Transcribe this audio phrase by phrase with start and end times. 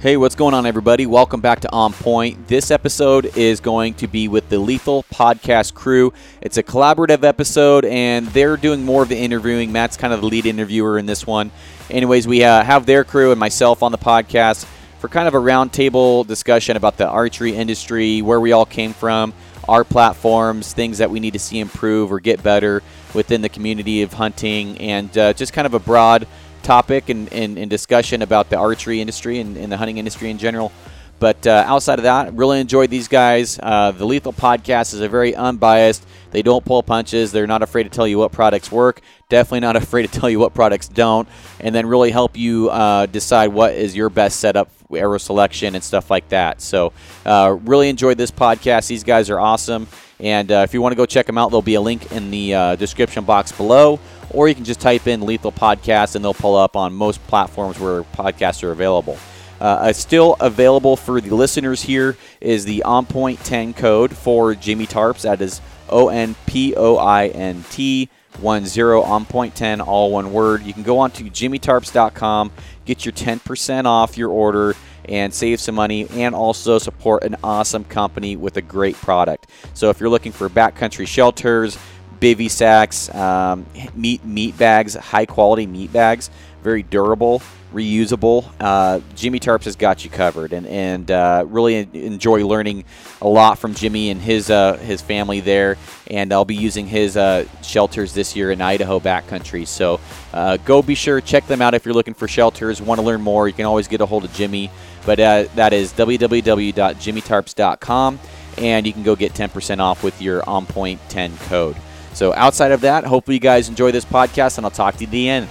[0.00, 1.04] Hey, what's going on, everybody?
[1.04, 2.48] Welcome back to On Point.
[2.48, 6.14] This episode is going to be with the Lethal Podcast crew.
[6.40, 9.72] It's a collaborative episode, and they're doing more of the interviewing.
[9.72, 11.50] Matt's kind of the lead interviewer in this one.
[11.90, 14.64] Anyways, we uh, have their crew and myself on the podcast
[15.00, 19.34] for kind of a roundtable discussion about the archery industry, where we all came from,
[19.68, 22.82] our platforms, things that we need to see improve or get better
[23.12, 26.26] within the community of hunting, and uh, just kind of a broad
[26.62, 30.38] topic and, and, and discussion about the archery industry and, and, the hunting industry in
[30.38, 30.72] general.
[31.18, 33.58] But uh, outside of that, really enjoyed these guys.
[33.62, 36.06] Uh, the Lethal Podcast is a very unbiased.
[36.30, 37.30] They don't pull punches.
[37.30, 39.02] They're not afraid to tell you what products work.
[39.28, 41.28] Definitely not afraid to tell you what products don't.
[41.60, 45.84] And then really help you uh, decide what is your best setup, arrow selection, and
[45.84, 46.62] stuff like that.
[46.62, 46.94] So
[47.26, 48.88] uh, really enjoyed this podcast.
[48.88, 49.88] These guys are awesome.
[50.20, 52.30] And uh, if you want to go check them out, there'll be a link in
[52.30, 54.00] the uh, description box below
[54.30, 57.78] or you can just type in Lethal Podcast and they'll pull up on most platforms
[57.78, 59.18] where podcasts are available.
[59.60, 64.86] Uh, still available for the listeners here is the On Point 10 code for Jimmy
[64.86, 65.22] Tarps.
[65.22, 70.32] That is O N P O I N T 10 on point 10 all one
[70.32, 72.50] word you can go on to jimmytarps.com
[72.84, 74.74] get your 10% off your order
[75.06, 79.90] and save some money and also support an awesome company with a great product so
[79.90, 81.76] if you're looking for backcountry shelters
[82.20, 86.30] bivy sacks, um, meat meat bags, high quality meat bags,
[86.62, 88.44] very durable, reusable.
[88.60, 92.84] Uh, Jimmy Tarps has got you covered, and and uh, really enjoy learning
[93.22, 95.78] a lot from Jimmy and his uh, his family there.
[96.08, 99.66] And I'll be using his uh, shelters this year in Idaho backcountry.
[99.66, 100.00] So
[100.32, 102.82] uh, go be sure check them out if you're looking for shelters.
[102.82, 103.48] Want to learn more?
[103.48, 104.70] You can always get a hold of Jimmy.
[105.06, 108.20] But uh, that is www.jimmytarps.com,
[108.58, 111.74] and you can go get 10% off with your On Point 10 code.
[112.14, 115.06] So outside of that, hopefully you guys enjoy this podcast, and I'll talk to you
[115.06, 115.48] at the end.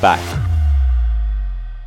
[0.00, 0.44] Bye.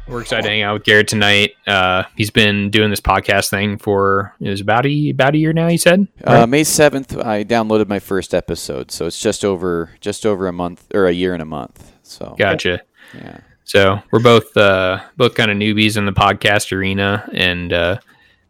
[0.07, 1.51] We're excited to hang out with Garrett tonight.
[1.65, 5.53] Uh, he's been doing this podcast thing for it was about a about a year
[5.53, 5.69] now.
[5.69, 6.41] He said uh, right?
[6.41, 7.17] uh, May seventh.
[7.17, 11.13] I downloaded my first episode, so it's just over just over a month or a
[11.13, 11.93] year and a month.
[12.03, 12.81] So gotcha.
[13.13, 13.39] Yeah.
[13.63, 17.99] So we're both uh, both kind of newbies in the podcast arena, and uh,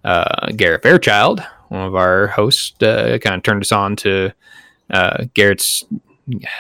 [0.03, 4.33] uh, Garrett Fairchild, one of our hosts, uh, kind of turned us on to
[4.91, 5.85] uh, Garrett's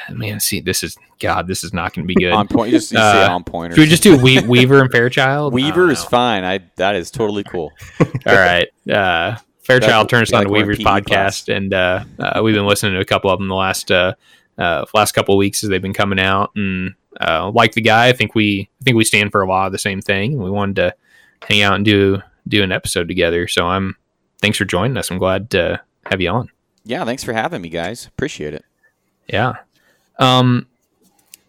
[0.09, 1.47] man, see, this is God.
[1.47, 2.31] This is not going to be good.
[2.33, 2.71] on point.
[2.71, 3.73] Just, just uh, on point.
[3.73, 5.53] Should we just do we- Weaver and Fairchild?
[5.53, 6.43] Weaver is fine.
[6.43, 7.71] I that is totally cool.
[7.99, 8.67] All right.
[8.89, 11.47] Uh, Fairchild turns us on to Weaver's podcast, class.
[11.49, 14.13] and uh, uh, we've been listening to a couple of them the last uh,
[14.57, 16.51] uh, last couple of weeks as they've been coming out.
[16.55, 19.67] And uh, like the guy, I think we I think we stand for a lot
[19.67, 20.41] of the same thing.
[20.41, 20.95] We wanted to
[21.47, 23.47] hang out and do do an episode together.
[23.47, 23.95] So I'm
[24.41, 25.11] thanks for joining us.
[25.11, 26.49] I'm glad to have you on.
[26.83, 28.07] Yeah, thanks for having me, guys.
[28.07, 28.65] Appreciate it.
[29.27, 29.55] Yeah.
[30.19, 30.67] Um,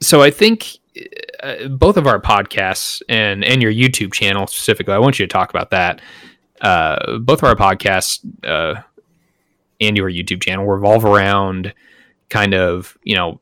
[0.00, 0.78] so I think
[1.42, 5.32] uh, both of our podcasts and and your YouTube channel specifically, I want you to
[5.32, 6.00] talk about that.
[6.60, 8.80] Uh, both of our podcasts uh,
[9.80, 11.74] and your YouTube channel revolve around
[12.28, 13.40] kind of you know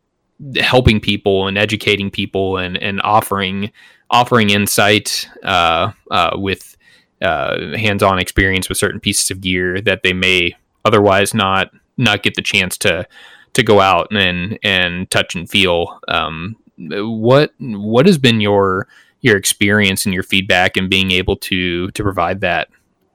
[0.56, 3.70] helping people and educating people and and offering
[4.10, 6.76] offering insight uh, uh, with
[7.22, 10.52] uh, hands-on experience with certain pieces of gear that they may
[10.84, 11.70] otherwise not
[12.00, 13.06] not get the chance to
[13.52, 16.00] to go out and and touch and feel.
[16.08, 18.88] Um, what what has been your
[19.20, 22.68] your experience and your feedback and being able to to provide that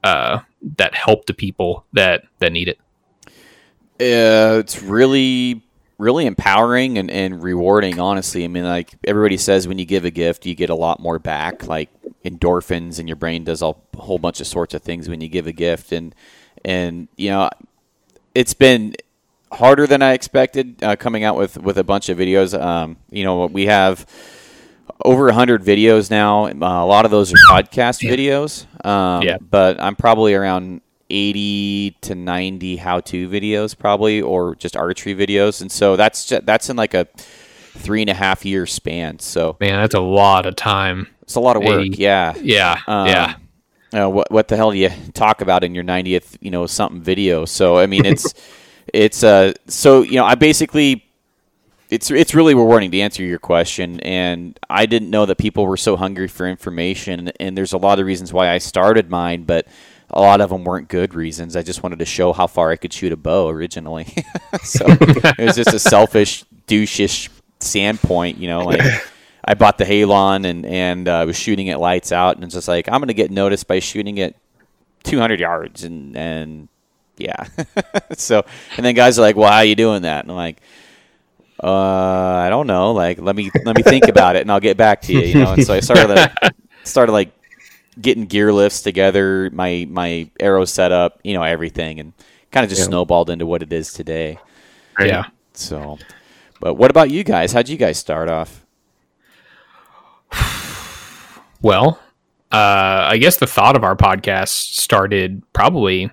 [0.04, 0.40] uh,
[0.76, 2.78] that help to people that that need it?
[3.98, 5.62] Uh, it's really
[5.98, 10.10] really empowering and, and rewarding honestly i mean like everybody says when you give a
[10.10, 11.88] gift you get a lot more back like
[12.22, 15.46] endorphins and your brain does a whole bunch of sorts of things when you give
[15.46, 16.14] a gift and
[16.66, 17.48] and you know
[18.36, 18.94] it's been
[19.50, 22.58] harder than I expected uh, coming out with, with a bunch of videos.
[22.60, 24.04] Um, you know, we have
[25.04, 26.44] over 100 videos now.
[26.46, 28.66] Uh, a lot of those are podcast videos.
[28.86, 29.38] Um, yeah.
[29.40, 35.62] But I'm probably around 80 to 90 how-to videos probably or just archery videos.
[35.62, 37.06] And so that's just, that's in like a
[37.78, 39.18] three and a half year span.
[39.18, 41.08] So man, that's a lot of time.
[41.22, 41.80] It's a lot of work.
[41.80, 41.96] 80.
[41.96, 42.34] Yeah.
[42.36, 42.80] Yeah.
[42.86, 43.36] Um, yeah.
[43.96, 47.00] Uh, what what the hell do you talk about in your 90th you know something
[47.00, 47.44] video?
[47.44, 48.34] So I mean it's
[48.92, 51.04] it's uh so you know I basically
[51.88, 55.76] it's it's really rewarding to answer your question and I didn't know that people were
[55.76, 59.66] so hungry for information and there's a lot of reasons why I started mine but
[60.10, 61.56] a lot of them weren't good reasons.
[61.56, 64.04] I just wanted to show how far I could shoot a bow originally.
[64.62, 67.28] so it was just a selfish douchish
[67.60, 68.80] standpoint, you know, like
[69.46, 72.68] I bought the Halon and and uh, was shooting it lights out and it's just
[72.68, 74.36] like I'm going to get noticed by shooting it
[75.04, 76.68] 200 yards and and
[77.18, 77.46] yeah.
[78.16, 78.44] so,
[78.76, 80.24] and then guys are like, well, how are you doing that?
[80.24, 80.60] And I'm like,
[81.62, 82.92] uh, I don't know.
[82.92, 85.34] Like, let me, let me think about it and I'll get back to you, you
[85.36, 85.54] know?
[85.54, 86.32] And so I started, like,
[86.84, 87.32] started like
[87.98, 92.12] getting gear lifts together, my my arrow setup, you know, everything, and
[92.52, 92.88] kind of just Yeah.
[92.88, 94.38] snowballed into what it is today.
[95.00, 95.24] Yeah.
[95.54, 95.96] So,
[96.60, 97.52] but what about you guys?
[97.52, 98.65] How'd you guys start off?
[101.66, 101.98] Well,
[102.52, 106.04] uh, I guess the thought of our podcast started probably.
[106.04, 106.10] I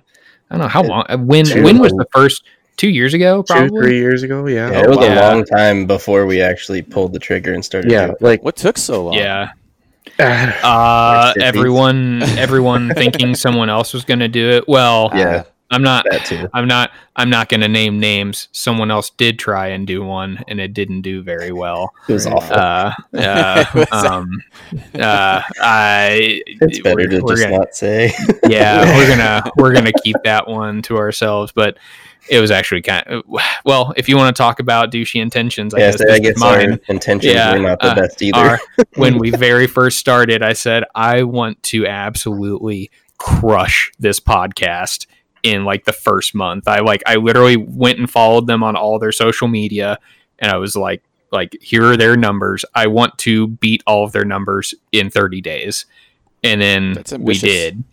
[0.50, 1.04] don't know how long.
[1.08, 2.42] uh, When Two- when was the first?
[2.76, 3.80] Two years ago, Two, probably.
[3.82, 4.68] three years ago, yeah.
[4.68, 5.04] Yeah, it was wow.
[5.04, 7.88] a long time before we actually pulled the trigger and started.
[7.92, 9.14] Yeah, doing like What took so long?
[9.14, 9.50] Yeah.
[10.18, 14.64] ah, Uh, everyone, everyone thinking someone else was going to do it.
[14.66, 16.04] Well, yeah, I'm not.
[16.10, 16.48] that too.
[16.52, 16.90] I'm not.
[17.16, 18.48] I'm not going to name names.
[18.52, 21.92] Someone else did try and do one, and it didn't do very well.
[22.08, 22.54] It was awful.
[22.56, 24.42] Uh, uh, um,
[24.94, 26.42] uh, I.
[26.46, 28.12] it's better we're- to we're just gonna- not say.
[28.48, 31.50] yeah, we're gonna we're gonna keep that one to ourselves.
[31.52, 31.78] But
[32.30, 33.22] it was actually kind of
[33.64, 33.92] well.
[33.96, 36.72] If you want to talk about douchey intentions, I yeah, guess so I guess mine.
[36.72, 38.36] our intentions Yeah, were not the uh, best either.
[38.38, 38.60] Our-
[38.96, 45.06] when we very first started, I said I want to absolutely crush this podcast
[45.44, 46.66] in like the first month.
[46.66, 49.98] I like I literally went and followed them on all their social media,
[50.40, 52.64] and I was like, like here are their numbers.
[52.74, 55.86] I want to beat all of their numbers in 30 days,
[56.42, 57.84] and then we did.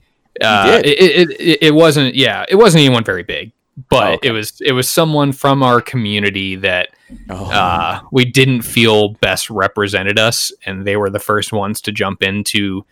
[0.41, 0.85] Uh, did.
[0.85, 3.51] It, it, it, wasn't yeah it wasn't anyone very big
[3.89, 4.29] but Oh, okay.
[4.29, 6.89] it was it was someone from our community that
[7.29, 11.91] Oh, uh, we didn't feel best represented us, and they were the first ones to
[11.91, 12.85] jump in to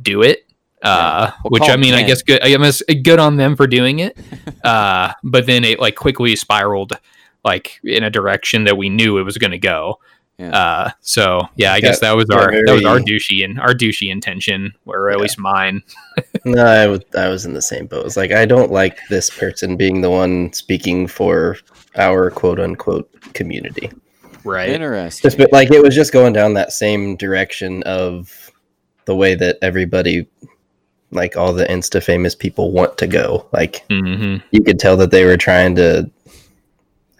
[0.00, 0.47] do it.
[0.82, 1.32] Uh, Yeah.
[1.44, 2.42] We'll which I mean, I guess good.
[2.42, 4.16] I guess good on them for doing it.
[4.64, 6.98] uh, but then it like quickly spiraled
[7.44, 9.98] like in a direction that we knew it was going to go.
[10.38, 10.50] Yeah.
[10.56, 13.74] Uh, so yeah, I Got- guess that was our that was our douchey and our
[13.74, 15.22] douchey intention, or at Yeah.
[15.22, 15.82] least mine.
[16.44, 18.06] no, I was I was in the same boat.
[18.06, 21.56] It's like I don't like this person being the one speaking for
[21.96, 23.90] our quote unquote community.
[24.44, 24.68] Right.
[24.68, 25.28] interesting.
[25.28, 28.52] Just but like it was just going down that same direction of
[29.06, 30.28] the way that everybody
[31.10, 33.46] like all the insta famous people want to go.
[33.52, 36.10] Like hmm you could tell that they were trying to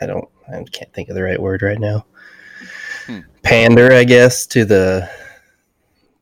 [0.00, 2.04] I don't I can't think of the right word right now.
[3.06, 3.20] Hmm.
[3.42, 5.08] Pander, I guess, to the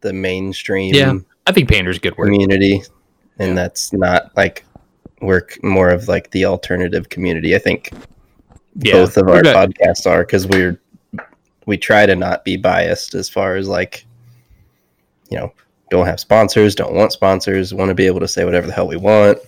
[0.01, 1.15] the mainstream Yeah.
[1.47, 2.27] I think pander's a good word.
[2.27, 2.83] community.
[3.39, 3.55] And Yeah.
[3.55, 4.65] that's not like
[5.21, 7.55] we're more of like the alternative community.
[7.55, 7.91] I think
[8.77, 8.93] Yeah.
[8.95, 10.79] both of our We're podcasts are because we're
[11.67, 14.07] we try to not be biased as far as like
[15.31, 15.53] you know
[15.91, 18.89] don't have sponsors don't want sponsors want to be able to say whatever the hell
[18.89, 19.39] we want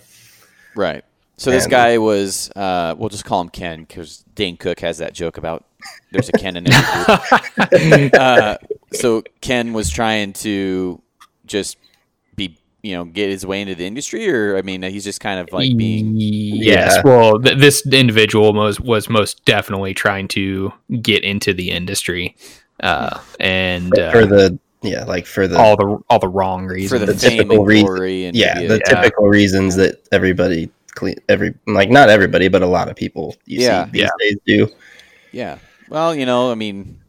[0.75, 1.03] Right.
[1.37, 5.13] So this guy was, uh, we'll just call him Ken because Dane Cook has that
[5.13, 5.65] joke about
[6.11, 8.13] there's a Ken in every group.
[8.19, 8.57] uh,
[8.91, 11.01] so Ken was trying to
[11.45, 11.77] just
[12.35, 15.39] be, you know, get his way into the industry, or I mean, he's just kind
[15.39, 16.13] of like being.
[16.17, 17.01] yes Yeah.
[17.03, 22.35] well th- this individual was was most definitely trying to get into the industry
[22.81, 26.73] uh and uh, for the yeah like for the all the all the wrong For
[26.75, 27.67] reasons the, the fame typical and
[27.99, 29.01] reason- yeah the Yeah.
[29.01, 33.59] typical reasons that everybody cle- every like not everybody but a lot of people you
[33.61, 33.85] Yeah.
[33.85, 34.09] see these Yeah.
[34.19, 34.69] days do
[35.31, 35.57] yeah.
[35.89, 36.99] Well, you know, I mean,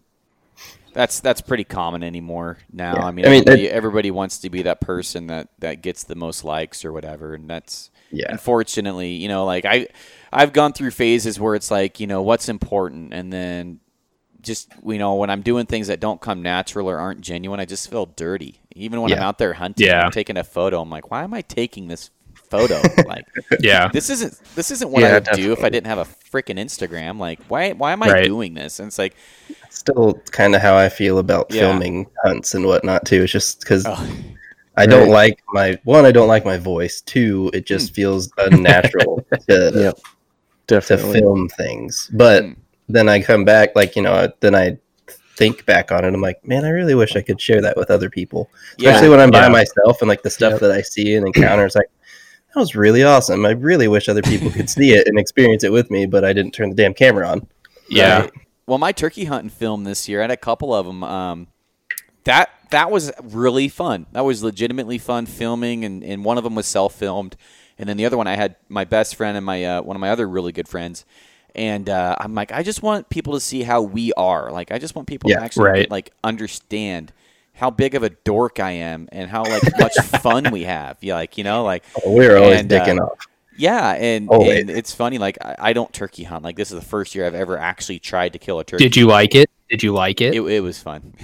[0.93, 2.95] that's that's pretty common anymore now.
[2.97, 3.05] Yeah.
[3.05, 6.17] I mean, I mean, everybody, everybody wants to be that person that that gets the
[6.17, 9.87] most likes or whatever, and that's yeah unfortunately, you know, like I,
[10.33, 13.81] I've gone through phases where it's like, you know, what's important, and then
[14.43, 17.65] just you know, when I'm doing things that don't come natural or aren't genuine, I
[17.65, 18.61] just feel dirty.
[18.75, 20.07] Even when I'm out there hunting, Yeah.
[20.07, 20.81] I'm taking a photo.
[20.81, 22.11] I'm like, why am I taking this
[22.51, 22.83] photo?
[23.07, 23.25] like,
[23.61, 26.05] yeah this isn't this isn't what Yeah, I would do if I didn't have a
[26.33, 27.19] freaking Instagram.
[27.19, 28.25] Like, why why am I Right.
[28.25, 28.79] doing this?
[28.81, 29.15] And it's like,
[29.73, 31.61] still kind of how i feel about Yeah.
[31.61, 34.05] filming hunts and whatnot too it's just because oh,
[34.77, 35.31] I don't Right.
[35.31, 36.05] like my one.
[36.07, 37.03] I don't like my voice.
[37.03, 39.99] Two, it just feels unnatural to Yep.
[40.69, 42.09] to film things.
[42.15, 42.53] But Hmm.
[42.95, 44.79] Then I come back, like you know, then I
[45.37, 46.13] think back on it.
[46.13, 49.11] I'm like, man, I really wish I could share that with other people, especially yeah,
[49.11, 50.61] when I'm by myself and like the stuff Yep.
[50.61, 51.65] that I see and encounter.
[51.65, 51.91] It's like
[52.55, 53.47] that was really awesome.
[53.47, 56.33] I really wish other people could see it and experience it with me, but I
[56.33, 57.47] didn't turn the damn camera on.
[57.89, 58.31] yeah Right?
[58.67, 61.03] Well, my turkey hunting film this year, I had a couple of them.
[61.03, 61.49] Um,
[62.25, 64.07] that that was really fun.
[64.13, 67.37] That was legitimately fun filming, and, and one of them was self filmed,
[67.79, 70.01] and then the other one I had my best friend and my uh, one of
[70.01, 71.05] my other really good friends.
[71.55, 74.51] And uh, I'm like, I just want people to see how we are.
[74.53, 75.91] Like, I just want people Yeah, to actually right.
[75.91, 77.13] like understand
[77.55, 80.99] how big of a dork I am and how like much fun we have.
[81.01, 83.19] Yeah, like you know, like We're always And, uh, dicking off.
[83.53, 85.19] yeah, and, and it's funny.
[85.19, 86.45] Like, I, I don't turkey hunt.
[86.45, 88.85] Like, this is the first year I've ever actually tried to kill a turkey.
[88.85, 91.15] did you like it did you like it, It, it was fun.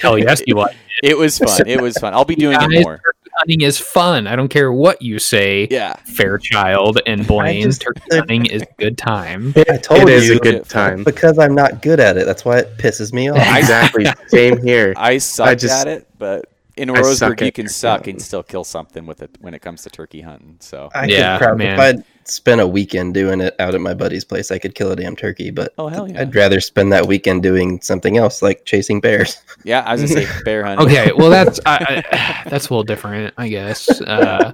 [0.00, 1.66] hell yes you like It It was fun.
[1.66, 2.14] It was fun.
[2.14, 2.96] I'll be doing Guys, it more.
[2.98, 5.94] turkey hunting is fun i don't care what you say Yeah.
[6.06, 10.36] fairchild and blaine just- turkey hunting is a good time I told It is you
[10.36, 11.04] a good time.
[11.04, 12.24] because I'm not good at it.
[12.26, 13.36] That's why it pisses me off.
[13.58, 14.06] Exactly.
[14.28, 14.94] Same here.
[14.96, 16.46] I suck I just- at it, but
[16.76, 18.14] in Roseburg, you can suck hunting.
[18.16, 20.56] and still kill something with it when it comes to turkey hunting.
[20.60, 21.74] So, I Yeah, could probably, man.
[21.74, 24.92] if I'd spent a weekend doing it out at my buddy's place, I could kill
[24.92, 25.50] a damn turkey.
[25.50, 29.36] But oh hell yeah, I'd rather spend that weekend doing something else, like chasing bears.
[29.64, 29.82] yeah.
[29.86, 30.86] I was gonna say bear hunting.
[30.86, 34.00] Okay, well that's I, I, that's a little different, I guess.
[34.00, 34.52] Uh,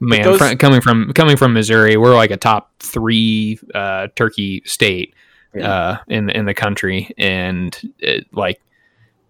[0.00, 4.62] man, those- fr- coming from coming from Missouri, we're like a top three uh, turkey
[4.64, 5.14] state
[5.60, 8.60] uh, in in the country, and it, like,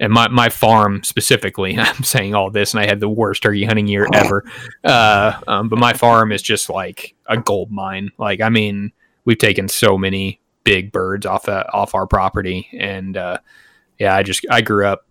[0.00, 3.64] and my my farm specifically, I'm saying all this, and I had the worst turkey
[3.64, 4.44] hunting year ever.
[4.82, 8.10] Uh, um, but my farm is just like a gold mine.
[8.18, 8.92] Like, I mean,
[9.24, 13.38] we've taken so many big birds off uh, off our property, and uh,
[13.98, 15.06] yeah, I just I grew up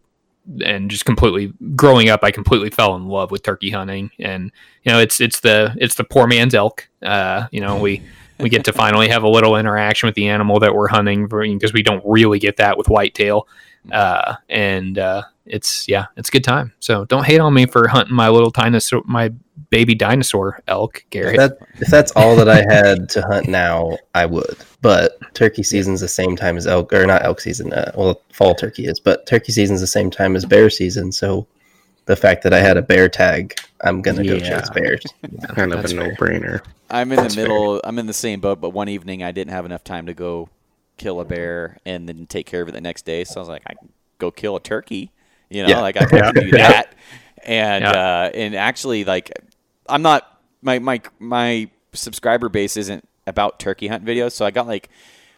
[0.66, 4.52] and just completely growing up, I completely fell in love with turkey hunting, and
[4.84, 6.90] you know, it's it's the it's the poor man's elk.
[7.02, 8.02] Uh, you know, we
[8.40, 11.74] we get to finally have a little interaction with the animal that we're hunting because
[11.74, 13.48] we don't really get that with whitetail.
[13.92, 16.72] Uh, and uh, it's yeah, it's a good time.
[16.80, 19.32] So don't hate on me for hunting my little dinosaur, my
[19.70, 21.38] baby dinosaur elk, If, Garrett.
[21.38, 24.56] that, if that's all that I had to hunt now, I would.
[24.82, 27.74] But turkey season's the same time as elk, or not elk season.
[27.74, 31.12] Uh, well, fall turkey is, but turkey season's the same time as bear season.
[31.12, 31.46] So
[32.06, 35.04] the fact that I had a bear tag, I'm gonna go chase bears.
[35.56, 36.10] kind of a fair.
[36.10, 36.62] no-brainer.
[36.90, 37.82] I'm in the That's middle.
[37.84, 40.50] I'm in the same boat, but one evening I didn't have enough time to go
[40.98, 43.24] kill a bear and then take care of it the next day.
[43.24, 45.12] So I was like, I can go kill a turkey.
[45.50, 45.80] You know, Yeah.
[45.80, 46.96] like I can do that.
[47.44, 47.92] And Yeah.
[47.92, 49.32] uh, and actually, like,
[49.88, 54.68] I'm not my my my subscriber base isn't about turkey hunt videos, so I got
[54.68, 54.90] like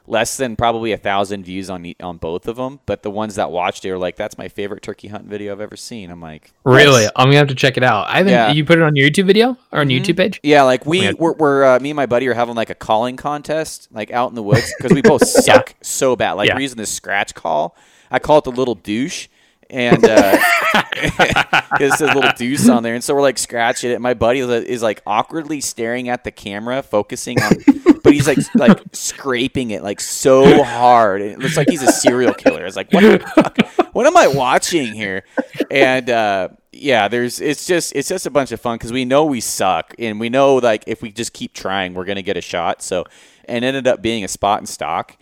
[0.08, 2.80] less than probably a thousand views on on both of them.
[2.86, 5.62] But the ones that watched it were like, "That's my favorite turkey hunt video I've
[5.62, 8.08] ever seen." I'm like, really, "Yes." I'm gonna have to check it out.
[8.08, 8.32] I haven't.
[8.34, 8.52] Yeah.
[8.52, 10.40] You put it on your YouTube video or on your YouTube page?
[10.44, 11.12] Yeah, like we Yeah.
[11.18, 14.30] we're, we're uh, me and my buddy are having like a calling contest, like out
[14.30, 16.34] in the woods, because we both suck so bad.
[16.34, 16.56] Like Yeah.
[16.56, 17.76] we're using this scratch call.
[18.12, 19.28] I call it the little douche,
[19.70, 20.38] and uh,
[21.80, 24.02] little deuce on there, and so we're like scratching it.
[24.02, 27.54] My buddy is, is like awkwardly staring at the camera, focusing on,
[28.04, 32.34] but he's like like scraping it like so hard, it looks like he's a serial
[32.34, 32.66] killer.
[32.66, 33.94] It's like what the fuck?
[33.94, 35.24] What am I watching here?
[35.72, 39.26] And uh, yeah, there's it's just it's just a bunch of fun because we know
[39.26, 42.42] we suck, and we know like if we just keep trying, we're gonna get a
[42.42, 42.82] shot.
[42.82, 43.06] So,
[43.46, 45.18] and ended up being a spot in stalk.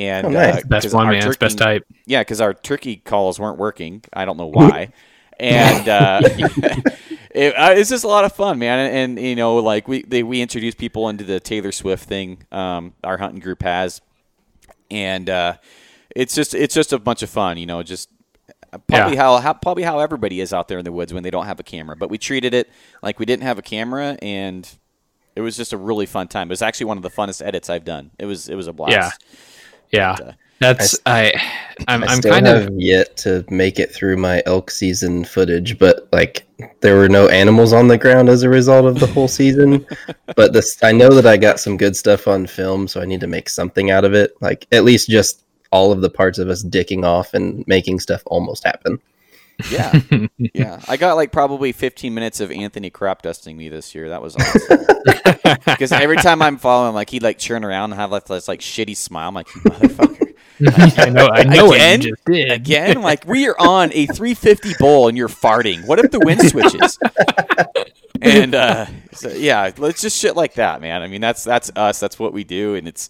[0.00, 0.56] And Oh, nice.
[0.56, 1.26] uh, Best 'cause one, our man.
[1.28, 1.86] It's best turkey- type.
[2.06, 4.02] yeah, because our turkey calls weren't working.
[4.12, 4.92] I don't know why.
[5.38, 6.20] and uh,
[7.34, 8.78] it, uh, it's just a lot of fun, man.
[8.78, 12.44] And, and, you know, like we they, we introduce people into the Taylor Swift thing.
[12.52, 14.00] Um, our hunting group has,
[14.90, 15.54] and uh,
[16.14, 17.58] it's just it's just a bunch of fun.
[17.58, 18.08] You know, just
[18.86, 21.46] probably how, how probably how everybody is out there in the woods when they don't
[21.46, 21.96] have a camera.
[21.96, 22.70] But we treated it
[23.02, 24.68] like we didn't have a camera, and
[25.36, 26.48] it was just a really fun time.
[26.48, 28.10] It was actually one of the funnest edits I've done.
[28.18, 28.92] It was it was a blast.
[28.92, 29.10] Yeah.
[29.90, 31.32] Yeah, uh, that's I.
[31.88, 36.08] I'm, I I'm kind of yet to make it through my elk season footage, but
[36.12, 36.46] like
[36.80, 39.86] there were no animals on the ground as a result of the whole season.
[40.36, 43.20] but this, I know that I got some good stuff on film, so I need
[43.20, 44.34] to make something out of it.
[44.40, 48.22] Like at least just all of the parts of us dicking off and making stuff
[48.26, 49.00] almost happen.
[49.70, 50.00] Yeah,
[50.38, 50.80] yeah.
[50.88, 54.08] I got like probably 15 minutes of Anthony crop dusting me this year.
[54.08, 54.86] That was awesome.
[55.64, 58.46] Because every time I'm following him, like he'd like churn around and have like this
[58.46, 59.28] like shitty smile.
[59.28, 60.34] I'm like, you motherfucker.
[60.98, 62.02] I know I know what Again?
[62.02, 62.52] you just did.
[62.52, 65.86] Again, like we are on a 350 bowl and you're farting.
[65.86, 66.98] What if the wind switches?
[68.20, 71.02] and uh, so, yeah, let's just shit like that, man.
[71.02, 71.98] I mean, that's that's us.
[71.98, 73.08] That's what we do, and it's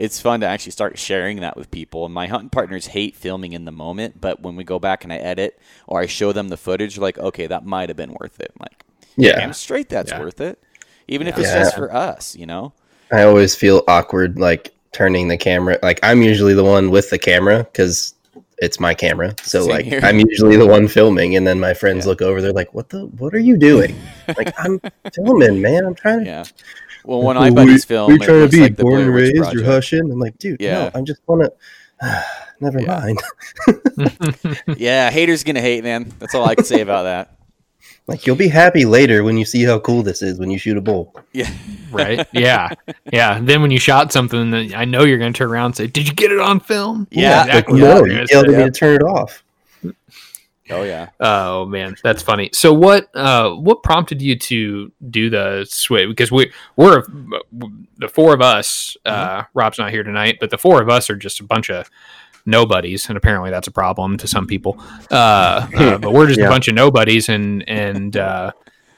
[0.00, 2.06] it's fun to actually start sharing that with people.
[2.06, 5.12] And my hunting partners hate filming in the moment, but when we go back and
[5.12, 8.40] I edit or I show them the footage, like, okay, that might have been worth
[8.40, 8.50] it.
[8.58, 8.82] like,
[9.16, 10.20] Yeah, damn straight, that's Yeah.
[10.20, 10.58] worth it.
[11.06, 11.58] Even if it's Yeah.
[11.58, 12.72] just for us, you know.
[13.12, 15.78] I always feel awkward like turning the camera.
[15.82, 18.14] Like I'm usually the one with the camera because
[18.58, 19.34] it's my camera.
[19.42, 20.00] So Same like here.
[20.02, 22.10] I'm usually the one filming, and then my friends Yeah.
[22.10, 22.40] look over.
[22.40, 23.00] They're like, "What the?
[23.06, 23.94] What are you doing?"
[24.38, 24.80] like I'm
[25.12, 25.84] filming, man.
[25.84, 26.26] I'm trying to.
[26.26, 26.44] Yeah.
[27.04, 29.52] Well, when I buddies film, we it trying to be like born and Witch raised.
[29.52, 30.00] You're hushing.
[30.10, 30.84] I'm like, dude, Yeah.
[30.84, 30.90] no.
[30.94, 32.24] I'm just want to.
[32.60, 32.98] Never Yeah.
[33.00, 33.18] mind.
[34.76, 36.12] Yeah, haters gonna hate, man.
[36.18, 37.36] That's all I can say about that.
[38.06, 40.76] Like you'll be happy later when you see how cool this is when you shoot
[40.76, 41.14] a bull.
[41.32, 41.50] Yeah.
[41.92, 42.26] right?
[42.32, 42.70] Yeah,
[43.12, 43.38] yeah.
[43.40, 45.86] Then when you shot something, then I know you're going to turn around and say,
[45.86, 47.44] "Did you get it on film?" Yeah.
[47.44, 47.80] exactly.
[47.80, 48.54] no, what I'm you gonna yelled say.
[48.54, 49.42] at me to turn it off.
[50.70, 51.08] Oh yeah.
[51.20, 52.50] Oh man, that's funny.
[52.52, 56.08] So what uh what prompted you to do the switch?
[56.08, 57.02] Because we we're
[57.98, 58.96] the four of us.
[59.04, 61.90] Uh, Rob's not here tonight, but the four of us are just a bunch of
[62.46, 64.76] nobodies, and apparently that's a problem to some people.
[65.10, 66.46] Uh, uh, but we're just Yeah.
[66.46, 68.52] a bunch of nobodies, and and uh,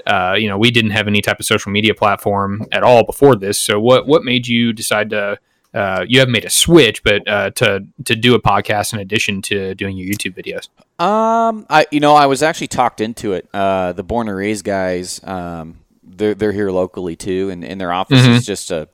[0.07, 3.37] uh, you know we didn't have any type of social media platform at all before
[3.37, 3.59] this.
[3.59, 5.39] So what what made you decide to
[5.75, 9.41] uh, you haven't made a switch, but uh, to to do a podcast in addition
[9.43, 10.69] to doing your YouTube videos?
[11.03, 13.49] Um, I you know I was actually talked into it.
[13.53, 17.93] Uh, the Born and Raised guys, um, they're they're here locally too, and, and their
[17.93, 18.37] office Mhm.
[18.37, 18.89] is just a.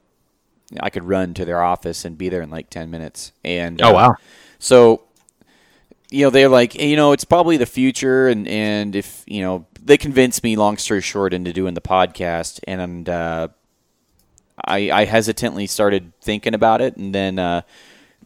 [0.80, 3.32] I could run to their office and be there in like ten minutes.
[3.44, 4.16] And Oh uh, wow,
[4.58, 5.02] So,
[6.10, 9.66] you know, they're like, you know, it's probably the future, and and if you know,
[9.82, 13.48] they convinced me, long story short, into doing the podcast, and uh,
[14.64, 17.62] I I hesitantly started thinking about it, and then uh,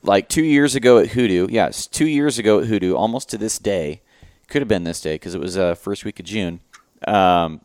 [0.03, 3.59] like two years ago at Hoodoo, yes, two years ago at Hoodoo, almost to this
[3.59, 4.03] day,
[4.49, 6.61] could have been this day because it was uh, first week of June.
[7.07, 7.61] Um,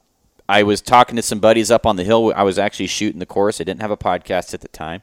[0.49, 2.31] I was talking to some buddies up on the hill.
[2.35, 3.59] I was actually shooting the course.
[3.59, 5.01] I didn't have a podcast at the time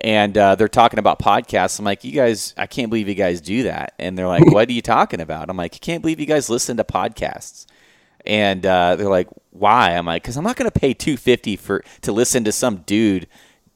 [0.00, 1.78] and uh, they're talking about podcasts.
[1.78, 3.94] I'm like, you guys, I can't believe you guys do that.
[3.98, 5.50] And they're like, what are you talking about?
[5.50, 7.66] I'm like, I can't believe you guys listen to podcasts.
[8.26, 9.96] And uh, they're like, why?
[9.96, 13.26] I'm like, because I'm not going to pay 250 for to listen to some dude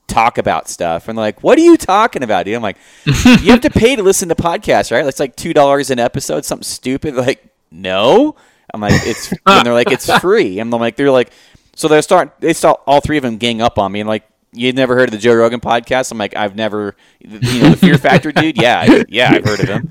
[0.06, 1.08] talk about stuff.
[1.08, 2.54] And they're like, what are you talking about, dude?
[2.54, 5.04] I'm like, you have to pay to listen to podcasts, right?
[5.04, 7.14] It's like two dollars an episode, something stupid.
[7.14, 8.36] Like, no.
[8.72, 9.32] I'm like, it's.
[9.46, 10.58] and they're like, it's free.
[10.58, 11.30] And I'm like, they're like,
[11.76, 12.34] so they start.
[12.40, 14.24] They start all three of them gang up on me and like.
[14.56, 16.12] You'd never heard of the Joe Rogan podcast?
[16.12, 18.56] I'm like, I've never, you know, the Fear Factor dude.
[18.56, 19.90] Yeah, I, yeah, I've heard of him.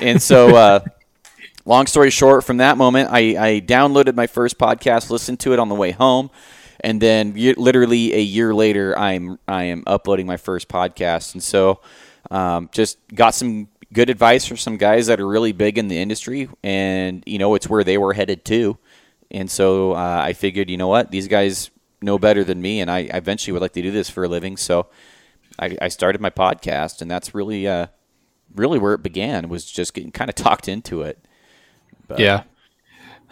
[0.00, 0.80] And so, uh,
[1.64, 5.58] long story short, from that moment, I, I downloaded my first podcast, listened to it
[5.58, 6.30] on the way home,
[6.82, 11.80] and then literally a year later, I'm I am uploading my first podcast, and so
[12.30, 15.98] um, just got some good advice from some guys that are really big in the
[15.98, 18.78] industry, and you know it's where they were headed to,
[19.30, 21.70] and so uh, I figured, you know what, these guys
[22.00, 24.56] know better than me, and I eventually would like to do this for a living,
[24.56, 24.88] so
[25.58, 27.86] I, I started my podcast, and that's really uh,
[28.54, 31.18] really where it began was just getting kind of talked into it.
[32.08, 32.42] But, yeah.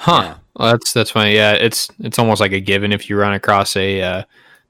[0.00, 0.22] Huh.
[0.24, 0.34] yeah.
[0.56, 1.34] Well, that's that's funny.
[1.34, 4.22] Yeah, it's it's almost like a given if you run across a uh,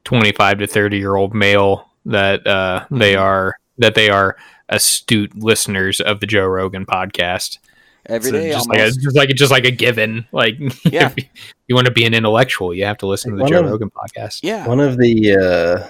[0.05, 3.23] 25 to 30 year old male that uh, they Mm-hmm.
[3.23, 4.37] are that they are
[4.69, 7.59] astute listeners of the Joe Rogan podcast.
[8.07, 10.27] Every So day, just like a, just like just like a given.
[10.33, 11.13] Like Yeah.
[11.17, 11.25] if
[11.69, 13.71] you want to be an intellectual, you have to listen to the One Joe of-
[13.71, 14.41] Rogan podcast.
[14.43, 14.67] yeah.
[14.67, 15.87] One of the uh,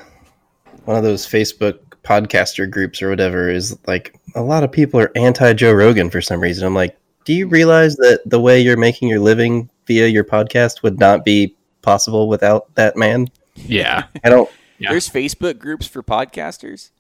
[0.84, 5.10] one of those Facebook podcaster groups or whatever is like a lot of people are
[5.16, 6.66] anti Joe Rogan for some reason.
[6.66, 6.96] I'm like,
[7.30, 11.24] do you realize that the way you're making your living via your podcast would not
[11.24, 13.28] be possible without that man?
[13.54, 14.06] Yeah.
[14.24, 14.50] I don't.
[14.78, 14.90] Yeah.
[14.90, 16.90] There's Facebook groups for podcasters.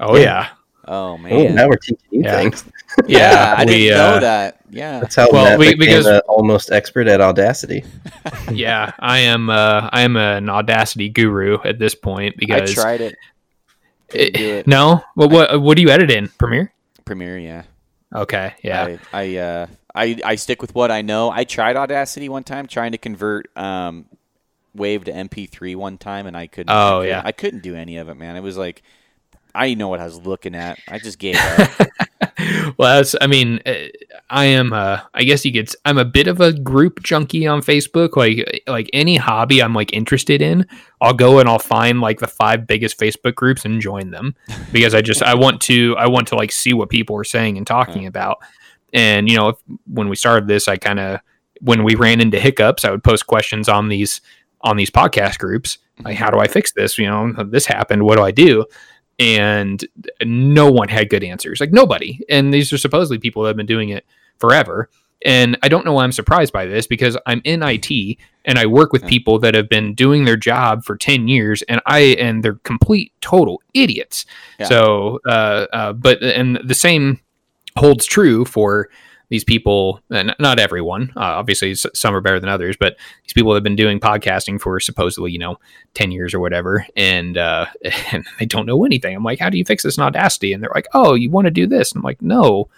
[0.00, 0.48] Oh yeah.
[0.88, 1.54] Oh Oh, man.
[1.54, 2.36] now we're teaching you Yeah.
[2.36, 2.64] things.
[3.06, 4.60] yeah, I we, didn't know uh, that.
[4.70, 4.98] Yeah.
[4.98, 7.84] That's how Well, Matt we- became because- a almost expert at Audacity.
[8.52, 8.90] Yeah.
[8.98, 9.50] I am.
[9.50, 13.14] Uh, I am an Audacity guru at this point because I tried it.
[14.08, 14.66] Couldn't it.
[14.66, 15.04] no.
[15.14, 16.72] Well, what what do you edit in Premiere?
[17.04, 17.62] Premiere, yeah.
[18.14, 18.54] Okay.
[18.62, 18.98] Yeah.
[19.12, 21.30] I I, uh, I I stick with what I know.
[21.30, 24.06] I tried Audacity one time, trying to convert um,
[24.74, 26.70] Wave to MP3 one time, and I couldn't.
[26.70, 27.22] Oh, I couldn't- yeah.
[27.24, 28.36] I couldn't do any of it, man.
[28.36, 28.82] It was like
[29.54, 30.78] I know what I was looking at.
[30.86, 31.70] I just gave up.
[32.78, 33.14] well, that's.
[33.20, 33.72] I mean, uh,
[34.28, 34.72] I am.
[34.72, 35.70] Uh, I guess you could.
[35.84, 38.16] I'm a bit of a group junkie on Facebook.
[38.16, 40.66] Like, like any hobby I'm like interested in,
[41.00, 44.34] I'll go and I'll find like the five biggest Facebook groups and join them
[44.72, 47.56] because I just I want to I want to like see what people are saying
[47.56, 48.38] and talking about.
[48.92, 51.20] And you know, if, when we started this, I kind of
[51.60, 54.20] when we ran into hiccups, I would post questions on these
[54.62, 55.78] on these podcast groups.
[56.02, 56.98] Like, how do I fix this?
[56.98, 58.02] You know, this happened.
[58.02, 58.66] What do I do?
[59.18, 59.84] And
[60.22, 61.60] no one had good answers.
[61.60, 62.20] Like nobody.
[62.28, 64.04] And these are supposedly people that have been doing it
[64.38, 64.90] forever.
[65.24, 68.66] And I don't know why I'm surprised by this because I'm in IT and I
[68.66, 69.08] work with Yeah.
[69.08, 73.12] people that have been doing their job for 10 years and I and they're complete
[73.22, 74.26] total idiots.
[74.60, 74.66] Yeah.
[74.66, 77.20] So uh, uh but and the same
[77.76, 78.90] holds true for
[79.28, 83.32] these people and not everyone uh, obviously s- some are better than others but these
[83.32, 85.58] people have been doing podcasting for supposedly you know
[85.94, 87.66] 10 years or whatever and uh
[88.12, 89.16] and they don't know anything.
[89.16, 90.52] I'm like how do you fix this in audacity?
[90.52, 91.92] And they're like oh you want to do this?
[91.92, 92.68] And i'm like no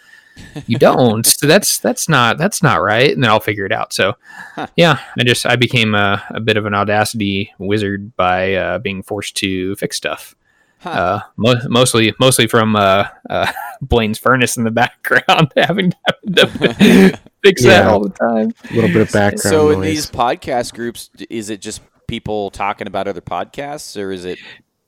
[0.66, 1.26] you don't.
[1.26, 3.10] So that's that's not that's not right.
[3.12, 3.92] And then i'll figure it out.
[3.92, 4.14] So
[4.54, 4.68] Huh.
[4.76, 9.02] yeah i just i became a, a bit of an audacity wizard by uh, being
[9.02, 10.34] forced to fix stuff
[10.80, 10.90] Huh.
[10.90, 13.50] uh, mo- mostly mostly from uh, uh,
[13.82, 15.92] Blaine's furnace in the background, having
[16.34, 16.46] to
[17.42, 18.54] fix that all the time.
[18.70, 19.86] A little bit of background so in noise.
[19.86, 24.38] these podcast groups, is it just people talking about other podcasts, or is it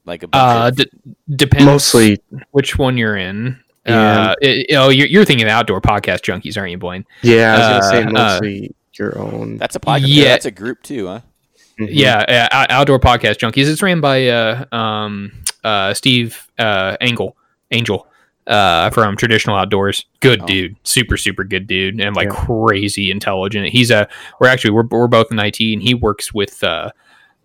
[0.04, 2.18] like a bunch Uh, of, d- depends Mostly,
[2.52, 3.58] which one you're in.
[3.86, 4.30] Yeah.
[4.30, 7.04] Uh, it- you know, you're, you're thinking of outdoor podcast junkies, aren't you, Blaine?
[7.22, 9.56] yeah, I was gonna say uh, mostly your own.
[9.58, 10.02] that's a podcast?
[10.06, 10.24] yeah.
[10.24, 11.20] that's a group too, huh?
[11.80, 11.88] Mhm.
[11.90, 13.66] Yeah, uh, outdoor podcast junkies.
[13.68, 15.32] It's ran by uh, um,
[15.64, 17.36] uh, Steve uh, Engel,
[17.70, 18.06] Angel
[18.46, 20.06] uh, from Traditional Outdoors.
[20.20, 20.46] Good Oh.
[20.46, 22.44] dude, super super good dude, and like Yeah.
[22.46, 23.68] crazy intelligent.
[23.68, 24.08] He's a
[24.40, 26.90] we're actually we're we're both in IT, and he works with uh,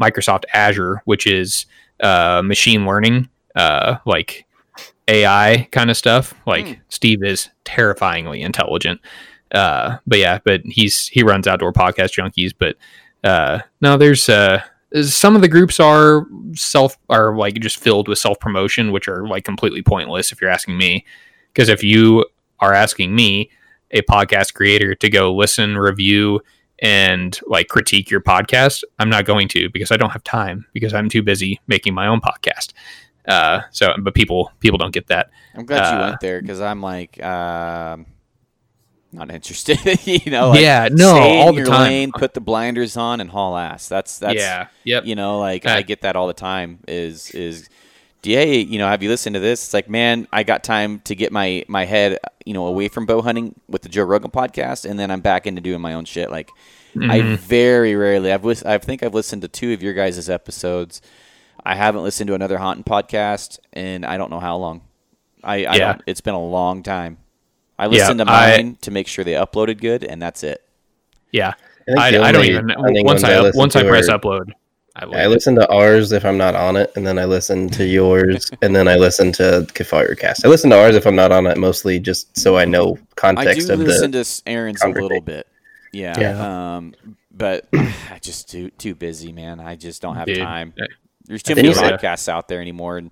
[0.01, 1.65] Microsoft Azure, which is
[2.01, 4.45] uh, machine learning uh, like
[5.07, 6.33] AI kind of stuff.
[6.45, 6.73] Like Hmm.
[6.89, 8.99] Steve is terrifyingly intelligent.
[9.51, 12.51] Uh, but yeah, but he's he runs outdoor podcast junkies.
[12.57, 12.75] But
[13.23, 14.61] uh, no, there's uh,
[15.03, 19.27] some of the groups are self are like just filled with self promotion, which are
[19.27, 21.05] like completely pointless if you're asking me.
[21.53, 22.25] Because if you
[22.59, 23.49] are asking me,
[23.91, 26.41] a podcast creator, to go listen, review,
[26.79, 30.93] and like critique your podcast, I'm not going to because I don't have time because
[30.93, 32.73] I'm too busy making my own podcast.
[33.27, 35.29] Uh, so, but people people don't get that.
[35.55, 38.05] I'm glad you Uh, went there because I'm like, um,
[39.15, 39.79] not interested.
[40.05, 41.81] you know, like, yeah, no, all the time.
[41.89, 43.87] lane, put the blinders on, and haul ass.
[43.87, 45.05] That's that's yeah, yep.
[45.05, 46.79] you know, like I get that all the time.
[46.87, 47.69] Is is
[48.23, 49.63] hey, you know, have you listened to this?
[49.65, 53.05] It's like, man, I got time to get my my head, you know, away from
[53.05, 56.05] bow hunting with the Joe Rogan podcast, and then I'm back into doing my own
[56.05, 56.31] shit.
[56.31, 56.49] Like,
[56.95, 57.37] I Mhm.
[57.37, 61.01] very rarely, I've lis- I think I've listened to two of your guys' episodes.
[61.63, 64.81] I haven't listened to another hunting podcast, and I don't know how long.
[65.43, 65.77] I, I Yeah.
[65.93, 67.17] don't, it's been a long time.
[67.77, 70.63] I listened to I- mine to make sure they uploaded good, and that's it.
[71.31, 71.53] yeah.
[71.85, 74.51] think I, I don't even once ones I up, once I press are- upload.
[74.97, 77.85] I, I listen to ours if I'm not on it, and then I listen to
[77.85, 80.45] yours, and then I listen to Kefire Cast.
[80.45, 83.05] I listen to ours if I'm not on it, mostly just so I know I
[83.15, 84.23] context do of listen the.
[84.23, 85.47] to Aaron's a little bit.
[85.91, 86.17] Yeah.
[86.17, 86.75] Yeah.
[86.77, 86.95] Um,
[87.29, 89.59] but I just too too busy, man.
[89.59, 90.73] I just don't have Dude, time.
[91.25, 92.97] There's too many podcasts out there anymore.
[92.97, 93.11] And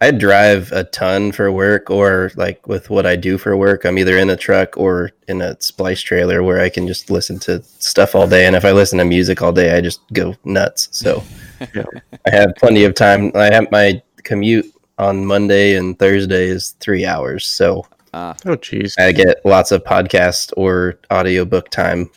[0.00, 3.98] I drive a ton for work, or like with what I do for work, I'm
[3.98, 7.62] either in a truck or in a splice trailer where I can just listen to
[7.62, 8.46] stuff all day.
[8.46, 10.88] And if I listen to music all day, I just go nuts.
[10.92, 11.24] So
[11.74, 11.84] Yeah.
[12.26, 13.32] I have plenty of time.
[13.34, 14.66] I have my commute
[14.98, 18.94] on Monday and Thursday is three hours, so uh, Oh, jeez.
[18.98, 22.10] I get lots of podcast or audiobook time.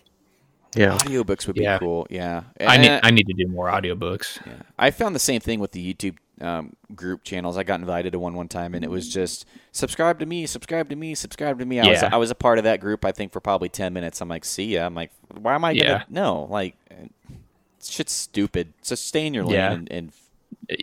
[0.76, 0.98] Yeah.
[0.98, 1.78] audiobooks would be Yeah.
[1.80, 2.08] cool.
[2.10, 2.44] Yeah.
[2.60, 4.40] I need And- I need to do more audiobooks.
[4.46, 4.54] Yeah.
[4.78, 7.58] I found the same thing with the YouTube um, group channels.
[7.58, 10.90] I got invited to one one time, and it was just subscribe to me, subscribe
[10.90, 11.80] to me, subscribe to me.
[11.80, 13.06] I was I was a part of that group.
[13.06, 14.22] I think for probably ten minutes.
[14.22, 14.86] I'm like, see ya.
[14.86, 15.90] I'm like, why am I gonna?
[15.90, 16.04] Yeah.
[16.10, 16.76] No, like,
[17.84, 18.74] shit's stupid.
[18.82, 19.72] So stay in your lane Yeah.
[19.72, 20.12] and, and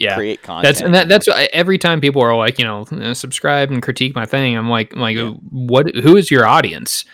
[0.00, 0.62] Yeah, create content.
[0.64, 3.82] That's and that, that's why every time people are like, you know, uh, subscribe and
[3.82, 4.56] critique my thing.
[4.56, 5.30] I'm like, I'm like, Yeah.
[5.50, 5.94] what?
[5.96, 7.04] Who is your audience?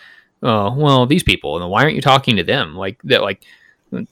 [0.41, 1.61] Oh, well, these people.
[1.61, 2.75] And why aren't you talking to them?
[2.75, 3.43] Like that, like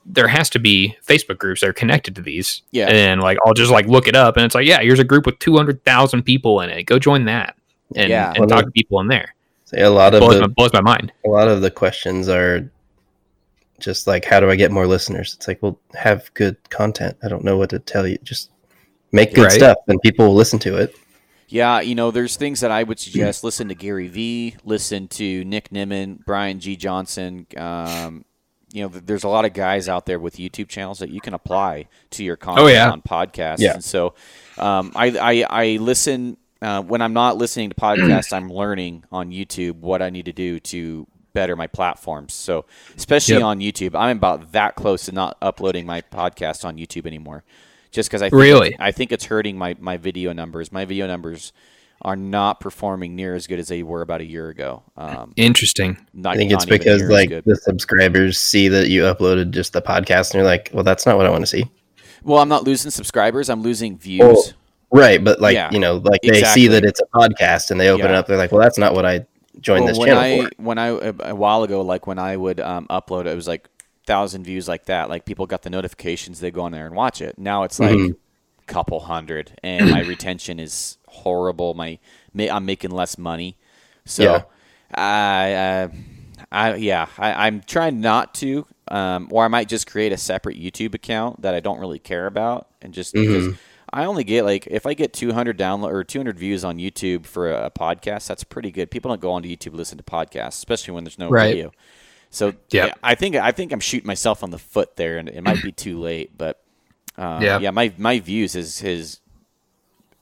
[0.06, 2.62] there has to be Facebook groups that are connected to these.
[2.72, 2.88] Yeah.
[2.90, 5.26] and like I'll just like look it up, and it's like, yeah, here's a group
[5.26, 6.84] with two hundred thousand people in it.
[6.84, 7.56] Go join that
[7.96, 8.30] and, Yeah.
[8.32, 9.34] and Well, talk to people in there.
[9.66, 11.14] So a lot of Blows, the my, blows my mind.
[11.26, 12.70] a lot of the questions are
[13.80, 15.34] just like, how do I get more listeners?
[15.34, 17.18] It's like, well, have good content.
[17.24, 18.18] I don't know what to tell you.
[18.24, 18.52] Just
[19.12, 19.52] make good Right.
[19.52, 20.96] stuff, and people will listen to it.
[21.48, 23.44] Yeah, you know, there's things that I would suggest.
[23.44, 26.76] Listen to Gary Vee, listen to Nick Nimmin, Brian G.
[26.76, 27.48] Johnson.
[27.58, 28.24] Um,
[28.74, 31.34] you know, there's a lot of guys out there with YouTube channels that you can
[31.34, 32.90] apply to your content yeah.
[32.90, 33.60] on podcasts.
[33.60, 33.74] Yeah.
[33.74, 34.14] And so
[34.58, 39.32] um, I, I, I listen uh, when I'm not listening to podcasts, I'm learning on
[39.32, 42.34] YouTube what I need to do to better my platforms.
[42.34, 43.44] So, especially Yep.
[43.44, 47.44] on YouTube, I'm about that close to not uploading my podcast on YouTube anymore.
[47.90, 48.76] Just because I think Really?
[48.80, 50.72] I think it's hurting my, my video numbers.
[50.72, 51.52] My video numbers
[52.04, 54.84] are not performing near as good as they were about a year ago.
[54.98, 55.98] Um, Interesting.
[56.14, 60.32] not, I think it's because like the subscribers see that you uploaded just the podcast,
[60.32, 61.66] and you're like, well, that's not what I want to see.
[62.24, 63.50] well, I'm not losing subscribers.
[63.50, 64.22] I'm losing views.
[64.22, 64.44] Well,
[64.94, 66.64] Right, but like Yeah, you know, like they exactly.
[66.64, 68.28] see that it's a podcast, and they open it up.
[68.28, 69.26] They're like, well, that's not what I
[69.62, 70.50] joined Well, this when channel I for.
[70.62, 70.88] when I
[71.30, 73.70] a while ago, like when I would um, upload, it was like
[74.06, 75.08] thousand views like that.
[75.10, 77.38] Like people got the notifications, they go on there and watch it.
[77.40, 78.16] Now it's like Mhm.
[78.72, 81.74] Couple hundred, and my retention is horrible.
[81.74, 82.00] My
[82.38, 83.58] I'm making less money,
[84.06, 84.44] so Yeah.
[84.96, 85.90] I, uh,
[86.52, 90.58] I yeah, I, I'm trying not to, um, or I might just create a separate
[90.58, 93.58] YouTube account that I don't really care about, and just because Mhm.
[93.94, 97.52] I only get like if I get 200 download or 200 views on YouTube for
[97.52, 98.90] a, podcast, that's pretty good.
[98.92, 101.34] People don't go onto YouTube to listen to podcasts, especially when there's no Right.
[101.34, 101.72] video.
[102.30, 102.84] So Yep.
[102.84, 105.62] yeah, I think I think I'm shooting myself on the foot there, and it might
[105.62, 106.38] be too late.
[106.38, 106.62] But
[107.18, 107.60] uh, Yeah.
[107.60, 109.20] yeah, my my views has has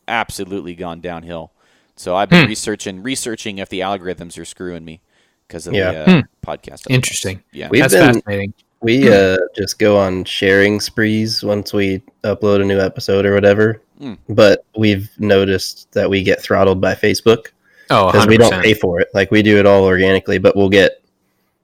[0.07, 1.51] absolutely gone downhill.
[1.95, 2.49] So I've been Hmm.
[2.49, 5.01] researching researching if the algorithms are screwing me
[5.47, 5.91] because of Yeah.
[5.91, 6.89] the uh, podcast.
[6.89, 7.43] Interesting.
[7.51, 7.67] Yeah.
[7.69, 8.53] We've That's been- fascinating.
[8.81, 13.81] We uh, just go on sharing sprees once we upload a new episode or whatever.
[13.99, 14.17] Mm.
[14.29, 17.47] But we've noticed that we get throttled by Facebook
[17.89, 19.09] Oh, because we don't pay for it.
[19.13, 21.01] Like we do it all organically, but we'll get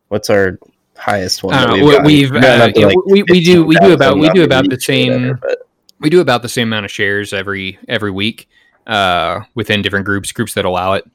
[0.09, 0.59] what's our
[0.97, 1.53] highest one?
[1.53, 4.29] I that we've we've, We uh, yeah, like, we- we do- we do about- we
[4.29, 5.67] do about the whatever, same- but
[5.99, 8.47] we do about the same amount of shares every every week
[8.87, 11.05] uh, within different groups, groups that allow it,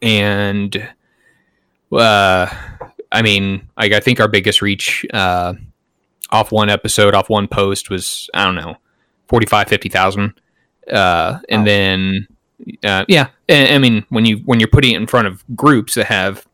[0.00, 0.76] and
[1.92, 2.46] uh,
[3.10, 5.54] I mean, like I think our biggest reach uh,
[6.30, 8.76] off one episode, off one post was I don't know,
[9.28, 10.32] 45, 50,000.
[10.90, 11.64] uh, and Oh.
[11.64, 12.26] then
[12.84, 15.94] uh, yeah, I, I mean when you when you're putting it in front of groups
[15.94, 16.46] that have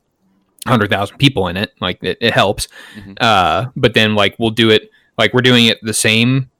[0.68, 2.68] hundred thousand people in it, like it, it helps.
[2.96, 3.16] Mhm.
[3.20, 6.50] Uh, but then like we'll do it like we're doing it the same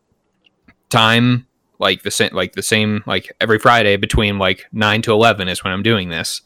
[0.89, 1.47] time,
[1.79, 5.63] like the same like the same like every Friday between like nine to eleven is
[5.63, 6.43] when I'm doing this,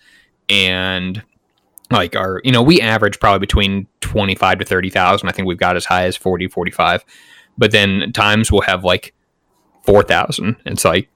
[0.48, 1.22] and
[1.90, 5.76] like our you know we average probably between 25 to 30,000 I think we've got
[5.76, 7.04] as high as 40 45
[7.58, 9.14] but then times we'll have like
[9.84, 11.10] 4,000 it's like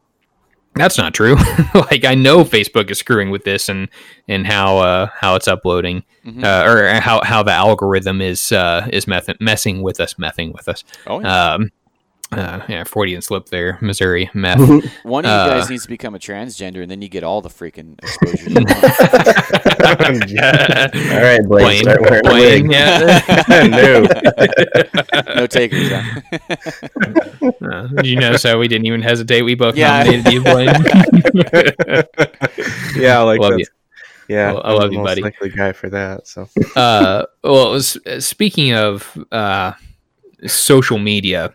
[0.76, 1.34] that's not true
[1.74, 3.88] like I know Facebook is screwing with this and
[4.28, 6.44] and how uh how it's uploading Mhm.
[6.44, 10.68] uh, or how how the algorithm is uh is meth- messing with us messing with
[10.68, 11.54] us oh, yeah.
[11.54, 11.70] um
[12.32, 14.58] uh, yeah, Freudian slip there, Missouri meth.
[15.04, 17.40] One of you uh, guys needs to become a transgender, and then you get all
[17.40, 18.50] the freaking exposure.
[18.50, 18.70] you want.
[21.12, 22.72] All right, Blaine, Blaine, start wearing a Blaine, wig.
[22.72, 23.66] yeah.
[25.26, 25.34] no.
[25.36, 25.88] no takers.
[25.90, 27.52] Huh?
[27.64, 29.42] Uh, you know, so we didn't even hesitate?
[29.42, 30.02] We both Yeah.
[30.02, 30.74] nominated you, Blaine.
[32.96, 33.66] Yeah, like Love you.
[34.28, 35.22] Yeah, I love the you, buddy.
[35.22, 36.26] Likely guy for that.
[36.26, 39.74] So uh, well, s- speaking of uh,
[40.48, 41.52] social media,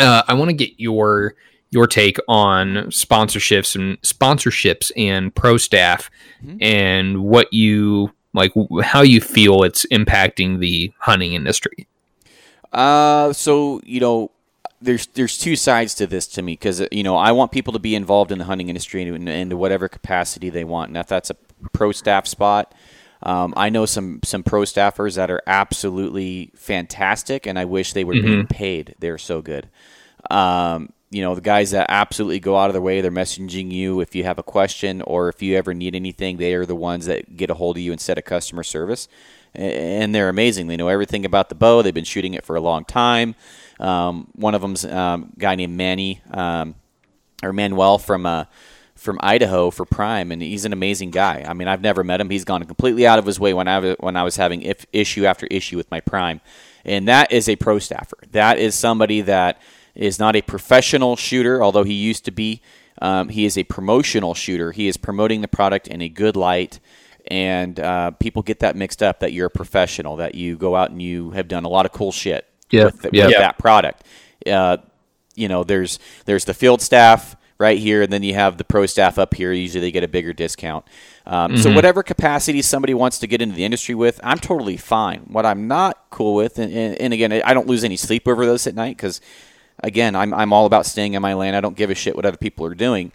[0.00, 1.34] uh, I want to get your
[1.70, 6.10] your take on sponsorships and sponsorships and pro staff,
[6.44, 6.62] Mhm.
[6.62, 11.86] and what you like, how you feel it's impacting the hunting industry.
[12.72, 14.30] Uh, so you know,
[14.80, 17.78] there's there's two sides to this to me because you know I want people to
[17.78, 21.30] be involved in the hunting industry in, in whatever capacity they want, and if that's
[21.30, 21.36] a
[21.72, 22.74] pro staff spot.
[23.22, 28.04] Um, I know some some pro staffers that are absolutely fantastic, and I wish they
[28.04, 28.94] were being paid.
[29.00, 29.68] They're so good.
[30.30, 34.00] Um, you know, the guys that absolutely go out of their way, they're messaging you
[34.00, 36.36] if you have a question or if you ever need anything.
[36.36, 39.08] They are the ones that get a hold of you instead of customer service,
[39.54, 40.66] and they're amazing.
[40.68, 41.82] They know everything about the bow.
[41.82, 43.34] They've been shooting it for a long time.
[43.80, 46.74] Um, one of them's um, a guy named Manny um,
[47.42, 48.44] or Manuel from uh,
[48.98, 51.44] from Idaho for Prime, and he's an amazing guy.
[51.46, 52.30] I mean, I've never met him.
[52.30, 54.84] He's gone completely out of his way when I was, when I was having if,
[54.92, 56.40] issue after issue with my Prime,
[56.84, 58.16] and that is a pro staffer.
[58.32, 59.60] That is somebody that
[59.94, 62.60] is not a professional shooter, although he used to be.
[63.00, 64.72] Um, he is a promotional shooter.
[64.72, 66.80] He is promoting the product in a good light.
[67.30, 70.90] And uh, people get that mixed up that you're a professional, that you go out
[70.90, 73.26] and you have done a lot of cool shit Yeah, with, the- yeah.
[73.26, 74.02] with that product.
[74.46, 74.78] Uh,
[75.34, 78.86] you know, there's there's the field staff right here, and then you have the pro
[78.86, 79.52] staff up here.
[79.52, 80.84] Usually, they get a bigger discount.
[81.26, 85.20] Um, So, whatever capacity somebody wants to get into the industry with, I'm totally fine.
[85.28, 88.46] What I'm not cool with, and, and, and again, I don't lose any sleep over
[88.46, 89.20] those at night because,
[89.82, 91.54] again, I'm I'm all about staying in my lane.
[91.54, 93.12] I don't give a shit what other people are doing.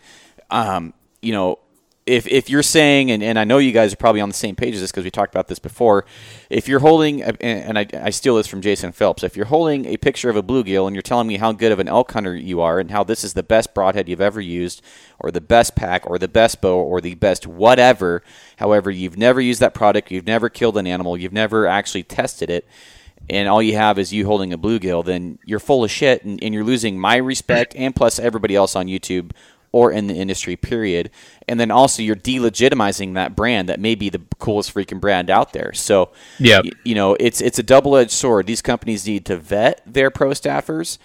[0.49, 1.59] Um, you know,
[2.05, 4.55] if if you're saying, and, and I know you guys are probably on the same
[4.55, 6.05] page as this because we talked about this before,
[6.49, 9.97] if you're holding, and I, I steal this from Jason Phelps, if you're holding a
[9.97, 12.59] picture of a bluegill and you're telling me how good of an elk hunter you
[12.59, 14.81] are and how this is the best broadhead you've ever used,
[15.19, 18.21] or the best pack, or the best bow, or the best whatever,
[18.57, 22.49] however, you've never used that product, you've never killed an animal, you've never actually tested
[22.49, 22.67] it,
[23.29, 26.43] and all you have is you holding a bluegill, then you're full of shit and,
[26.43, 29.31] and you're losing my respect and plus everybody else on YouTube
[29.73, 31.09] or in the industry, period.
[31.49, 35.51] And then also you're delegitimizing that brand that may be the coolest freaking brand out
[35.51, 35.73] there.
[35.73, 38.47] So, yeah, y- you know, it's it's a double edged sword.
[38.47, 40.97] These companies need to vet their pro staffers.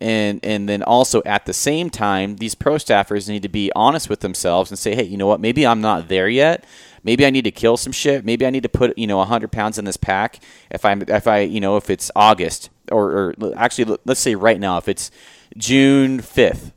[0.00, 4.10] And, and then also at the same time, these pro staffers need to be honest
[4.10, 5.40] with themselves and say, hey, you know what?
[5.40, 6.64] Maybe I'm not there yet.
[7.04, 8.24] Maybe I need to kill some shit.
[8.24, 10.40] Maybe I need to put you know 100 pounds in this pack.
[10.70, 14.58] If I'm if I you know if it's August or, or actually let's say right
[14.58, 15.10] now if it's
[15.56, 16.72] June 5th,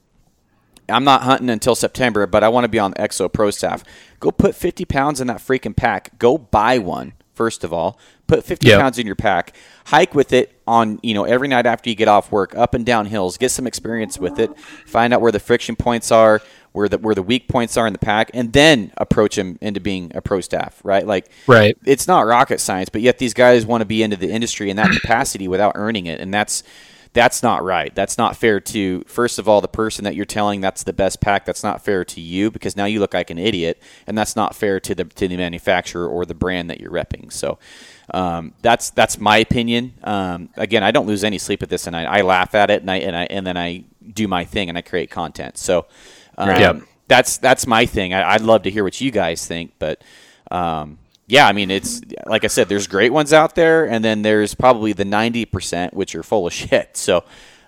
[0.89, 3.83] I'm not hunting until September, but I want to be on the EXO Pro staff.
[4.19, 6.17] Go put 50 pounds in that freaking pack.
[6.19, 7.99] Go buy one, first of all.
[8.27, 8.79] Put 50 Yep.
[8.81, 9.55] pounds in your pack.
[9.85, 12.85] Hike with it on, you know, every night after you get off work, up and
[12.85, 13.37] down hills.
[13.37, 14.51] Get some experience with it.
[14.85, 16.41] Find out where the friction points are,
[16.73, 19.79] where the where the weak points are in the pack, and then approach them into
[19.79, 21.07] being a pro staff, right?
[21.07, 21.77] Like Right.
[21.85, 24.75] it's not rocket science, but yet these guys want to be into the industry in
[24.75, 26.63] that capacity without earning it, and that's
[27.17, 27.93] that's not right.
[27.95, 31.19] That's not fair to first of all the person that you're telling that's the best
[31.19, 31.45] pack.
[31.45, 34.53] That's not fair to you because now you look like an idiot, and that's not
[34.55, 37.33] fair to the to the manufacturer or the brand that you're repping.
[37.33, 37.57] So.
[38.09, 39.93] Um, that's that's my opinion.
[40.01, 42.79] Um, again, I don't lose any sleep at this, and I, I laugh at it,
[42.81, 45.57] and I and I and then I do my thing, and I create content.
[45.57, 45.87] So,
[46.37, 46.81] um, Yep.
[47.09, 48.13] that's that's my thing.
[48.13, 50.01] I, I'd love to hear what you guys think, but
[50.51, 54.21] um, yeah, I mean, it's like I said, there's great ones out there, and then
[54.21, 56.95] there's probably the ninety percent which are full of shit.
[56.97, 57.23] So,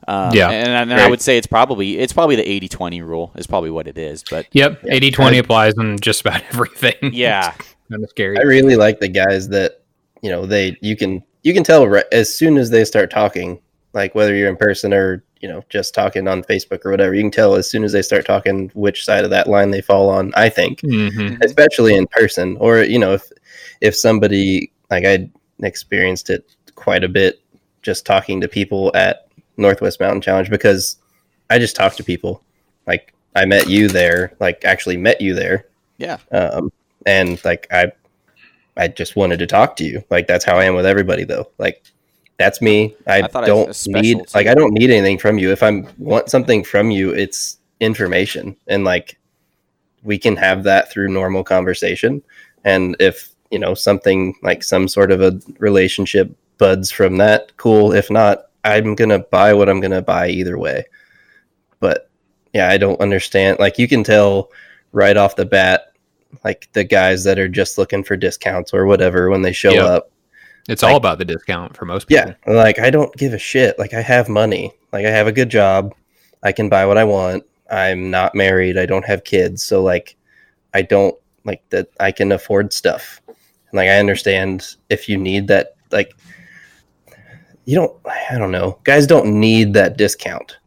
[0.08, 0.50] um, Yeah.
[0.50, 3.88] and, and I would say it's probably it's probably the 80-20 rule is probably what
[3.88, 4.24] it is.
[4.30, 4.84] But Yep.
[4.90, 6.96] 80 20 applies on just about everything.
[7.14, 7.52] yeah,
[7.92, 8.38] kind of scary.
[8.38, 9.82] I really like the guys that
[10.22, 13.60] you know they you can you can tell right, as soon as they start talking,
[13.94, 17.14] like whether you're in person or you know just talking on Facebook or whatever.
[17.14, 19.82] You can tell as soon as they start talking which side of that line they
[19.82, 20.32] fall on.
[20.36, 23.30] I think, hmm especially in person, or you know if
[23.82, 25.30] if somebody like I
[25.62, 27.42] experienced it quite a bit
[27.82, 30.98] just talking to people at Northwest Mountain Challenge because
[31.50, 32.44] I just talked to people.
[32.88, 35.66] Like I met you there, like actually met you there
[35.98, 36.18] Yeah.
[36.32, 36.72] um,
[37.06, 37.92] and like I,
[38.78, 40.04] I just wanted to talk to you.
[40.10, 41.50] Like that's how I am with everybody, though.
[41.58, 41.84] Like
[42.38, 42.96] that's me.
[43.08, 45.52] I, I don't need like I don't need anything from you.
[45.52, 49.18] If I want something from you, it's information, and like
[50.04, 52.22] we can have that through normal conversation.
[52.64, 57.94] And if you know something like some sort of a relationship buds from that, cool.
[57.94, 60.86] If not, I'm gonna buy what I'm gonna buy either way.
[61.80, 62.10] But
[62.54, 63.60] yeah, I don't understand.
[63.60, 64.52] Like you can tell
[64.92, 65.94] right off the bat
[66.44, 69.86] like the guys that are just looking for discounts or whatever when they show Yeah.
[69.86, 70.12] up.
[70.68, 72.34] It's Like- all about the discount for most people.
[72.46, 73.80] Yeah, like I don't give a shit.
[73.80, 74.72] Like I have money.
[74.94, 75.96] Like I have a good job.
[76.44, 77.44] I can buy what I want.
[77.72, 78.78] I'm not married.
[78.78, 79.64] I don't have kids.
[79.64, 80.16] So like
[80.74, 83.22] I don't like that I can afford stuff.
[83.72, 86.14] And like I understand if you need that like
[87.66, 88.80] you don't I don't know.
[88.84, 90.58] Guys don't need that discount.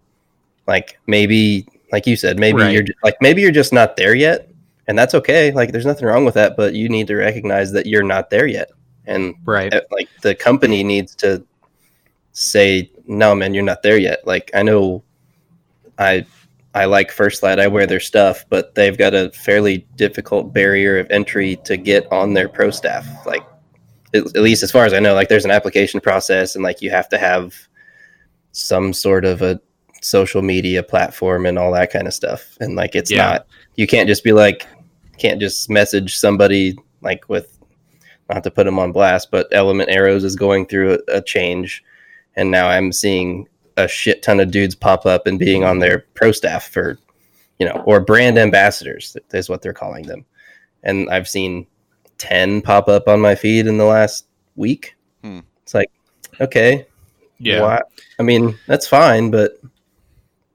[0.67, 2.73] Like maybe like you said, maybe Right.
[2.73, 4.49] you're ju- like maybe you're just not there yet.
[4.89, 5.53] And that's okay.
[5.53, 8.47] Like there's nothing wrong with that, but you need to recognize that you're not there
[8.47, 8.71] yet.
[9.07, 9.73] And Right.
[9.73, 11.45] uh, like the company needs to
[12.33, 15.03] say no man you're not there yet like i know
[15.99, 16.25] i
[16.75, 20.99] i like First Lite i wear their stuff but they've got a fairly difficult barrier
[20.99, 23.07] of entry to get on their pro staff.
[23.27, 23.43] Like
[24.15, 26.83] at, at least as far as i know like there's an application process and like
[26.83, 27.55] you have to have
[28.53, 29.61] some sort of a
[30.03, 32.57] social media platform and all that kind of stuff.
[32.61, 33.25] And like it's Yeah.
[33.25, 34.67] not you can't just be like
[35.19, 37.57] can't just message somebody like with
[38.29, 41.83] not to put them on blast but element arrows is going through a, a change.
[42.35, 46.01] And now i'm seeing a shit ton of dudes pop up and being on their
[46.15, 46.99] pro staff for
[47.59, 50.25] you know or brand ambassadors is what they're calling them
[50.83, 51.67] and i've seen
[52.19, 55.41] 10 pop up on my feed in the last week Hmm.
[55.63, 55.91] it's like
[56.41, 56.87] okay
[57.39, 57.63] Yeah.
[57.63, 57.81] why?
[58.19, 59.59] I mean, that's fine, but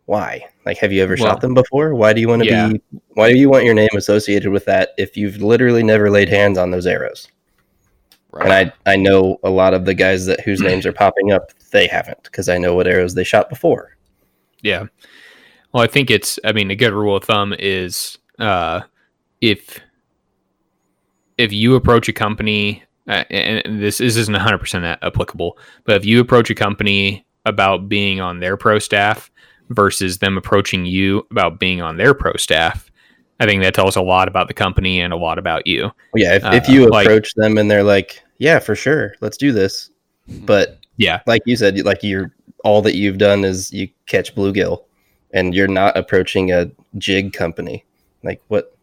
[0.06, 0.46] why?
[0.66, 1.94] Like, have you ever Well, shot them before?
[1.96, 2.70] Why do you want to yeah.
[2.70, 2.82] be?
[3.16, 6.58] Why do you want your name associated with that if you've literally never laid hands
[6.58, 7.28] on those arrows?
[8.38, 8.62] Right.
[8.62, 11.52] And I I know a lot of the guys that whose names are popping up.
[11.72, 13.98] They haven't because I know what arrows they shot before.
[14.62, 14.86] Yeah.
[15.74, 16.40] Well, I think it's.
[16.46, 18.82] I mean, a good rule of thumb is uh,
[19.42, 19.80] if
[21.38, 26.06] if you approach a company, uh, and this, this isn't 100 percent applicable, but if
[26.06, 29.30] you approach a company about being on their pro staff
[29.70, 32.90] versus them approaching you about being on their pro staff,
[33.40, 35.92] I think that tells a lot about the company and a lot about you.
[36.16, 39.38] Yeah, if, if Uh, you like- approach them and they're like, "Yeah, for sure, let's
[39.38, 39.90] do this,"
[40.28, 41.22] but Yeah.
[41.28, 44.84] like you said, like you're all that you've done is you catch bluegill,
[45.34, 47.86] and you're not approaching a jig company.
[48.24, 48.76] Like what?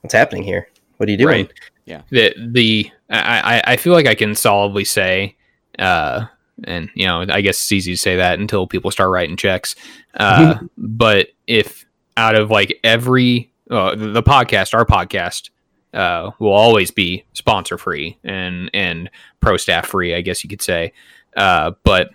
[0.00, 0.68] What's happening here?
[0.98, 1.46] What are you doing?
[1.46, 1.52] Right.
[1.84, 2.02] Yeah.
[2.10, 5.36] The the I, I I feel like I can solidly say,
[5.78, 6.26] uh,
[6.64, 9.74] and you know, I guess it's easy to say that until people start writing checks.
[10.14, 11.84] Uh, but if
[12.16, 15.50] out of like every uh, the the podcast, our podcast,
[15.96, 20.62] uh, will always be sponsor free and and pro staff free, I guess you could
[20.62, 20.92] say.
[21.36, 22.10] Uh, but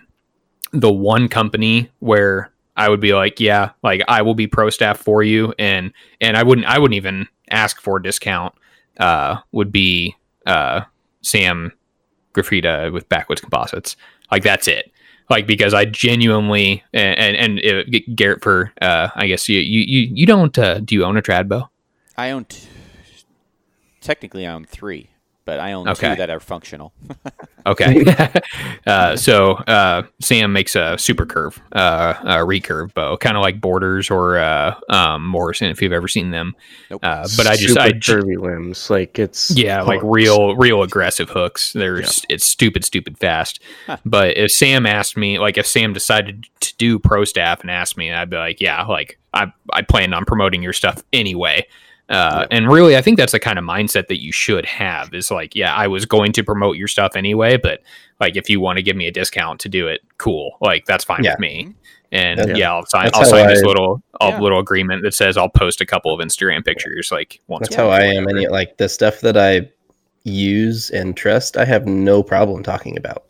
[0.72, 4.98] the one company where I would be like, yeah, like I will be pro staff
[4.98, 8.54] for you, and and I wouldn't I wouldn't even ask for a discount.
[8.98, 10.16] Uh, would be
[10.46, 10.82] uh
[11.22, 11.72] Sam
[12.34, 13.96] Graffita with Backwoods Composites.
[14.30, 14.90] Like that's it.
[15.30, 20.10] Like because I genuinely and and, and uh, Garrett for uh I guess you you
[20.12, 21.70] you, don't uh, do you own a trad bow?
[22.16, 22.68] I own t-
[24.02, 25.08] technically I own three,
[25.44, 26.10] but I own Okay.
[26.10, 26.92] two that are functional.
[27.64, 28.04] Okay.
[28.88, 33.60] uh, so uh, Sam makes a super curve, uh, a recurve bow, kind of like
[33.60, 36.56] Borders or uh, um, Morrison, if you've ever seen them.
[36.90, 37.04] Nope.
[37.04, 40.82] Uh, but I just, Super I ju- curvy limbs, like it's yeah, like real, real
[40.82, 41.72] aggressive hooks.
[41.72, 43.62] There's, it's stupid, stupid fast.
[43.86, 43.98] Huh.
[44.04, 47.96] But if Sam asked me, like, if Sam decided to do pro staff and asked
[47.96, 51.64] me, I'd be like, yeah, like I, I planned on promoting your stuff anyway.
[52.12, 55.12] Uh, and really, I think that's the kind of mindset that you should have.
[55.14, 57.80] Is like, yeah, I was going to promote your stuff anyway, but
[58.20, 60.58] like, if you want to give me a discount to do it, cool.
[60.60, 61.32] Like, that's fine Yeah.
[61.32, 61.74] with me.
[62.12, 63.04] And That's- yeah, I'll sign.
[63.06, 64.38] that's I'll how sign this little, Yeah.
[64.38, 67.68] little agreement that says I'll post a couple of Instagram pictures, like once.
[67.68, 68.24] That's a how month I am.
[68.24, 68.38] whatever.
[68.40, 69.70] Any like the stuff that I
[70.24, 73.24] use and trust, I have no problem talking about.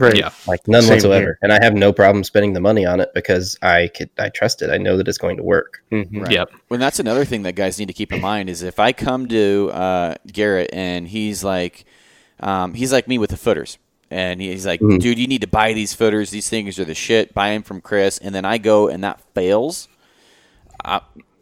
[0.00, 0.16] Right.
[0.16, 0.30] Yeah.
[0.46, 1.20] Like none Same whatsoever.
[1.24, 1.38] here.
[1.42, 4.62] And I have no problem spending the money on it because I could I trust
[4.62, 4.70] it.
[4.70, 5.82] I know that it's going to work.
[5.92, 6.22] Mhm.
[6.22, 6.32] Right.
[6.32, 6.50] Yep.
[6.68, 9.28] Well, that's another thing that guys need to keep in mind is if I come
[9.28, 11.84] to uh, Garrett and he's like,
[12.40, 13.76] um, he's like me with the footers,
[14.10, 14.98] and he's like, Mhm.
[15.00, 16.30] "Dude, you need to buy these footers.
[16.30, 17.34] These things are the shit.
[17.34, 19.86] Buy them from Chris." And then I go and that fails.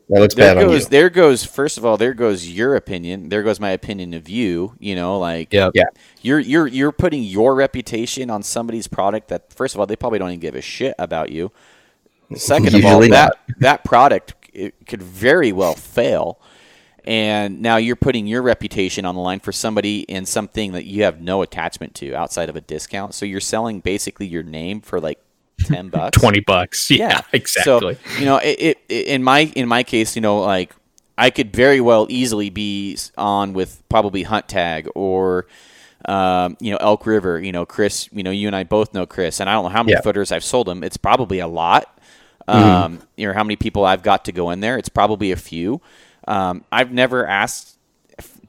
[0.08, 0.70] That looks There bad on you.
[0.70, 1.44] goes, there goes.
[1.44, 3.28] First of all, there goes your opinion.
[3.28, 4.74] There goes my opinion of you.
[4.78, 5.72] You know, like Yep.
[5.74, 5.84] Yeah.
[6.22, 10.18] you're you're you're putting your reputation on somebody's product that first of all they probably
[10.18, 11.52] don't even give a shit about you.
[12.34, 16.40] Second of all, Usually that that product it could very well fail,
[17.04, 21.02] and now you're putting your reputation on the line for somebody in something that you
[21.04, 23.14] have no attachment to outside of a discount.
[23.14, 25.18] So you're selling basically your name for like
[25.64, 26.90] ten bucks, Twenty bucks.
[26.90, 27.94] Yeah, exactly.
[27.94, 30.74] so you know, it, it, in my in my case, you know, like
[31.16, 35.46] I could very well easily be on with probably Hunt Tag or
[36.04, 37.40] um, you know Elk River.
[37.40, 38.08] You know, Chris.
[38.12, 40.00] You know, you and I both know Chris, and I don't know how many Yeah.
[40.02, 40.82] footers I've sold him.
[40.84, 41.98] It's probably a lot.
[42.46, 44.78] Um, You know, how many people I've got to go in there?
[44.78, 45.80] It's probably a few.
[46.26, 47.77] Um, I've never asked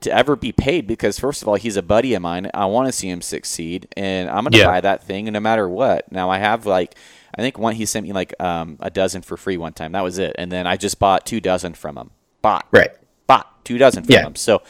[0.02, 2.88] to ever be paid because first of all he's a buddy of mine i want
[2.88, 4.66] to see him succeed and i'm going to Yeah.
[4.66, 6.96] buy that thing no matter what now i have like
[7.38, 10.04] i think one he sent me like um, a dozen for free one time that
[10.04, 12.92] was it and then i just bought two dozen from him bought Right.
[13.28, 14.26] bought two dozen from Yeah.
[14.28, 14.62] him so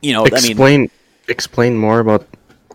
[0.00, 0.90] you know i mean Explain
[1.28, 2.26] explain more about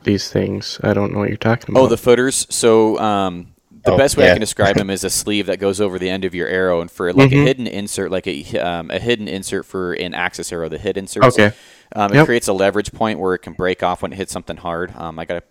[0.03, 0.79] these things.
[0.83, 1.81] I don't know what you're talking about.
[1.81, 2.45] Oh, the footers.
[2.51, 3.54] So um,
[3.85, 6.09] the Oh, best way I can describe them is a sleeve that goes over the
[6.09, 7.43] end of your arrow, and for like a Mhm.
[7.45, 11.23] hidden insert, like a um, a hidden insert for an axis arrow, the hit insert.
[11.25, 11.51] Okay.
[11.95, 12.25] Um, it Yep.
[12.25, 14.93] creates a leverage point where it can break off when it hits something hard.
[14.97, 15.43] Um, I got a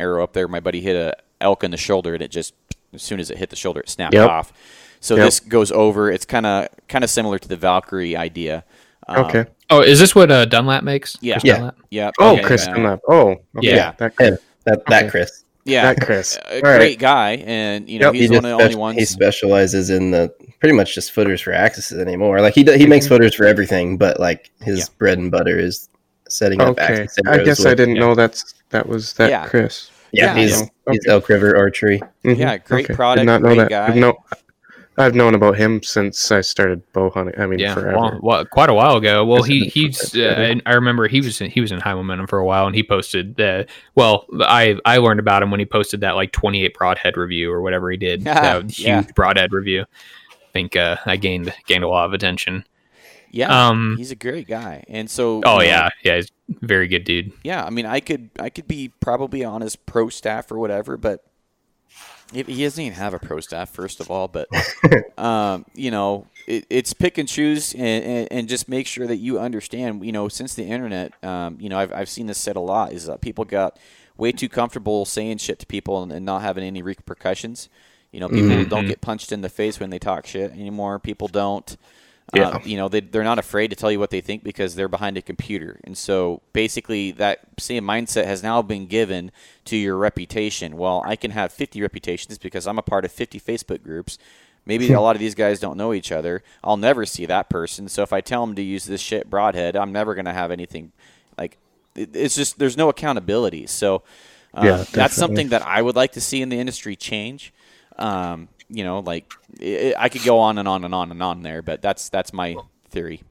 [0.00, 0.48] arrow up there.
[0.48, 2.54] My buddy hit a elk in the shoulder, and it just
[2.94, 4.28] as soon as it hit the shoulder, it snapped Yep.
[4.28, 4.52] off.
[5.00, 5.24] So Yep.
[5.24, 6.10] this goes over.
[6.10, 8.64] It's kind of kind of similar to the Valkyrie idea.
[9.08, 9.44] Um, okay.
[9.70, 11.16] Oh, is this what uh, Dunlap makes?
[11.20, 11.34] Yeah.
[11.34, 11.54] Chris Yeah.
[11.56, 11.76] Dunlap?
[11.90, 12.10] Yeah.
[12.18, 12.74] Oh, okay, Chris yeah.
[12.74, 13.00] Dunlap.
[13.08, 13.40] Oh, okay.
[13.60, 13.92] Yeah.
[13.98, 14.38] That, Him.
[14.64, 15.10] That that Okay.
[15.10, 15.44] Chris.
[15.66, 15.92] Yeah.
[15.94, 16.36] that Chris.
[16.46, 16.98] A All great right.
[16.98, 18.14] guy, and you know Yep.
[18.14, 18.98] he's He, one of the only ones.
[18.98, 22.40] he specializes in the pretty much just footers for axes anymore.
[22.40, 24.84] Like he d- he makes footers for everything, but like his Yeah.
[24.98, 25.88] bread and butter is
[26.28, 27.06] setting up Okay.
[27.26, 28.00] I arrows guess I didn't yeah.
[28.00, 29.46] know that's that was that Yeah.
[29.46, 29.90] Chris.
[30.12, 30.66] Yeah, Yeah, he's yeah.
[30.92, 31.10] he's Okay.
[31.12, 32.00] Elk River Archery.
[32.24, 32.38] Mhm.
[32.38, 32.94] Yeah, great Okay.
[32.94, 33.68] product, Did not know great that.
[33.70, 33.88] guy.
[33.88, 34.14] I've, know,
[34.98, 37.38] I've known about him since I started bow hunting.
[37.38, 37.96] I mean, Yeah, forever.
[37.98, 39.24] well, well, quite a while ago.
[39.24, 40.16] Well, he he's.
[40.16, 42.74] Uh, I remember he was in, he was in high momentum for a while, and
[42.74, 43.66] he posted the.
[43.94, 47.52] Well, I I learned about him when he posted that like twenty eight broadhead review
[47.52, 48.24] or whatever he did.
[48.24, 49.02] that huge Yeah.
[49.14, 49.82] broadhead review.
[50.32, 52.64] I think uh, I gained gained a lot of attention.
[53.30, 55.42] Yeah, Um, he's a great guy, and so.
[55.44, 56.30] Oh you know, yeah, yeah, he's
[56.62, 57.32] a very good dude.
[57.44, 57.62] yeah.
[57.64, 61.22] I mean, I could, I could be probably on his pro staff or whatever, but
[62.32, 64.28] he he doesn't even have a pro staff, first of all.
[64.28, 64.48] But,
[65.18, 69.16] um, you know, it, it's pick and choose, and, and, and just make sure that
[69.16, 70.04] you understand.
[70.04, 72.92] You know, since the internet, um, you know, I've I've seen this said a lot
[72.92, 73.78] is that people got
[74.16, 77.68] way too comfortable saying shit to people and, and not having any repercussions.
[78.12, 78.68] You know, people Mhm.
[78.70, 80.98] don't get punched in the face when they talk shit anymore.
[80.98, 81.76] People don't.
[82.34, 82.48] Yeah.
[82.48, 84.88] Uh, you know, they, they're not afraid to tell you what they think because they're
[84.88, 85.78] behind a computer.
[85.84, 89.30] And so basically, that same mindset has now been given
[89.66, 90.76] to your reputation.
[90.76, 94.18] Well, I can have 50 reputations because I'm a part of 50 Facebook groups.
[94.64, 96.42] Maybe a lot of these guys don't know each other.
[96.64, 97.88] I'll never see that person.
[97.88, 100.50] So if I tell them to use this shit broadhead, I'm never going to have
[100.50, 100.90] anything
[101.38, 101.56] like
[101.94, 103.68] it, it's just there's no accountability.
[103.68, 104.02] So
[104.52, 107.52] uh, Yeah, that's something that I would like to see in the industry change.
[107.98, 111.42] Um, you know, like i I could go on and on and on and on
[111.42, 112.56] there, but that's that's my
[112.90, 113.22] theory.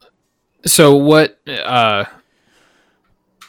[0.64, 1.38] So what?
[1.46, 2.04] Uh,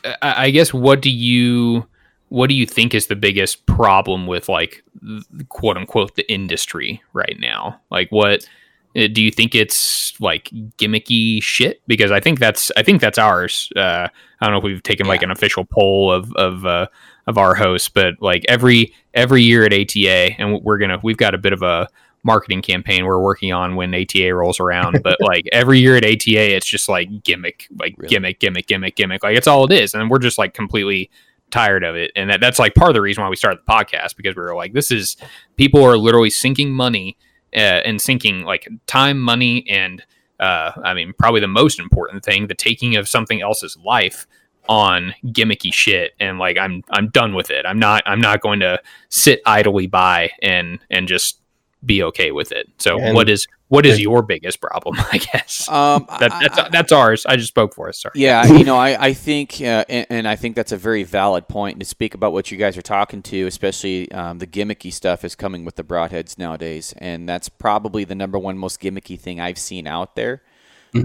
[0.04, 1.88] I I guess what do you
[2.30, 4.84] what do you think is the biggest problem with like
[5.50, 7.80] quote unquote the industry right now?
[7.90, 8.48] Like what
[8.96, 11.82] uh, do you think it's like gimmicky shit?
[11.88, 13.72] Because I think that's I think that's ours.
[13.76, 14.08] Uh,
[14.42, 16.88] I don't know if we've taken like an official poll of of uh,
[17.28, 21.36] of our hosts, but like every every year at ATA, and we're gonna we've got
[21.36, 21.88] a bit of a
[22.24, 25.02] marketing campaign we're working on when ATA rolls around.
[25.04, 28.10] But like every year at ATA, it's just like gimmick, like Really?
[28.10, 29.24] gimmick, gimmick, gimmick, gimmick.
[29.24, 31.10] Like it's all it is, and we're just like completely
[31.52, 32.12] tired of it.
[32.16, 34.42] And that, that's like part of the reason why we started the podcast because we
[34.42, 35.16] were like, this is
[35.56, 37.18] people are literally sinking money
[37.56, 40.04] uh, and sinking like time, money, and
[40.40, 44.28] uh, I mean probably the most important thing, the taking of something else's life
[44.70, 47.66] on gimmicky shit and like I'm I'm done with it.
[47.66, 51.40] I'm not I'm not going to sit idly by and and just
[51.86, 52.68] be okay with it.
[52.80, 55.68] So And- what is what is and- your biggest problem, I guess?
[55.70, 57.26] Um, that, that's that's ours.
[57.26, 58.00] I just spoke for us.
[58.00, 58.14] Sorry.
[58.16, 61.50] Yeah, you know, I, I think, uh, and, and I think that's a very valid
[61.50, 65.26] point to speak about what you guys are talking to, especially um, the gimmicky stuff
[65.26, 69.42] is coming with the broadheads nowadays, and that's probably the number one most gimmicky thing
[69.42, 70.42] I've seen out there.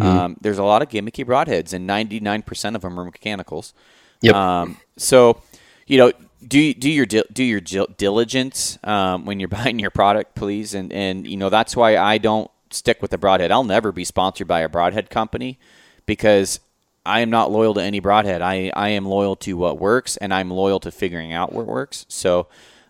[0.01, 3.75] Um, there's a lot of gimmicky broadheads, and 99% of them are mechanicals.
[4.21, 4.35] Yep.
[4.35, 5.41] Um, so,
[5.87, 6.13] you know,
[6.47, 11.27] do do your do your diligence um, when you're buying your product, please, and and
[11.27, 13.51] you know that's why I don't stick with the broadhead.
[13.51, 15.59] I'll never be sponsored by a broadhead company
[16.07, 16.61] because
[17.05, 18.43] I am not loyal to any broadhead.
[18.43, 22.07] I, I am loyal to what works, and I'm loyal to figuring out what works.
[22.09, 22.47] So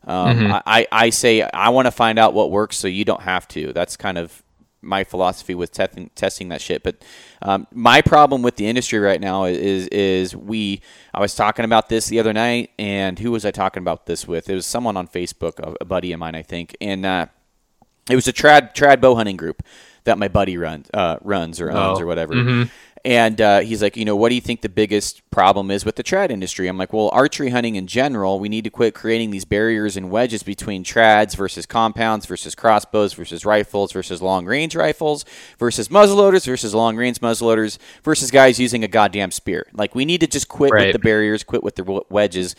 [0.07, 0.63] um, Mhm.
[0.67, 3.73] I, I say I want to find out what works, so you don't have to.
[3.73, 4.43] That's kind of
[4.83, 6.83] my philosophy with testing testing that shit.
[6.83, 7.03] But
[7.41, 10.81] um, my problem with the industry right now is is we.
[11.15, 14.27] I was talking about this the other night, and who was I talking about this
[14.27, 14.51] with?
[14.51, 17.27] It was someone on Facebook, a, a buddy of mine, I think, and uh,
[18.11, 19.63] it was a trad trad bow hunting group
[20.05, 22.03] that my buddy runs uh, runs or owns Oh.
[22.03, 22.35] or whatever.
[22.35, 22.71] Mhm.
[23.05, 25.97] And uh, he's like, you know, what do you think the biggest problem is with
[25.97, 26.69] the trad industry?
[26.69, 30.09] I'm like, well, archery hunting in general, we need to quit creating these barriers and
[30.09, 35.25] wedges between trads versus compounds versus crossbows versus rifles versus long range rifles
[35.59, 39.67] versus muzzleloaders versus long range muzzleloaders versus guys using a goddamn spear.
[39.73, 42.55] Like, we need to just quit with the barriers, quit with the wedges,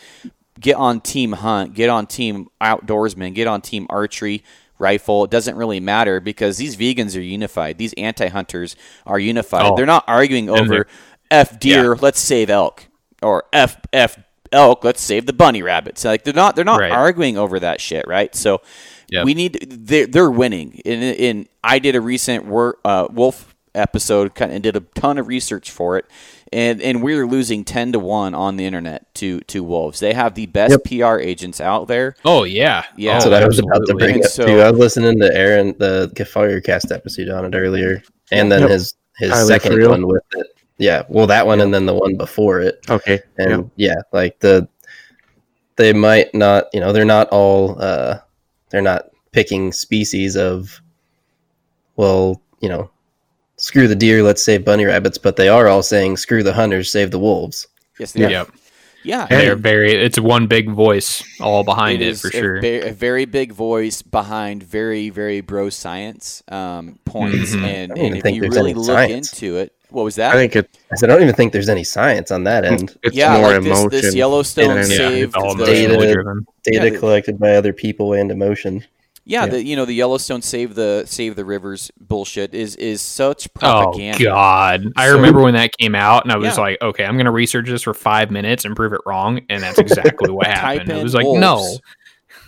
[0.60, 4.44] get on team hunt, get on team outdoorsman, get on team archery,
[4.78, 5.24] rifle.
[5.24, 7.78] It doesn't really matter because these vegans are unified.
[7.78, 9.66] These anti-hunters are unified.
[9.72, 9.76] Oh.
[9.76, 10.86] They're not arguing over
[11.30, 12.86] F deer, let's save elk,
[13.22, 14.18] or F F
[14.52, 16.04] elk, let's save the bunny rabbits.
[16.04, 16.92] Like they're not they're not Right.
[16.92, 18.34] arguing over that shit, right?
[18.34, 18.60] So
[19.10, 19.24] Yep.
[19.26, 20.80] we need they're, they're winning.
[20.84, 24.80] In, in I did a recent wor- uh, wolf episode kind of, and did a
[24.80, 26.06] ton of research for it.
[26.52, 29.98] And, and we're losing ten to one on the internet to, to wolves.
[30.00, 32.14] They have the best PR agents out there.
[32.24, 33.14] Oh yeah, Yeah.
[33.14, 34.60] That's Oh, what I was about to bring And up so- too.
[34.60, 38.70] I was listening to Aaron the Firecast episode on it earlier, and then Yep.
[38.70, 39.90] his his Highly second real.
[39.90, 40.46] one with it.
[40.78, 43.20] Yeah, well, that one and then the one before it, Okay.
[43.38, 44.68] and yeah, like the
[45.76, 48.18] they might not, you know, they're not all uh
[48.70, 50.80] they're not picking species of
[51.96, 52.90] well, you know,
[53.56, 56.90] screw the deer, let's save bunny rabbits, but they are all saying screw the hunters,
[56.90, 57.66] save the wolves.
[57.98, 58.30] Yes, they are.
[58.30, 58.48] Yep.
[59.06, 59.92] Yeah, They're very.
[59.92, 62.60] It's one big voice all behind it for a sure.
[62.62, 67.64] ve- A, very big voice behind very, very bro science um, points, Mhm.
[67.64, 69.30] and, and if you really look science.
[69.34, 70.32] into it, what was that?
[70.34, 72.96] I think it, I said I don't even think there's any science on that end.
[73.02, 73.90] it's yeah, more like this, emotion.
[73.90, 75.96] this Yellowstone and- yeah, saved all the, Data.
[76.12, 76.46] driven.
[76.64, 78.86] Data Yeah, collected by other people and emotion.
[79.24, 79.50] Yeah, Yeah.
[79.50, 83.80] the you know the Yellowstone save the save the rivers bullshit is is such propaganda.
[83.80, 84.24] Oh propaganda.
[84.24, 84.84] God!
[84.96, 86.62] I So- remember when that came out, and I was Yeah.
[86.62, 89.62] like, "Okay, I'm going to research this for five minutes and prove it wrong," and
[89.62, 90.90] that's exactly what Type happened.
[90.90, 91.78] It was like, "No,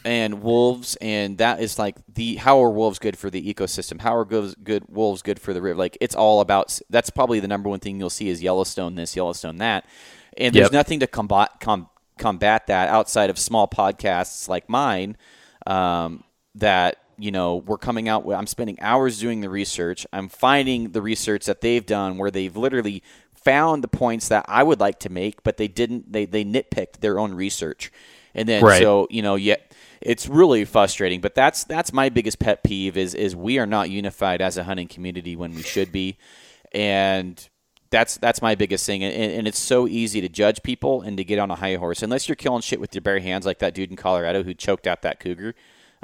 [0.05, 4.01] and wolves, and that is like the how are wolves good for the ecosystem?
[4.01, 5.79] How are good, good wolves good for the river?
[5.79, 6.79] Like it's all about.
[6.91, 9.85] That's probably the number one thing you'll see is Yellowstone this, Yellowstone that,
[10.37, 10.73] and there's Yep.
[10.73, 15.17] nothing to combat com, combat that outside of small podcasts like mine.
[15.67, 16.23] Um,
[16.57, 18.25] that you know we're coming out.
[18.25, 20.07] with I'm spending hours doing the research.
[20.13, 23.03] I'm finding the research that they've done where they've literally
[23.35, 26.13] found the points that I would like to make, but they didn't.
[26.13, 27.93] They they nitpicked their own research,
[28.35, 28.83] and then Right.
[28.83, 31.21] so you know yet it's really frustrating.
[31.21, 34.65] But that's that's my biggest pet peeve is is we are not unified as a
[34.65, 36.19] hunting community when we should be,
[36.73, 37.49] and
[37.91, 39.05] that's that's my biggest thing.
[39.05, 42.03] And, and it's so easy to judge people and to get on a high horse
[42.03, 44.87] unless you're killing shit with your bare hands, like that dude in Colorado who choked
[44.87, 45.55] out that cougar.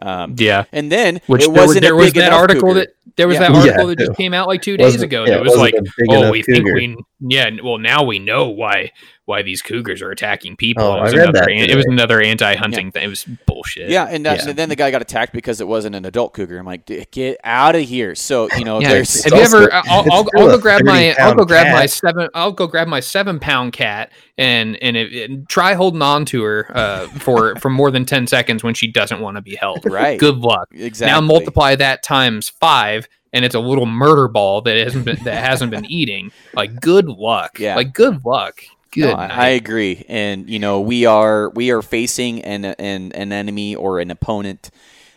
[0.00, 2.80] Um, yeah." and then Which it there was, wasn't there a was that article cougar.
[2.80, 3.40] that there was Yeah.
[3.40, 3.58] that Yeah.
[3.72, 5.24] article that just came out like two days ago.
[5.24, 7.78] yeah, that it was like, wasn't a big "Oh, enough we think we yeah." Well,
[7.78, 8.90] now we know why
[9.32, 10.84] why these cougars are attacking people.
[10.84, 13.04] Oh, it, was I read another, that an- it was another anti-hunting thing.
[13.04, 13.88] It was bullshit.
[13.88, 14.50] Yeah, and, that, Yeah.
[14.50, 16.58] and then the guy got attacked because it wasn't an adult cougar.
[16.58, 18.14] I'm like, "Dude, get out of here.
[18.14, 19.72] So you know, Yeah, there's Have you ever?
[19.72, 21.14] I'll, I'll, it's I'll go grab my.
[21.18, 22.28] I'll go 30-pound grab my seven.
[22.34, 26.42] I'll go grab my seven pound cat and and, it, and try holding on to
[26.42, 29.84] her uh, for for more than ten seconds when she doesn't want to be held.
[29.86, 30.18] right.
[30.20, 30.68] Good luck.
[30.72, 31.10] Exactly.
[31.12, 35.42] Now multiply that times five, and it's a little murder ball that hasn't been that
[35.42, 36.32] hasn't been eating.
[36.54, 37.58] Like good luck.
[37.58, 37.76] Yeah.
[37.76, 38.62] Like good luck.
[38.92, 39.06] Good.
[39.06, 43.74] No, I, agree, and you know we are we are facing an an, an enemy
[43.74, 44.70] or an opponent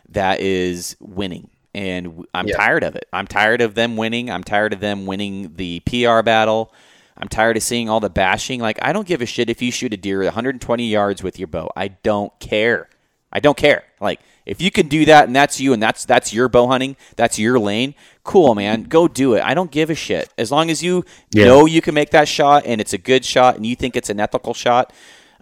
[0.09, 2.55] that is winning, and I'm Yeah.
[2.55, 3.05] tired of it.
[3.11, 4.31] I'm tired of them winning.
[4.31, 6.73] I'm tired of them winning the PR battle.
[7.17, 8.61] I'm tired of seeing all the bashing.
[8.61, 11.47] Like I don't give a shit if you shoot a deer 120 yards with your
[11.47, 11.69] bow.
[11.75, 12.87] I don't care.
[13.31, 13.83] I don't care.
[13.99, 16.95] Like if you can do that and that's you and that's that's your bow hunting,
[17.17, 17.93] that's your lane.
[18.25, 18.83] Cool, man.
[18.83, 19.43] Go do it.
[19.43, 20.33] I don't give a shit.
[20.37, 21.45] As long as you Yeah.
[21.45, 24.09] know you can make that shot and it's a good shot and you think it's
[24.09, 24.91] an ethical shot,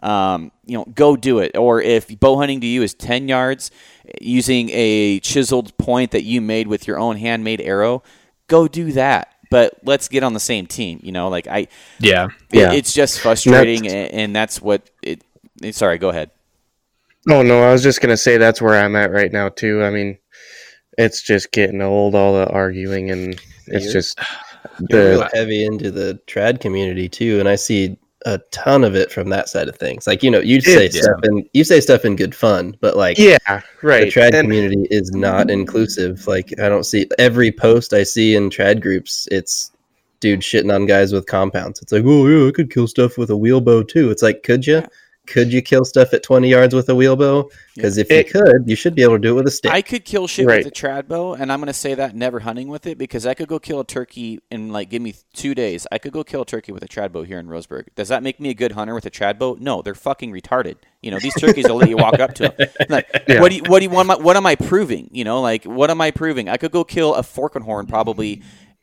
[0.03, 1.57] um, you know, go do it.
[1.57, 3.71] Or if bow hunting to you is 10 yards
[4.21, 8.03] using a chiseled point that you made with your own handmade arrow,
[8.47, 9.29] go do that.
[9.49, 10.99] But let's get on the same team.
[11.03, 11.67] You know, like I,
[11.99, 12.27] Yeah.
[12.51, 12.73] it- Yeah.
[12.73, 15.23] it's just frustrating, That's- and, and that's what it.
[15.71, 16.31] Sorry, go ahead.
[17.29, 19.81] Oh no, I was just gonna say that's where I'm at right now too.
[19.83, 20.17] I mean,
[20.97, 23.33] it's just getting old, all the arguing, and
[23.67, 24.19] it's You're- just
[24.89, 29.11] You're real heavy into the trad community too, and I see a ton of it
[29.11, 30.07] from that side of things.
[30.07, 32.95] Like you know, you say It- stuff in you say stuff in good fun, but
[32.95, 33.63] like yeah, right.
[33.81, 34.11] the right.
[34.13, 36.25] trad And- community is not inclusive.
[36.27, 39.27] Like I don't see every post I see in trad groups.
[39.31, 39.71] It's
[40.21, 41.81] dude shitting on guys with compounds.
[41.81, 44.09] It's like, oh yeah, I could kill stuff with a wheelbow too.
[44.09, 44.83] It's like, could you?
[45.27, 45.33] Yeah.
[45.33, 47.49] Could you kill stuff at 20 yards with a wheelbow?
[47.75, 49.71] Because if you could, you should be able to do it with a stick.
[49.71, 50.63] I could kill shit Right.
[50.63, 53.33] with a trad bow, and I'm gonna say that never hunting with it because I
[53.33, 55.87] could go kill a turkey in like give me two days.
[55.91, 57.87] I could go kill a turkey with a trad bow here in Roseburg.
[57.95, 59.57] Does that make me a good hunter with a trad bow?
[59.59, 60.75] No, they're fucking retarded.
[61.01, 62.67] You know these turkeys will let you walk up to them.
[62.89, 63.39] Like, Yeah.
[63.41, 65.09] what do you, what do you what am, I, what am I proving?
[65.13, 66.49] You know, like what am I proving?
[66.49, 68.41] I could go kill a fork and horn probably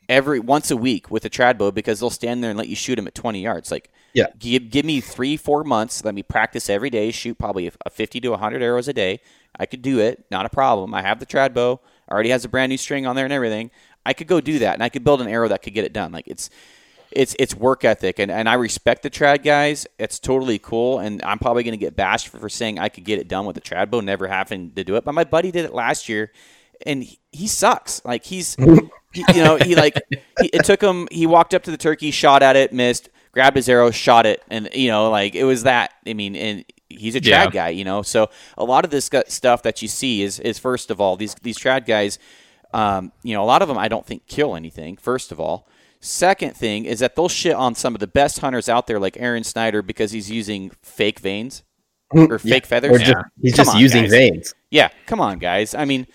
[0.09, 2.75] every once a week with a trad bow because they'll stand there and let you
[2.75, 3.71] shoot them at 20 yards.
[3.71, 4.27] Like Yeah.
[4.37, 6.03] give, give me three four months.
[6.03, 7.11] Let me practice every day.
[7.11, 9.21] Shoot probably a 50 to 100 arrows a day.
[9.57, 10.25] I could do it.
[10.31, 10.93] Not a problem.
[10.93, 11.79] I have the trad bow.
[12.09, 13.71] Already has a brand new string on there and everything.
[14.05, 15.93] I could go do that and i could build an arrow that could get it
[15.93, 16.11] done.
[16.11, 16.49] Like it's
[17.11, 19.85] it's it's work ethic and, and i respect the trad guys.
[19.99, 23.03] It's totally cool and i'm probably going to get bashed for, for saying i could
[23.03, 25.03] get it done with the trad bow never having to do it.
[25.03, 26.31] But my buddy did it last year
[26.85, 28.03] and he, he sucks.
[28.05, 28.55] Like he's
[29.13, 30.01] he, you know he like
[30.41, 33.55] he, it took him he walked up to the turkey shot at it missed grabbed
[33.55, 37.15] his arrow shot it and you know like it was that i mean and he's
[37.15, 37.49] a trad Yeah.
[37.49, 40.91] guy you know so a lot of this stuff that you see is is first
[40.91, 42.19] of all these these trad guys
[42.73, 45.67] um, you know a lot of them i don't think kill anything first of all
[45.99, 49.15] second thing is that they'll shit on some of the best hunters out there like
[49.19, 51.63] aaron snyder because he's using fake vanes
[52.13, 54.11] or fake feathers or just, he's Come just on, using guys.
[54.11, 54.53] vanes.
[54.69, 55.73] yeah, come on, guys.
[55.73, 56.07] I mean,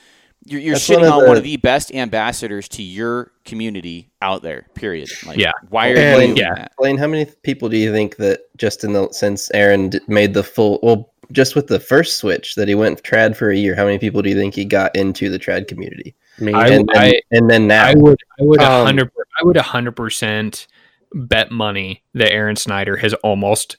[0.46, 4.42] you're, you're That's one on the- one of the best ambassadors to your community out
[4.42, 4.66] there.
[4.74, 5.08] Period.
[5.26, 5.52] Like, Yeah.
[5.68, 6.54] Why are And- you doing yeah.
[6.54, 6.72] that?
[6.78, 10.42] Blaine, how many people do you think that just in the since Aaron made the
[10.44, 13.84] full well, just with the first switch that he went trad for a year, how
[13.84, 16.14] many people do you think he got into the trad community?
[16.38, 16.52] Me.
[16.52, 19.56] I- and, then, and then now, I would, I would, a Um, hundred, I would
[19.56, 20.66] a hundred percent
[21.14, 23.78] bet money that Aaron Snyder has almost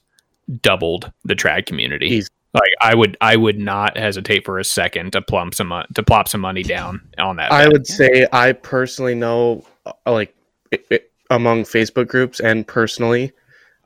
[0.62, 2.08] doubled the trad community.
[2.08, 5.86] He's- like, I would, I would not hesitate for a second to plump some, mon-
[5.94, 7.52] to plop some money down on that.
[7.52, 7.72] I bet.
[7.72, 10.34] would say I personally know, uh, like,
[10.70, 13.32] it, it, among Facebook groups and personally,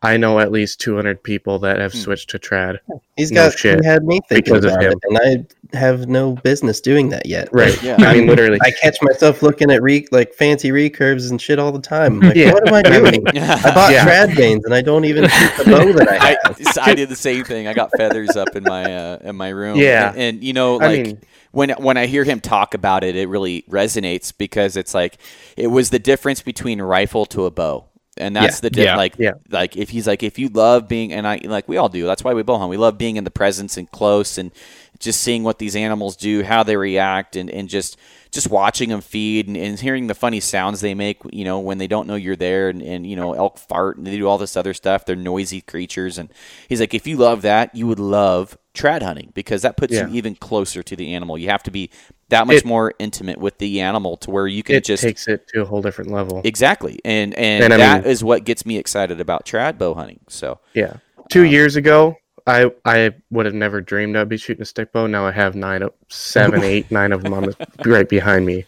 [0.05, 1.99] I know at least 200 people that have Hmm.
[1.99, 2.79] switched to trad.
[3.17, 4.93] he's no got shit, he had me thinking because of about him.
[4.93, 7.49] it, and I have no business doing that yet.
[7.53, 7.81] Right.
[7.83, 7.97] Yeah.
[7.99, 8.59] I mean, literally.
[8.63, 12.21] I catch myself looking at re- like fancy recurves and shit all the time.
[12.21, 12.53] Like, Yeah.
[12.53, 13.27] what am I doing?
[13.29, 14.05] I bought Yeah.
[14.07, 16.79] trad vanes and I don't even shoot the bow that I I, have.
[16.83, 17.69] I did the same thing.
[17.69, 19.77] I got feathers up in my uh, in my room.
[19.79, 20.11] Yeah.
[20.11, 21.19] and, and, you know, I like mean-
[21.53, 25.19] when when I hear him talk about it, it really resonates because it's like
[25.57, 27.85] it was the difference between a rifle to a bow,
[28.17, 28.61] and that's Yeah.
[28.61, 28.97] the di- Yeah.
[28.97, 29.33] like Yeah.
[29.51, 32.07] like if he's like if you love being and I like we all do.
[32.07, 32.71] That's why we bow hunt.
[32.71, 34.51] We love being in the presence and close and
[34.99, 37.97] just seeing what these animals do, how they react, and, and just
[38.31, 41.77] just watching them feed and, and hearing the funny sounds they make, you know, when
[41.79, 44.39] they don't know you're there, and, and you know, elk fart and they do all
[44.39, 45.05] this other stuff.
[45.05, 46.29] They're noisy creatures, and
[46.69, 50.07] he's like, if you love that, you would love trad hunting because that puts Yeah.
[50.09, 51.37] you even closer to the animal.
[51.37, 51.91] You have to be
[52.31, 55.29] that much It- more intimate with the animal to where you can it just takes
[55.29, 56.41] it to a whole different level.
[56.45, 59.95] exactly, and and, And I that is mean- what gets me excited about trad bow
[59.95, 60.21] hunting.
[60.29, 60.95] So Yeah.
[61.31, 62.17] Two Um, years ago,
[62.47, 65.07] I I would have never dreamed I'd be shooting a stick bow.
[65.07, 68.65] Now I have nine, of- seven, eight, nine of them on the, right behind me,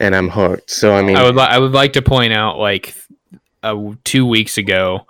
[0.00, 0.70] and I'm hooked.
[0.70, 2.94] So I mean, I would, li- I would like to point out, like,
[3.62, 5.06] uh, two weeks ago,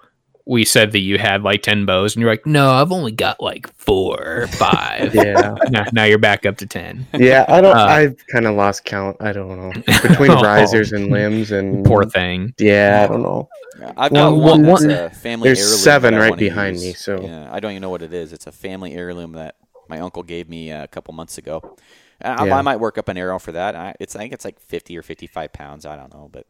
[0.48, 3.38] we said that you had like ten bows, and you're like, no, I've only got
[3.40, 5.14] like four or five.
[5.14, 7.06] yeah, now, now you're back up to ten.
[7.12, 7.44] yeah.
[7.48, 7.76] I don't.
[7.76, 9.16] Uh, I've kind of lost count.
[9.20, 9.72] I don't know
[10.08, 10.42] between Oh.
[10.42, 12.54] risers and limbs and Poor thing.
[12.58, 13.48] Yeah, I don't know.
[13.96, 15.78] I've got Well, one one- that's a family there's heirloom.
[15.78, 16.84] seven right behind use.
[16.84, 18.32] me, so- yeah, I don't even know what it is.
[18.32, 19.54] It's a family heirloom that
[19.88, 21.76] my uncle gave me uh, a couple months ago.
[22.20, 22.56] I, Yeah.
[22.58, 23.76] I might work up an arrow for that.
[23.76, 25.86] I, it's I think it's like fifty or fifty-five pounds.
[25.86, 26.46] I don't know, but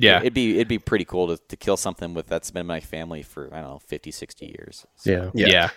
[0.00, 0.20] Yeah.
[0.20, 3.22] it'd be it'd be pretty cool to, to kill something with that's been my family
[3.22, 4.86] for I don't know 50, 60 years.
[4.96, 5.30] So, Yeah.
[5.34, 5.46] yeah.
[5.52, 5.68] Yeah.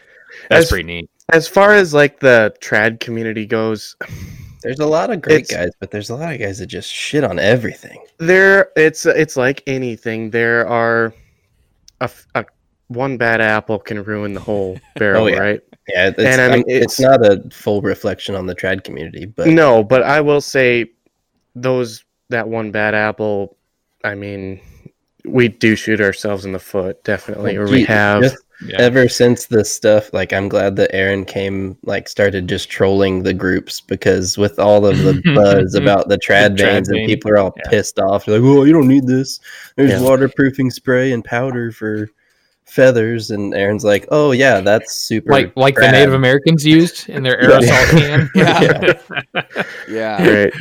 [0.49, 1.09] That's As- pretty neat.
[1.31, 3.95] As far as like the trad community goes,
[4.61, 7.23] There's a lot of great guys, but there's a lot of guys that just shit
[7.23, 7.99] on everything.
[8.17, 10.31] there it's it's like anything.
[10.31, 11.13] There are
[12.01, 12.45] a, f- a-
[12.87, 15.37] one bad apple can ruin the whole barrel, Oh, yeah.
[15.39, 15.61] right?
[15.87, 18.55] Yeah, it's, And I I mean, mean, it's, it's- not a full reflection on the
[18.55, 20.91] trad community, but No, but I will say
[21.55, 23.57] those that one bad apple.
[24.03, 24.59] I mean,
[25.25, 28.23] we do shoot ourselves in the foot, definitely, or we Gee, have.
[28.23, 28.77] just Yeah.
[28.81, 33.33] ever since this stuff, like I'm glad that Aaron came, like started just trolling the
[33.33, 37.31] groups because with all of the buzz about the trad The trad vanes and people
[37.31, 37.69] are all Yeah.
[37.69, 38.25] pissed off.
[38.25, 39.39] They're like, "Oh, you don't need this.
[39.75, 40.01] There's Yeah.
[40.01, 42.09] waterproofing spray and powder for
[42.65, 45.89] feathers." And Aaron's like, "Oh yeah, that's super." like like the.
[45.91, 48.29] Native Americans used in their aerosol can.
[48.35, 50.23] Yeah.
[50.23, 50.29] yeah.
[50.43, 50.53] Right.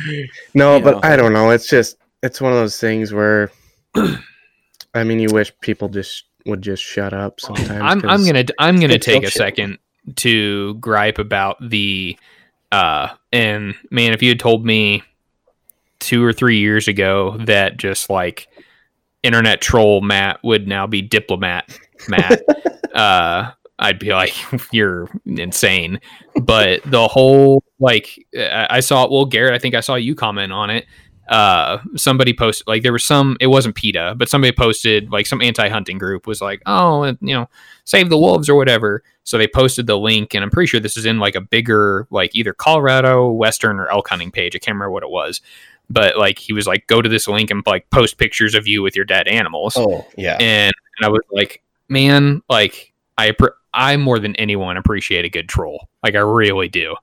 [0.53, 0.99] No, You but know.
[1.03, 1.49] I don't know.
[1.51, 3.51] It's just it's one of those things where,
[3.95, 7.69] I mean, you wish people just would just shut up sometimes.
[7.69, 9.33] I'm I'm gonna I'm gonna take a bullshit.
[9.33, 9.77] second
[10.15, 12.17] to gripe about the
[12.73, 15.03] uh and man if you had told me
[15.99, 18.49] two or three years ago that just like
[19.21, 22.41] internet troll Matt would now be diplomat Matt,
[22.95, 24.33] uh, I'd be like,
[24.71, 25.99] you're insane.
[26.41, 30.69] But the whole like, I saw well, Garrett, I think I saw you comment on
[30.69, 30.85] it.
[31.29, 33.37] Uh, somebody posted like there was some.
[33.39, 37.49] It wasn't PETA, but somebody posted like some anti-hunting group was like, oh, you know,
[37.85, 39.03] save the wolves or whatever.
[39.23, 42.07] So they posted the link, and I'm pretty sure this is in like a bigger
[42.11, 44.55] like either Colorado Western or elk hunting page.
[44.55, 45.41] I can't remember what it was
[45.89, 48.81] but like he was like go to this link and like post pictures of you
[48.81, 50.37] with your dead animals Oh yeah.
[50.39, 53.35] and, and i was like man like i
[53.73, 56.95] i more than anyone appreciate a good troll like i really do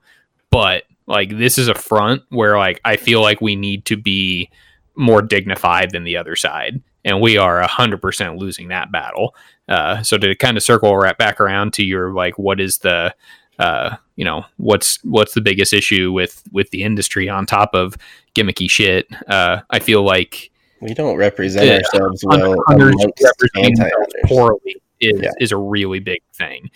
[0.49, 4.49] but like this is a front where like i feel like we need to be
[4.95, 9.35] more dignified than the other side and we are 100% losing that battle
[9.69, 13.13] uh, so to kind of circle right back around to your like what is the
[13.59, 17.95] uh, you know what's what's the biggest issue with with the industry on top of
[18.35, 21.75] gimmicky shit uh, i feel like we don't represent Yeah.
[21.75, 23.75] ourselves well representing
[24.25, 25.31] poorly is, Yeah.
[25.39, 26.69] is a really big thing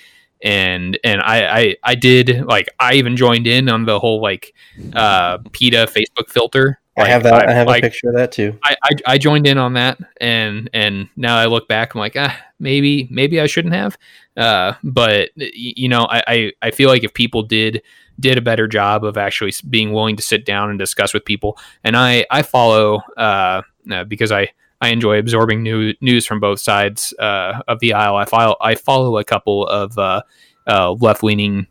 [0.45, 4.53] and and I, I i did like i even joined in on the whole like
[4.93, 7.49] uh peta facebook filter I have that.
[7.49, 8.57] I, have like, a picture of that too.
[8.63, 12.15] I, I I joined in on that, and and now I look back, I'm like,
[12.15, 13.97] ah, maybe maybe I shouldn't have.
[14.37, 17.81] Uh, but you know, I, I I feel like if people did
[18.17, 21.57] did a better job of actually being willing to sit down and discuss with people,
[21.83, 24.51] and I I follow uh, uh because I
[24.82, 28.17] I enjoy absorbing new news from both sides uh, of the aisle.
[28.17, 30.21] I follow I follow a couple of uh,
[30.67, 31.67] uh, left leaning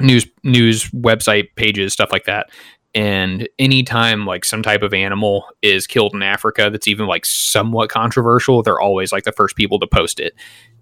[0.00, 2.50] news news website pages, stuff like that.
[2.94, 7.90] And anytime like some type of animal is killed in Africa that's even like somewhat
[7.90, 10.34] controversial, they're always like the first people to post it.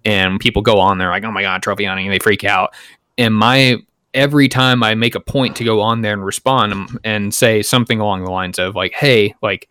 [0.05, 2.75] And people go on there like, oh my god, trophy hunting, and they freak out.
[3.17, 3.77] And my
[4.13, 7.63] every time I make a point to go on there and respond um, and say
[7.63, 9.69] something along the lines of like, hey, like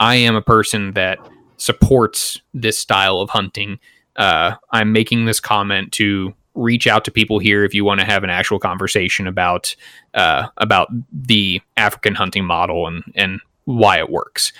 [0.00, 1.18] I am a person that
[1.56, 3.78] supports this style of hunting.
[4.16, 8.06] Uh, I'm making this comment to reach out to people here if you want to
[8.06, 9.74] have an actual conversation about
[10.14, 14.52] uh, about the African hunting model and and why it works.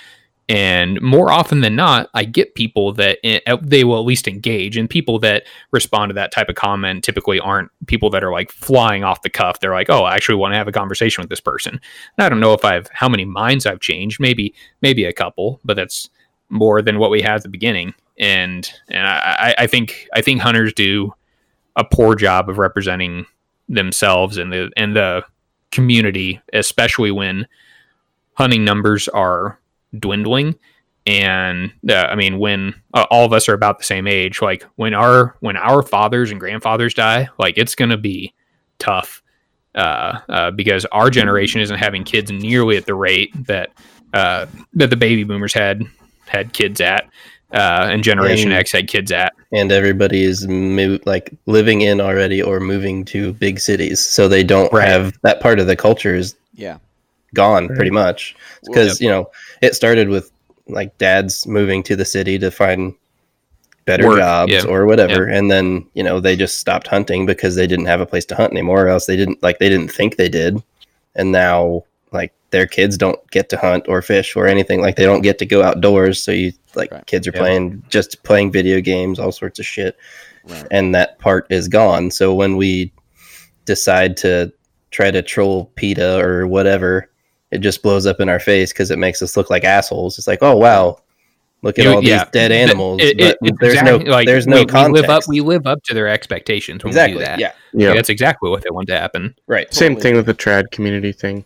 [0.49, 4.77] And more often than not, I get people that eh, they will at least engage,
[4.77, 8.51] and people that respond to that type of comment typically aren't people that are like
[8.51, 9.59] flying off the cuff.
[9.59, 11.73] They're like, "Oh, I actually want to have a conversation with this person."
[12.17, 14.19] And I don't know if I've how many minds I've changed.
[14.19, 16.09] Maybe maybe a couple, but that's
[16.49, 17.93] more than what we had at the beginning.
[18.17, 21.13] And and I- I think I think hunters do
[21.75, 23.27] a poor job of representing
[23.69, 25.23] themselves and the and the
[25.71, 27.45] community, especially when
[28.33, 29.58] hunting numbers are
[29.97, 30.55] dwindling.
[31.07, 34.63] And uh, I mean, when uh, all of us are about the same age, like
[34.75, 38.33] when our when our fathers and grandfathers die, like it's gonna be
[38.77, 39.23] tough
[39.75, 43.71] uh, uh, because our generation isn't having kids nearly at the rate that
[44.13, 45.83] uh, that the baby boomers had
[46.27, 47.05] had kids at,
[47.53, 49.33] uh, and Generation And- X had kids at.
[49.51, 54.43] and everybody is mo- like living in already or moving to big cities, so they
[54.43, 54.87] don't Right.
[54.87, 56.77] have that part of the culture is Yeah.
[57.33, 59.29] Gone pretty much Well, because you know
[59.61, 60.31] it started with
[60.67, 62.93] like dads moving to the city to find
[63.85, 64.65] better Work, jobs yeah.
[64.65, 68.05] or whatever and then you know they just stopped hunting because they didn't have a
[68.05, 70.61] place to hunt anymore or else they didn't like they didn't think they did
[71.15, 75.05] and now like their kids don't get to hunt or fish or anything like they
[75.05, 77.05] don't get to go outdoors so you like Right.
[77.07, 77.39] kids are Yeah.
[77.39, 79.97] playing just playing video games all sorts of shit
[80.47, 80.65] Right.
[80.71, 82.09] and that part is gone.
[82.11, 82.91] So when we
[83.65, 84.51] decide to
[84.89, 87.09] try to troll PETA or whatever,
[87.51, 90.17] it just blows up in our face because it makes us look like assholes.
[90.17, 90.99] It's like, oh wow,
[91.61, 93.01] look at You- all these dead animals.
[93.01, 95.01] It- but it- it's there's exactly- no like, there's we, no we context.
[95.01, 97.15] live up we live up to their expectations when exactly.
[97.15, 97.39] we do that.
[97.39, 97.51] Yeah.
[97.73, 97.93] Yeah.
[97.93, 99.35] That's exactly what they want to happen.
[99.47, 99.73] Right.
[99.73, 100.01] Same Totally.
[100.03, 101.45] thing with the trad community thing.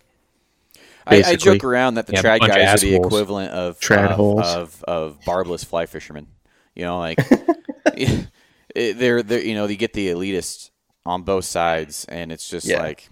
[1.05, 3.77] I, I joke around that the Yeah, trad bunch of guys are the equivalent of
[3.79, 4.47] Trad of, holes.
[4.55, 6.27] of of barbless fly fishermen.
[6.75, 7.19] You know, like
[7.97, 8.23] eh,
[8.93, 10.69] they're they're you know you get the elitists
[11.05, 12.81] on both sides, and it's just Yeah.
[12.81, 13.09] like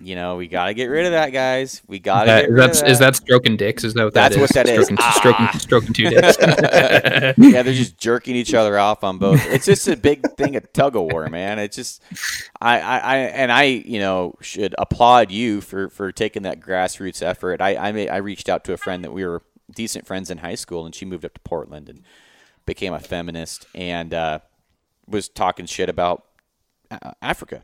[0.00, 1.82] you know we got to get rid of that, guys.
[1.86, 2.90] We got to That- get rid that's of that.
[2.92, 3.84] is that stroking dicks?
[3.84, 4.48] Is that what That's that is?
[4.48, 4.86] what that is.
[4.86, 5.10] stroking, Ah.
[5.18, 6.36] Stroking, stroking two dicks.
[7.38, 9.44] yeah, they're just jerking each other off on both.
[9.46, 11.58] It's just a big thing of tug of war, man.
[11.58, 12.02] It's just,
[12.60, 17.22] I, I, I, and I, you know, should applaud you for for taking that grassroots
[17.22, 17.60] effort.
[17.60, 19.42] I, I, made, I reached out to a friend that we were
[19.74, 22.02] decent friends in high school, and she moved up to Portland and
[22.66, 24.38] became a feminist and uh,
[25.06, 26.24] was talking shit about
[26.90, 27.62] uh, Africa,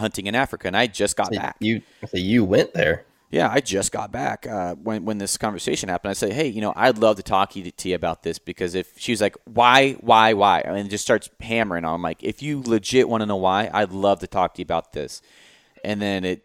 [0.00, 1.56] hunting in Africa, and I just got back.
[1.60, 3.04] You so you went there.
[3.30, 6.10] Yeah, I just got back uh, when when this conversation happened.
[6.10, 8.98] I said, "Hey, you know, I'd love to talk to you, about this because if
[8.98, 12.60] she was like, why, why, why, and just starts hammering on, I'm like, if you
[12.60, 15.22] legit want to know why, I'd love to talk to you about this."
[15.84, 16.42] And then it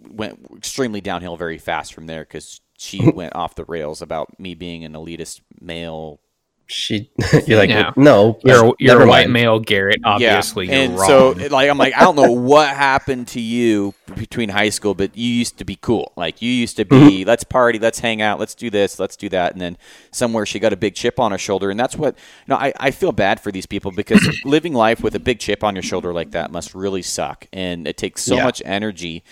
[0.00, 4.54] went extremely downhill very fast from there because she went off the rails about me
[4.54, 6.20] being an elitist male
[6.66, 7.10] she
[7.46, 7.92] you're like Yeah.
[7.96, 9.32] no You're, you're a white mind.
[9.34, 10.00] male, Garrett.
[10.04, 10.72] Obviously, yeah.
[10.74, 11.08] you're and wrong.
[11.38, 15.16] so like I'm like I don't know what happened to you between high school, but
[15.16, 16.12] you used to be cool.
[16.16, 17.28] Like you used to be Mm-hmm.
[17.28, 19.76] let's party, let's hang out, let's do this, let's do that, and then
[20.10, 22.16] somewhere she got a big chip on her shoulder, and that's what.
[22.48, 25.62] No, I I feel bad for these people because living life with a big chip
[25.64, 28.44] on your shoulder like that must really suck, and it takes so Yeah.
[28.44, 29.22] much energy.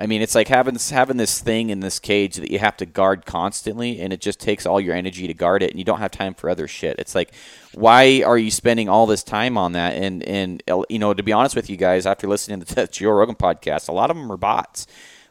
[0.00, 2.76] I mean, it's like having this, having this thing in this cage that you have
[2.78, 5.84] to guard constantly, and it just takes all your energy to guard it, and you
[5.84, 6.96] don't have time for other shit.
[6.98, 7.34] It's like,
[7.74, 9.94] why are you spending all this time on that?
[9.96, 13.10] And and you know, to be honest with you guys, after listening to the Joe
[13.10, 14.86] Rogan podcast, a lot of them are bots.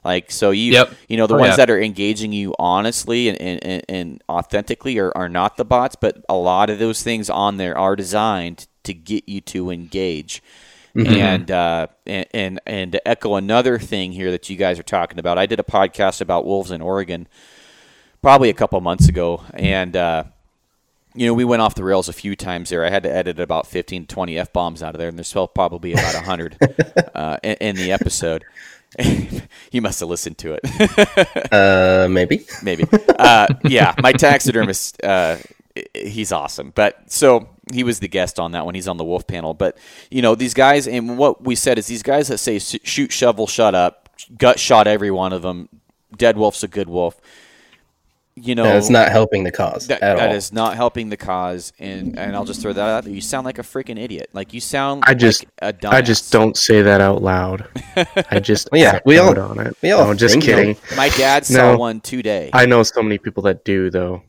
[0.05, 0.93] Like so, you Yep.
[1.09, 1.55] you know the Oh, ones yeah.
[1.57, 5.97] that are engaging you honestly and, and, and, and authentically are, are not the bots,
[5.99, 10.41] but a lot of those things on there are designed to get you to engage.
[10.95, 15.19] And, uh, and and and to echo another thing here that you guys are talking
[15.19, 17.27] about, I did a podcast about wolves in Oregon
[18.21, 20.23] probably a couple months ago, and uh,
[21.15, 22.85] you know we went off the rails a few times there.
[22.85, 25.93] I had to edit about 15, 20 f bombs out of there, and there's probably
[25.93, 26.57] about hundred
[27.15, 28.43] uh, in, in the episode.
[29.71, 31.53] you must have listened to it.
[31.53, 32.85] uh maybe maybe.
[33.07, 35.37] Uh, yeah, my taxidermist, uh,
[35.93, 36.71] he's awesome.
[36.73, 38.75] But so he was the guest on that one.
[38.75, 39.53] He's on the wolf panel.
[39.53, 39.77] But
[40.09, 43.47] you know these guys, and what we said is these guys that say shoot, shovel,
[43.47, 45.69] shut up, gut shot every one of them.
[46.17, 47.19] Dead wolf's a good wolf.
[48.41, 51.17] You know, it's not helping the cause that, at that all is not helping the
[51.17, 51.73] cause.
[51.77, 53.11] And and I'll just throw that out there.
[53.13, 54.29] You sound like a freaking idiot.
[54.31, 55.03] Like you sound.
[55.05, 55.91] I just- like a dumbass.
[55.93, 57.67] I just don't say that out loud.
[58.31, 59.75] I just yeah, we all- out on it.
[59.83, 60.77] we all no, just think, you know, kidding.
[60.95, 61.77] My dad saw No.
[61.77, 62.49] one today.
[62.53, 64.23] I know so many people that do though.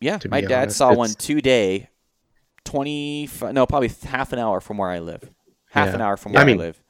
[0.00, 0.76] Yeah, my dad honest.
[0.76, 1.88] saw It's- one today,
[2.66, 5.22] twenty no, probably half an hour from where I live.
[5.70, 5.94] Half Yeah.
[5.94, 6.80] an hour from where I, mean, live.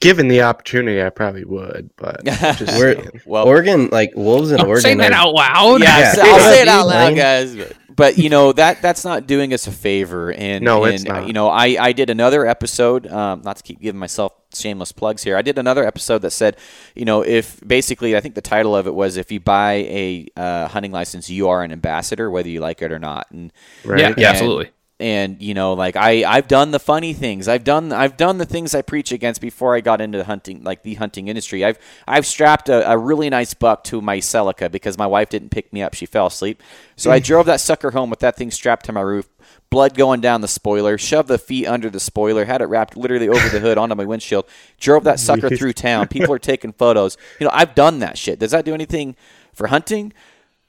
[0.00, 4.68] Given the opportunity, I probably would, but just We're- Well, Oregon like wolves in Don't
[4.68, 5.80] Oregon say that are- out loud.
[5.82, 6.22] yeah, Yeah.
[6.24, 7.56] I'll say it out loud, guys.
[7.56, 10.30] But, but, you know that that's not doing us a favor.
[10.30, 11.26] And No, and, it's not.
[11.26, 13.06] You know, I I did another episode.
[13.06, 15.34] Um, not to keep giving myself shameless plugs here.
[15.34, 16.58] I did another episode that said,
[16.94, 20.26] you know, if basically I think the title of it was if you buy a
[20.36, 23.30] uh, hunting license, you are an ambassador, whether you like it or not.
[23.30, 23.50] And
[23.82, 23.98] right?
[24.00, 24.70] Yeah, And- absolutely.
[24.98, 27.48] And you know like i i've done the funny things.
[27.48, 30.64] I've done i've done the things i preach against before i got into the hunting
[30.64, 31.64] like the hunting industry.
[31.64, 35.50] I've i've strapped a, a really nice buck to my celica because my wife didn't
[35.50, 35.94] pick me up.
[35.94, 36.62] She fell asleep.
[36.96, 37.24] So i mm.
[37.24, 39.28] drove that sucker home with that thing strapped to my roof
[39.68, 43.28] blood going down the spoiler shoved the feet under the spoiler had it wrapped literally
[43.28, 44.46] over the hood onto my windshield
[44.80, 46.08] drove that sucker through town.
[46.08, 47.18] People are taking photos.
[47.38, 48.38] You know i've done that shit.
[48.38, 49.14] Does that do anything
[49.52, 50.14] for hunting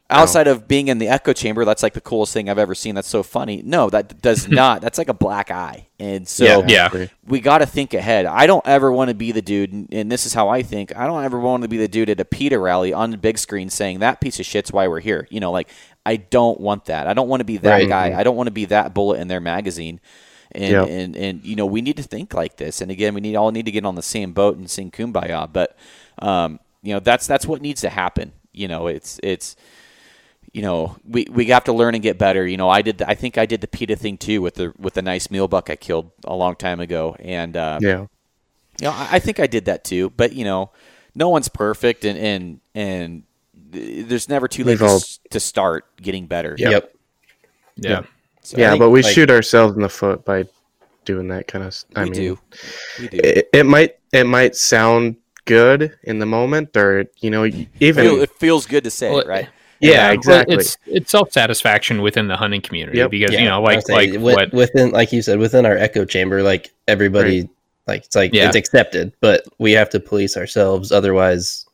[0.10, 2.96] outside of being in the echo chamber that's like the coolest thing i've ever seen.
[2.96, 3.62] That's so funny.
[3.66, 4.82] No that does not.
[4.82, 5.88] That's like a black eye.
[6.00, 6.90] And so Yeah.
[6.94, 7.08] Yeah.
[7.26, 8.26] we got to think ahead.
[8.26, 10.96] I don't ever want to be the dude and- and this is how i think
[10.96, 13.38] i don't ever want to be the dude at a PETA rally on the big
[13.38, 15.28] screen saying that piece of shit's why we're here.
[15.30, 15.70] You know like
[16.06, 17.08] i don't want that.
[17.08, 17.90] I don't want to be that Right.
[17.90, 18.18] guy.
[18.18, 20.00] I don't want to be that bullet in their magazine.
[20.54, 20.88] And, Yep.
[20.88, 22.80] and and you know we need to think like this.
[22.80, 25.52] And again we need all need to get on the same boat and sing kumbaya.
[25.52, 25.76] But
[26.20, 28.32] um, you know that's that's what needs to happen.
[28.54, 29.58] You know it's it's
[30.54, 32.46] you know, we, we have to learn and get better.
[32.48, 33.02] You know, I did.
[33.02, 35.70] I think I did the PETA thing too with the with the nice meal buck
[35.70, 38.00] I killed a long time ago, and uh, Yeah.
[38.00, 38.08] you
[38.88, 40.10] know, I, I think I did that too.
[40.12, 40.72] But you know,
[41.16, 43.24] no one's perfect, and and and
[43.70, 46.56] there's never too late to, all- to start getting better.
[46.58, 46.94] yep,
[47.76, 48.04] Yeah.
[48.42, 50.46] So yeah, think, but we like- shoot ourselves in the foot by
[51.06, 51.76] doing that kind of.
[51.96, 52.40] I we mean, do.
[53.00, 53.18] We do.
[53.22, 58.32] It, it might it might sound good in the moment, or you know, even it
[58.32, 59.50] feels good to say Well, it, right?
[59.80, 60.56] Yeah, Well, exactly.
[60.56, 63.12] it's it's self satisfaction within the hunting community Yep.
[63.12, 65.78] because Yeah, you know, like saying, like wi- what within like you said within our
[65.78, 67.50] echo chamber, like everybody,
[67.88, 68.48] like it's like Yeah.
[68.48, 70.92] it's accepted, but we have to police ourselves.
[70.92, 71.66] Otherwise,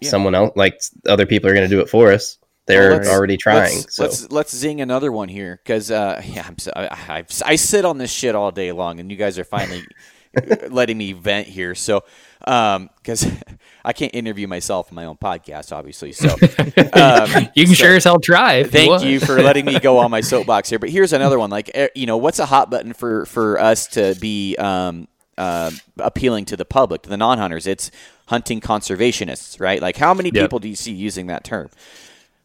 [0.00, 0.10] Yeah.
[0.10, 2.38] someone else, like other people, are going to do it for us.
[2.66, 3.76] They're Well, already trying.
[3.78, 7.24] Let's, so let's let's zing another one here because uh, yeah, I'm so, I, I,
[7.46, 9.84] I sit on this shit all day long, and you guys are finally
[10.70, 11.74] letting me vent here.
[11.74, 12.04] So
[12.40, 13.26] because
[13.84, 16.12] I can't interview myself in my own podcast, obviously.
[16.12, 16.28] So
[16.92, 18.64] um, you can so- sure as hell try.
[18.64, 20.78] Thank you for letting me go on my soapbox here.
[20.78, 21.50] But here's another one.
[21.50, 25.70] Like, eh, you know, what's a hot button for for us to be um, uh,
[25.98, 27.66] appealing to the public, to the non-hunters?
[27.66, 27.90] It's
[28.26, 29.80] hunting conservationists, right?
[29.80, 30.44] Like, how many Yep.
[30.44, 31.70] people do you see using that term?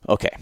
[0.09, 0.35] Okay,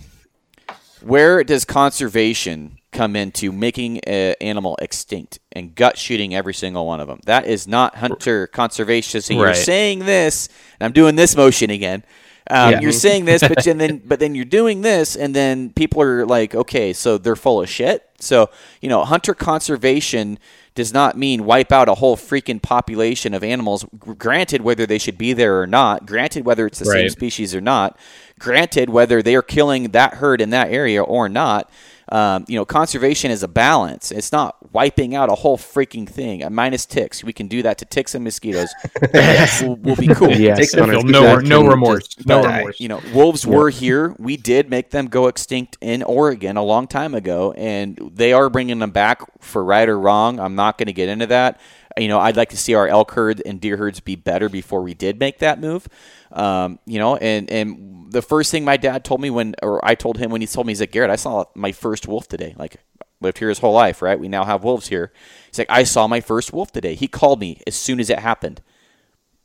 [1.01, 6.99] where does conservation come into making an animal extinct and gut shooting every single one
[6.99, 7.19] of them?
[7.25, 9.21] That is not hunter conservation.
[9.21, 12.03] So you're saying this, and I'm doing this motion again.
[12.49, 12.79] Um, Yeah.
[12.81, 16.25] You're saying this, but then, then but then you're doing this, and then people are
[16.25, 18.09] like, okay, so they're full of shit.
[18.19, 18.49] So
[18.81, 20.37] you know, hunter conservation
[20.73, 23.85] does not mean wipe out a whole freaking population of animals.
[23.99, 26.05] Granted, whether they should be there or not.
[26.05, 27.97] Granted, whether it's the same species or not.
[28.39, 31.69] Granted, whether they are killing that herd in that area or not.
[32.11, 34.11] Um, you know, conservation is a balance.
[34.11, 36.43] It's not wiping out a whole freaking thing.
[36.43, 38.73] Uh, minus ticks, we can do that to ticks and mosquitoes.
[39.61, 40.29] we'll, we'll be cool.
[40.31, 42.07] Yes, Take the Hunter, Feel keep no, no remorse.
[42.09, 42.57] just No die.
[42.59, 42.79] remorse.
[42.79, 44.15] You know, wolves were here.
[44.19, 48.49] We did make them go extinct in Oregon a long time ago, and they are
[48.49, 50.39] bringing them back for right or wrong.
[50.39, 51.59] I'm not going to get into that.
[51.97, 54.81] You know, I'd like to see our elk herd and deer herds be better before
[54.81, 55.87] we did make that move.
[56.31, 59.95] Um, you know, and and the first thing my dad told me when, or I
[59.95, 62.55] told him when he told me, he's like, Garrett, I saw my first wolf today.
[62.57, 62.77] Like,
[63.19, 64.19] lived here his whole life, right?
[64.19, 65.11] We now have wolves here.
[65.47, 66.95] He's like, I saw my first wolf today.
[66.95, 68.61] He called me as soon as it happened.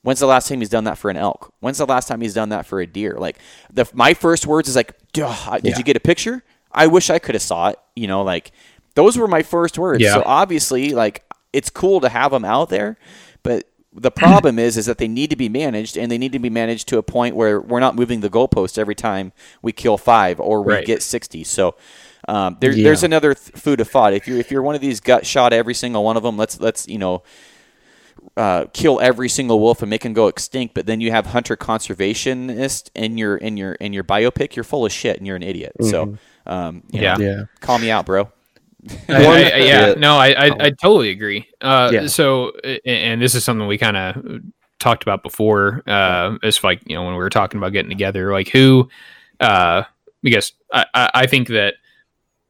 [0.03, 1.53] When's the last time he's done that for an elk?
[1.61, 3.16] When's the last time he's done that for a deer?
[3.18, 3.38] Like
[3.72, 5.78] the my first words is like, "Duh, did Yeah.
[5.78, 6.44] you get a picture?
[6.70, 7.78] I wish I could have saw it.
[7.97, 8.53] You know, like
[8.94, 10.01] those were my first words.
[10.03, 10.14] Yeah.
[10.14, 11.24] So obviously, like
[11.57, 12.96] it's cool to have them out there,
[13.42, 13.64] but
[13.98, 16.50] the problem is, is that they need to be managed, and they need to be
[16.50, 19.32] managed to a point where we're not moving the goalpost every time
[19.62, 20.84] we kill five or we Right.
[20.86, 21.44] get sixty.
[21.44, 21.74] So
[22.28, 22.84] um, there, Yeah.
[22.84, 24.12] there's another th- food of thought.
[24.12, 26.61] If you if you're one of these gut shot every single one of them, let's
[26.61, 27.22] let's you know
[28.36, 31.57] uh, kill every single wolf and make them go extinct, but then you have hunter
[31.57, 35.42] conservationist in your in your in your biopic, you're full of shit and you're an
[35.42, 35.72] idiot.
[35.80, 37.14] So, um, you Yeah.
[37.16, 37.42] know, Yeah.
[37.61, 38.30] call me out, bro.
[39.09, 39.95] I- I- I- yeah, Yeah.
[39.95, 41.49] no, I, I, I totally agree.
[41.61, 42.07] Uh, Yeah.
[42.07, 42.53] So,
[42.84, 44.41] and this is something we kind of
[44.78, 48.32] talked about before, uh, as like you know when we were talking about getting together,
[48.32, 48.89] like who,
[49.41, 49.82] uh,
[50.22, 51.74] because I, I I think that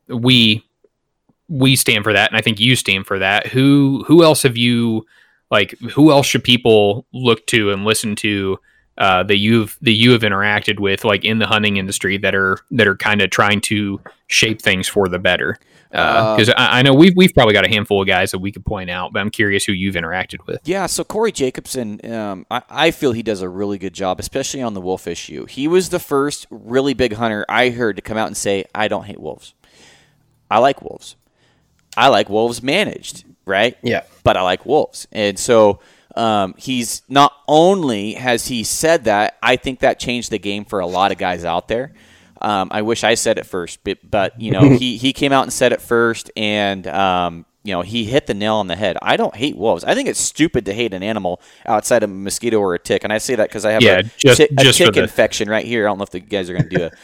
[0.08, 0.64] we
[1.48, 3.46] we stand for that, and I think you stand for that.
[3.48, 5.06] Who who else have you
[5.50, 5.78] like?
[5.94, 8.58] Who else should people look to and listen to?
[8.98, 12.58] Uh, that you've that you have interacted with, like in the hunting industry, that are
[12.70, 15.58] that are kind of trying to shape things for the better
[15.90, 18.64] because I, I know we've we've probably got a handful of guys that we could
[18.64, 20.60] point out, but I'm curious who you've interacted with.
[20.64, 24.62] Yeah, so Corey Jacobson, um, I, I feel he does a really good job, especially
[24.62, 25.46] on the wolf issue.
[25.46, 28.88] He was the first really big hunter I heard to come out and say, I
[28.88, 29.54] don't hate wolves.
[30.50, 31.16] I like wolves.
[31.96, 33.76] I like wolves managed, right?
[33.82, 34.02] Yeah.
[34.22, 35.08] But I like wolves.
[35.12, 35.80] And so
[36.16, 40.80] um, he's not only has he said that, I think that changed the game for
[40.80, 41.92] a lot of guys out there.
[42.40, 45.42] Um, I wish I said it first, but, but you know, he, he came out
[45.42, 48.96] and said it first, and um, you know, he hit the nail on the head.
[49.02, 49.82] I don't hate wolves.
[49.84, 53.02] I think it's stupid to hate an animal outside of a mosquito or a tick,
[53.04, 55.64] and I say that because I have Yeah, a, just- tick, just tick infection right
[55.64, 55.86] here.
[55.86, 56.94] I don't know if the guys are going to do it,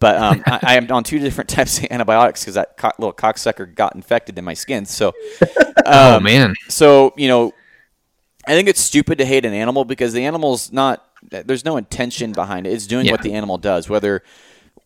[0.00, 3.14] but um, I, I am on two different types of antibiotics because that co- little
[3.14, 4.84] cocksucker got infected in my skin.
[4.86, 5.12] So,
[5.86, 7.54] oh um, man, so you know,
[8.46, 11.04] I think it's stupid to hate an animal because the animal's not.
[11.30, 12.72] There's no intention behind it.
[12.72, 13.12] It's doing Yeah.
[13.12, 14.22] what the animal does, whether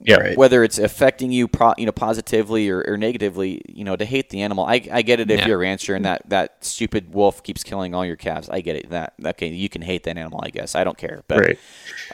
[0.06, 0.36] yeah, Right.
[0.36, 3.62] whether it's affecting you, pro, you know, positively or, or negatively.
[3.66, 5.46] You know, to hate the animal, I, I get it if Yeah.
[5.48, 8.48] you're a rancher and that that stupid wolf keeps killing all your calves.
[8.50, 8.90] I get it.
[8.90, 10.40] That okay, you can hate that animal.
[10.42, 11.58] I guess I don't care, but Right.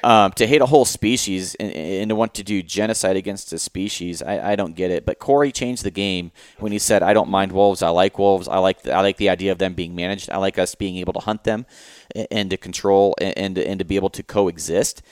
[0.05, 3.59] um, to hate a whole species and, and to want to do genocide against a
[3.59, 5.05] species, I, I don't get it.
[5.05, 6.31] But Corey changed the game
[6.61, 7.83] when he said, "I don't mind wolves.
[7.83, 8.47] I like wolves.
[8.49, 10.31] I like the, I like the idea of them being managed.
[10.31, 11.67] I like us being able to hunt them
[12.15, 15.03] a- and to control and and, and to be able to coexist."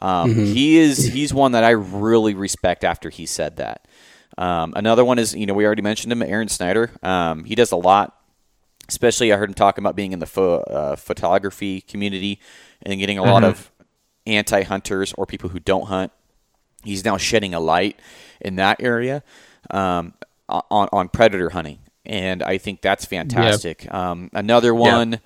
[0.00, 3.86] Um, He is he's one that I really respect after he said that.
[4.36, 6.90] Um, another one is you know we already mentioned him, Aaron Snyder.
[7.02, 8.14] Um, he does a lot
[8.88, 12.40] especially I heard him talking about being in the pho- uh, photography community
[12.82, 13.70] and getting a lot of
[14.26, 16.12] anti-hunters or people who don't hunt.
[16.84, 17.98] He's now shedding a light
[18.40, 19.22] in that area
[19.70, 20.14] um,
[20.48, 23.92] on on predator hunting, and I think that's fantastic.
[23.92, 25.20] Um, another one.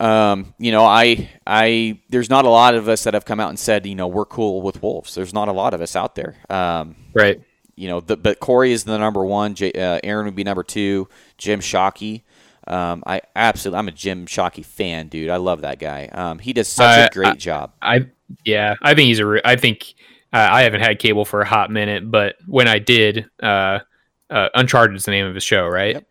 [0.00, 3.50] Um, you know, I, I, there's not a lot of us that have come out
[3.50, 5.14] and said, you know, we're cool with wolves.
[5.14, 6.36] There's not a lot of us out there.
[6.48, 7.40] Um, right.
[7.76, 9.54] you know, the, but Corey is the number one.
[9.54, 11.08] J, uh, Aaron would be number two.
[11.36, 12.22] Jim Shockey.
[12.66, 15.28] Um, I absolutely, I'm a Jim Shockey fan, dude.
[15.28, 16.08] I love that guy.
[16.12, 17.72] Um, he does such a great job.
[17.82, 18.06] I
[18.44, 19.40] yeah, I think he's a.
[19.44, 19.94] I think
[20.32, 23.80] uh, I haven't had cable for a hot minute, but when I did, uh,
[24.28, 25.96] uh, Uncharted is the name of his show, right?
[25.96, 26.06] Yep.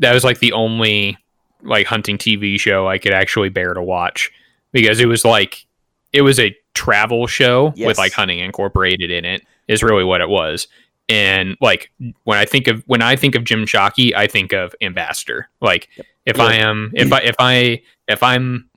[0.00, 1.16] That was like the only
[1.64, 4.30] like hunting TV show I could actually bear to watch
[4.72, 5.66] because it was like
[6.12, 7.86] it was a travel show Yes.
[7.86, 9.42] with like hunting incorporated in it.
[9.66, 10.68] Is really what it was.
[11.08, 11.90] And like
[12.24, 15.48] when I think of when I think of Jim Shockey, I think of Ambassador.
[15.60, 15.88] Like
[16.26, 18.68] if I am if I if I if I'm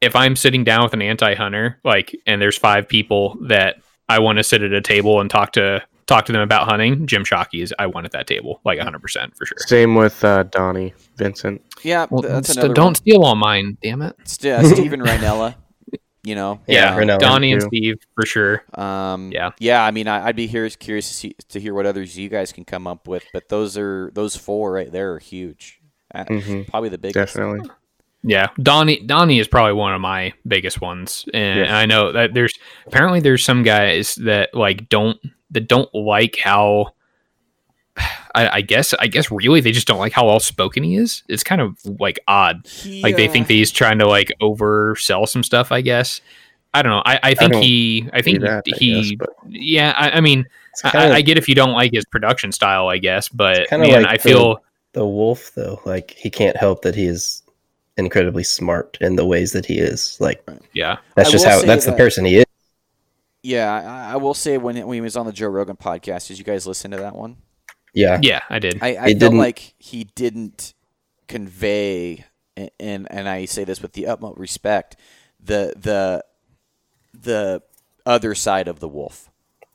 [0.00, 3.76] if I'm sitting down with an anti-hunter, like, and there's five people that
[4.10, 7.06] I want to sit at a table and talk to talk to them about hunting,
[7.06, 9.58] Jim Shockey is I want at that table, like 100 percent for sure.
[9.60, 11.62] Same with uh, Donnie Vincent.
[11.82, 12.94] Yeah, Well, that's st- don't one.
[12.94, 14.16] steal all mine, damn it.
[14.24, 15.54] St- uh, Steven Rinella.
[16.22, 17.62] You know, Yeah, Yeah, Rinella, Donnie and.
[17.62, 18.64] Steve for sure.
[18.74, 19.50] Um, Yeah.
[19.60, 19.84] yeah.
[19.84, 22.52] I mean, I, I'd be here curious to, see, to hear what others you guys
[22.52, 25.80] can come up with, but those are those four right there are huge.
[26.14, 26.68] Uh, Mhm.
[26.68, 27.14] Probably the biggest.
[27.34, 27.68] Definitely.
[28.24, 31.76] Yeah, Donnie Donnie is probably one of my biggest ones, and Yeah.
[31.78, 32.54] I know that there's
[32.88, 35.16] apparently there's some guys that like don't
[35.56, 36.92] that don't like how
[38.34, 41.22] I, I guess I guess really they just don't like how well spoken he is.
[41.28, 42.66] It's kind of like odd.
[42.66, 45.72] He, Like they uh, think that he's trying to like oversell some stuff.
[45.72, 46.20] I guess.
[46.74, 47.02] I don't know.
[47.06, 48.08] I, I think don't he.
[48.12, 49.02] I think See that, I he.
[49.02, 49.94] guess, but yeah.
[49.96, 52.88] I, I mean, It's I, kind I get if you don't like his production style,
[52.88, 53.30] I guess.
[53.30, 55.80] But kinda man, like I feel the wolf though.
[55.86, 57.42] Like he can't help that he is
[57.96, 60.18] incredibly smart in the ways that he is.
[60.20, 60.98] Like yeah.
[61.14, 62.44] that's I just how say that's the person he is.
[63.46, 66.36] Yeah, I, I will say when, when he was on the Joe Rogan podcast, did
[66.38, 67.36] you guys listen to that one?
[67.94, 68.18] Yeah.
[68.20, 68.78] Yeah, I did.
[68.82, 70.74] I, I felt didn't- like he didn't
[71.28, 72.24] convey,
[72.58, 74.96] a- and and I say this with the utmost respect,
[75.38, 76.24] the the
[77.14, 77.62] the
[78.04, 79.30] other side of the wolf.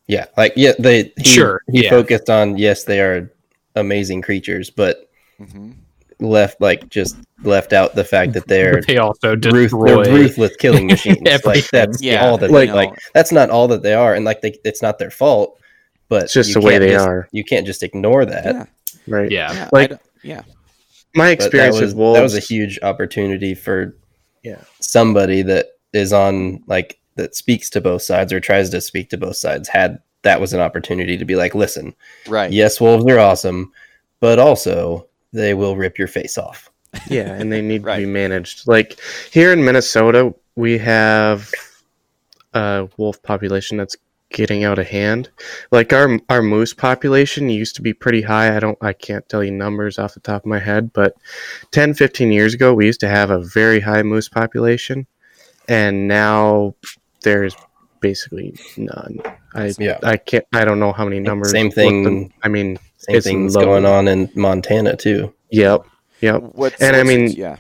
[0.08, 1.90] Yeah, like yeah, they he, Sure, he yeah.
[1.92, 3.32] focused on yes, they are
[3.76, 5.72] amazing creatures, but hmm
[6.22, 10.88] left like just left out the fact that they're they also ruth, they're ruthless killing
[10.88, 11.20] machines.
[11.46, 14.24] like that's Yeah, all that like- like like that's not all that they are, and
[14.26, 15.60] like they, it's not their fault,
[16.08, 17.28] but It's just you the way can't they just- are.
[17.32, 18.46] You can't just ignore that.
[18.46, 18.66] Yeah,
[19.08, 19.32] right.
[19.32, 19.52] Yeah.
[19.54, 19.94] yeah, Like-
[20.24, 20.44] yeah,
[21.16, 22.18] My experience was with wolves.
[22.18, 23.96] that was a huge opportunity for
[24.44, 24.62] Yeah.
[24.80, 29.18] somebody that is on like that speaks to both sides or tries to speak to
[29.18, 31.94] both sides had that was an opportunity to be like listen
[32.28, 32.52] right.
[32.52, 33.72] yes wolves are awesome
[34.22, 36.70] but also they will rip your face off
[37.10, 38.00] yeah, and they need Right.
[38.00, 38.68] to be managed.
[38.68, 39.00] Like
[39.32, 41.50] here in Minnesota, we have
[42.54, 43.96] a wolf population that's
[44.30, 45.30] getting out of hand.
[45.72, 48.56] Like our our moose population used to be pretty high.
[48.56, 51.16] I don't I can't tell you numbers off the top of my head, but
[51.72, 55.08] 10 15 years ago we used to have a very high moose population
[55.70, 56.76] and now
[57.24, 57.56] there's
[58.02, 59.20] basically none.
[59.54, 59.98] I Yeah.
[60.04, 61.52] I can't I don't know how many numbers.
[61.52, 63.64] same what the- thing I mean, same It's thing's low.
[63.66, 65.82] going on in montana too yep.
[66.22, 66.42] Yep.
[66.54, 67.58] What's, And I mean, yeah,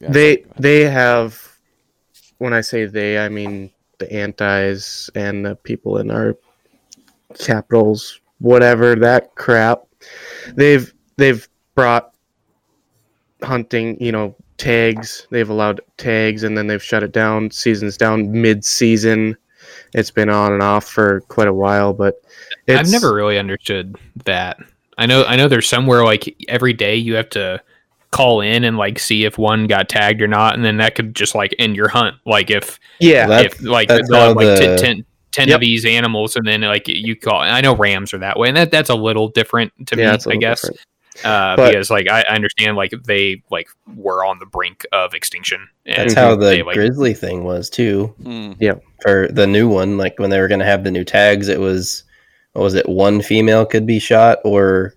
[0.00, 1.40] Yeah, they they have
[2.38, 6.36] when i say they i mean the antis and the people in our
[7.38, 9.84] capitals whatever that crap
[10.54, 12.12] they've they've brought
[13.42, 18.30] hunting you know tags they've allowed tags and then they've shut it down seasons down
[18.30, 19.36] mid-season
[19.94, 22.16] it's been on and off for quite a while but
[22.66, 24.58] it's, I've never really understood that.
[24.98, 27.60] I know I know there's somewhere like every day you have to
[28.10, 31.14] call in and like see if one got tagged or not, and then that could
[31.14, 32.16] just like end your hunt.
[32.26, 35.54] Like if yeah Well, if like that's they'll have, how like the- 10, 10 Yep.
[35.56, 37.40] of these animals, and then like you call.
[37.40, 40.14] I know rams are that way, and that that's a little different to yeah me.
[40.14, 40.80] it's a I little guess different.
[41.24, 43.66] uh, But- because like I, I understand like they like
[43.96, 45.66] were on the brink of extinction.
[45.86, 48.52] And that's how the they, like, grizzly thing was too Hmm.
[49.02, 51.58] for the new one like when they were going to have the new tags it
[51.60, 52.04] was
[52.54, 54.94] what was it one female could be shot or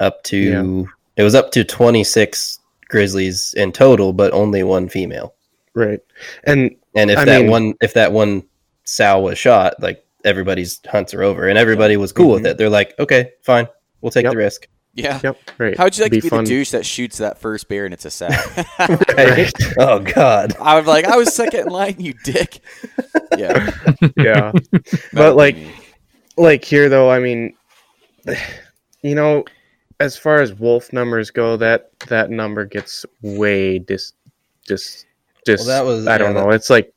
[0.00, 0.86] up to
[1.16, 5.34] it was up to 26 grizzlies in total but only one female
[5.74, 6.00] right
[6.44, 8.42] and and if I that mean- one if that one
[8.84, 12.46] sow was shot like everybody's hunts are over and everybody was cool with Mhm.
[12.50, 13.68] it they're like okay fine
[14.00, 14.32] we'll take Yep.
[14.32, 15.20] the risk Yeah.
[15.24, 16.44] yep right How'd you like Be to be fun.
[16.44, 18.28] the douche that shoots that first bear and it's a sow?
[19.16, 22.60] right oh god I was like, I was second in line, you dick.
[23.36, 23.70] Yeah.
[24.16, 24.52] yeah
[25.12, 25.72] But, like, be me.
[26.36, 27.54] Like here though i mean
[29.02, 29.44] you know
[30.00, 34.12] as far as wolf numbers go that that number gets way dis
[34.66, 35.04] dis
[35.44, 36.92] dis Well, that was- i don't yeah, know it's like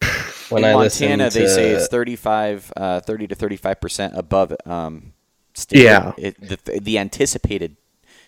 [0.50, 4.52] when in i Montana, listened they say it's 35, uh, 30 to 35 percent above
[4.66, 5.12] um,
[5.54, 5.82] state.
[5.82, 6.12] Yeah.
[6.18, 7.76] It, the, the anticipated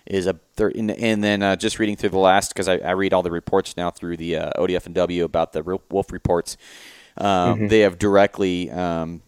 [0.06, 2.92] is a thir- and, and then uh, just reading through the last because I, I
[2.92, 6.56] read all the reports now through the uh, ODF and W about the wolf reports.
[7.16, 7.68] Um, Mhm.
[7.70, 9.22] They have directly um,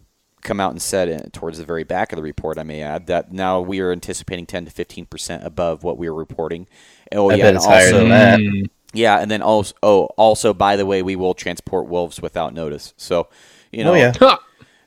[0.47, 2.59] come out and said it towards the very back of the report.
[2.59, 6.09] I may add that now we are anticipating 10 to 15 percent above what we
[6.09, 6.67] were reporting.
[7.13, 8.41] Oh I yeah, bet and it's higher also than that.
[8.41, 12.55] Mm, yeah, and then also oh also by the way, we will transport wolves without
[12.55, 12.95] notice.
[12.97, 13.29] So
[13.73, 14.13] you know oh yeah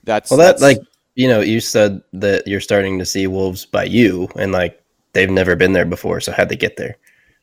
[0.03, 0.80] that's Well, that that's- like
[1.15, 4.81] you know, you said that you're starting to see wolves by you, and like
[5.11, 6.22] they've never been there before.
[6.22, 6.95] So how'd they get there?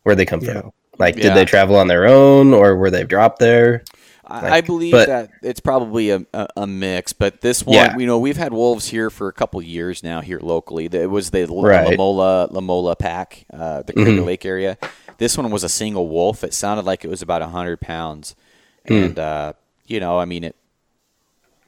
[0.03, 0.61] Where'd they come Yeah.
[0.63, 0.73] from?
[0.99, 1.25] Like, Yeah.
[1.25, 3.85] did they travel on their own, or were they dropped there?
[4.29, 6.27] I, Like, I believe but- that it's probably a,
[6.57, 7.97] a, mix, but this one, Yeah.
[7.97, 10.87] you know, we've had wolves here for a couple years now here locally.
[10.87, 11.97] It was the Right.
[11.97, 14.27] Lamola Lamola pack, uh, the Crater Mhm.
[14.27, 14.79] Lake area.
[15.19, 16.43] This one was a single wolf.
[16.45, 18.35] It sounded like it was about hundred pounds,
[18.89, 18.93] Hmm.
[18.95, 19.53] and uh,
[19.87, 20.57] you know, I mean, it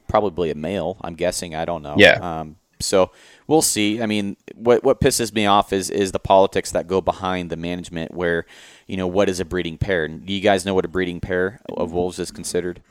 [0.07, 0.97] probably a male.
[1.01, 1.55] I'm guessing.
[1.55, 1.95] I don't know.
[1.97, 2.19] Yeah.
[2.41, 3.11] Um, so
[3.47, 4.01] we'll see.
[4.01, 7.57] I mean, what what pisses me off is is the politics that go behind the
[7.57, 8.13] management.
[8.13, 8.45] Where,
[8.89, 10.07] you know, what is a breeding pair?
[10.07, 12.81] Do you guys know what a breeding pair of wolves is considered?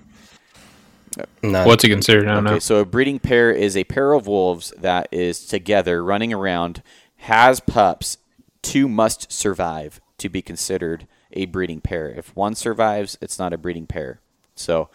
[1.42, 1.66] None.
[1.66, 2.28] What's it considered?
[2.28, 2.58] I don't Okay, know.
[2.60, 6.82] so a breeding pair is a pair of wolves that is together running around,
[7.16, 8.18] has pups.
[8.62, 12.08] Two must survive to be considered a breeding pair.
[12.08, 14.20] If one survives, it's not a breeding pair.
[14.54, 14.90] So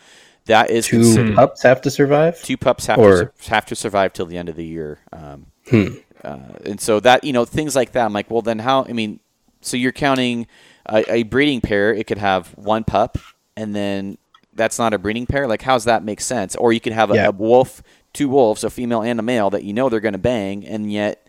[0.46, 1.36] that is two considered.
[1.36, 2.42] pups have to survive?
[2.42, 5.00] Two pups have Or- to have to survive till the end of the year.
[5.12, 5.96] Um, Hmm.
[6.24, 8.06] uh, and so that you know things like that.
[8.06, 8.86] I'm like, well, then how?
[8.88, 9.20] I mean,
[9.62, 10.48] so you're counting
[10.88, 11.94] a, a breeding pair.
[11.94, 13.18] It could have one pup,
[13.56, 14.18] and then
[14.54, 15.48] that's not a breeding pair.
[15.48, 16.56] Like, how's that make sense?
[16.56, 17.28] Or you could have a, Yeah.
[17.28, 17.82] a wolf,
[18.14, 20.92] two wolves, a female and a male that you know they're going to bang, and
[20.92, 21.26] yet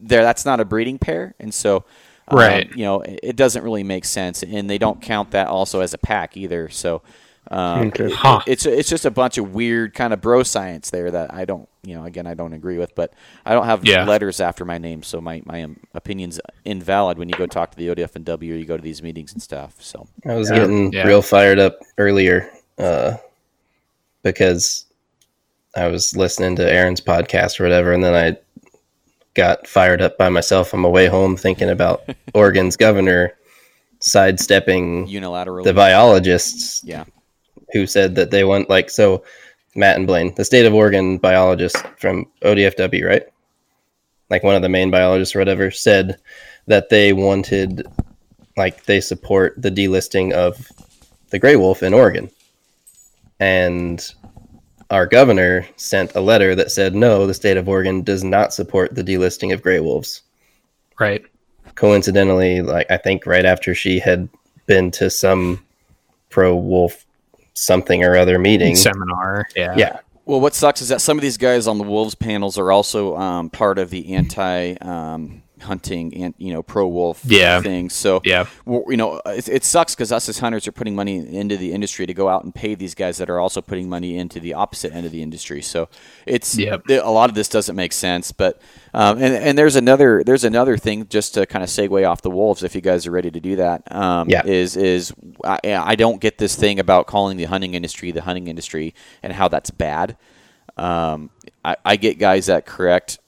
[0.00, 1.84] there that's not a breeding pair, and so.
[2.28, 2.70] um, Right.
[2.76, 5.94] you know, it it doesn't really make sense, and they don't count that also as
[5.94, 6.68] a pack either.
[6.68, 7.02] So,
[7.50, 8.10] um, Okay.
[8.12, 8.40] Huh.
[8.46, 11.68] it's it's just a bunch of weird kind of bro science there that I don't
[11.82, 13.12] you know again I don't agree with but
[13.46, 14.04] I don't have Yeah.
[14.04, 17.76] letters after my name so my my um, opinion's invalid when you go talk to
[17.78, 20.50] the ODF and W or you go to these meetings and stuff so I was
[20.50, 20.58] Yeah.
[20.58, 21.06] getting Yeah.
[21.06, 23.16] real fired up earlier uh,
[24.22, 24.84] because
[25.76, 28.36] I was listening to Aaron's podcast or whatever, and then I
[29.34, 32.02] got fired up by myself on my way home thinking about
[32.34, 33.34] Oregon's governor
[34.00, 37.04] sidestepping unilateral the biologists yeah
[37.72, 39.22] who said that they want like so
[39.74, 43.22] Matt and Blaine, the state of Oregon biologist from ODFW, right?
[44.30, 46.18] Like one of the main biologists or whatever said
[46.66, 47.86] that they wanted
[48.56, 50.70] like they support the delisting of
[51.30, 52.28] the gray wolf in Oregon.
[53.40, 54.04] And
[54.90, 58.94] our governor sent a letter that said no, the state of Oregon does not support
[58.94, 60.22] the delisting of gray wolves
[60.98, 61.24] Right.
[61.76, 64.28] coincidentally, like I think right after she had
[64.66, 65.64] been to some
[66.30, 67.06] pro wolf
[67.58, 68.76] something or other meeting.
[68.76, 69.48] Seminar.
[69.56, 69.74] Yeah.
[69.76, 70.00] Yeah.
[70.24, 73.16] well what sucks is that some of these guys on the Wolves panels are also
[73.16, 77.60] um, part of the anti um, hunting and you know pro wolf Yeah.
[77.60, 78.46] thing so Yeah.
[78.66, 82.06] you know, it, it sucks because us as hunters are putting money into the industry
[82.06, 84.92] to go out and pay these guys that are also putting money into the opposite
[84.94, 85.62] end of the industry.
[85.62, 85.88] So
[86.26, 86.84] it's Yep.
[86.88, 88.32] a lot of this doesn't make sense.
[88.32, 88.60] But
[88.94, 92.30] um, and and there's another there's another thing just to kind of segue off the
[92.30, 93.90] wolves if you guys are ready to do that.
[93.94, 94.46] Um, Yeah.
[94.46, 95.12] Is is
[95.44, 99.32] I, I don't get this thing about calling the hunting industry the hunting industry and
[99.32, 100.16] how that's bad.
[100.76, 101.30] Um,
[101.64, 103.18] I, I get guys that correct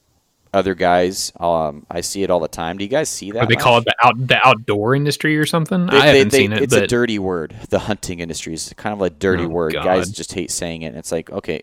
[0.53, 1.31] other guys.
[1.39, 2.77] Um, I see it all the time.
[2.77, 3.43] Do you guys see that?
[3.43, 3.63] Or they much?
[3.63, 5.85] call it the out the outdoor industry or something.
[5.87, 7.55] They- I they- haven't they- seen it, It's a dirty word.
[7.69, 9.73] The hunting industry is kind of a dirty Oh, word.
[9.73, 9.83] God.
[9.85, 10.87] Guys just hate saying it.
[10.87, 11.61] And it's like, okay,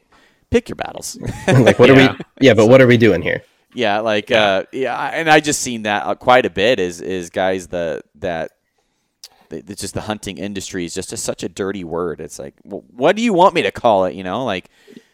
[0.51, 1.19] pick your battles.
[1.48, 2.09] like what are we
[2.40, 3.43] Yeah, but what are we doing here?
[3.74, 4.43] yeah, like Yeah.
[4.44, 6.81] uh, yeah, and I just seen that uh, quite a bit.
[6.81, 8.52] Is is guys the that.
[9.51, 12.20] It's just the hunting industry is just a, such a dirty word.
[12.20, 14.15] It's like, well, what do you want me to call it?
[14.15, 14.69] You know, like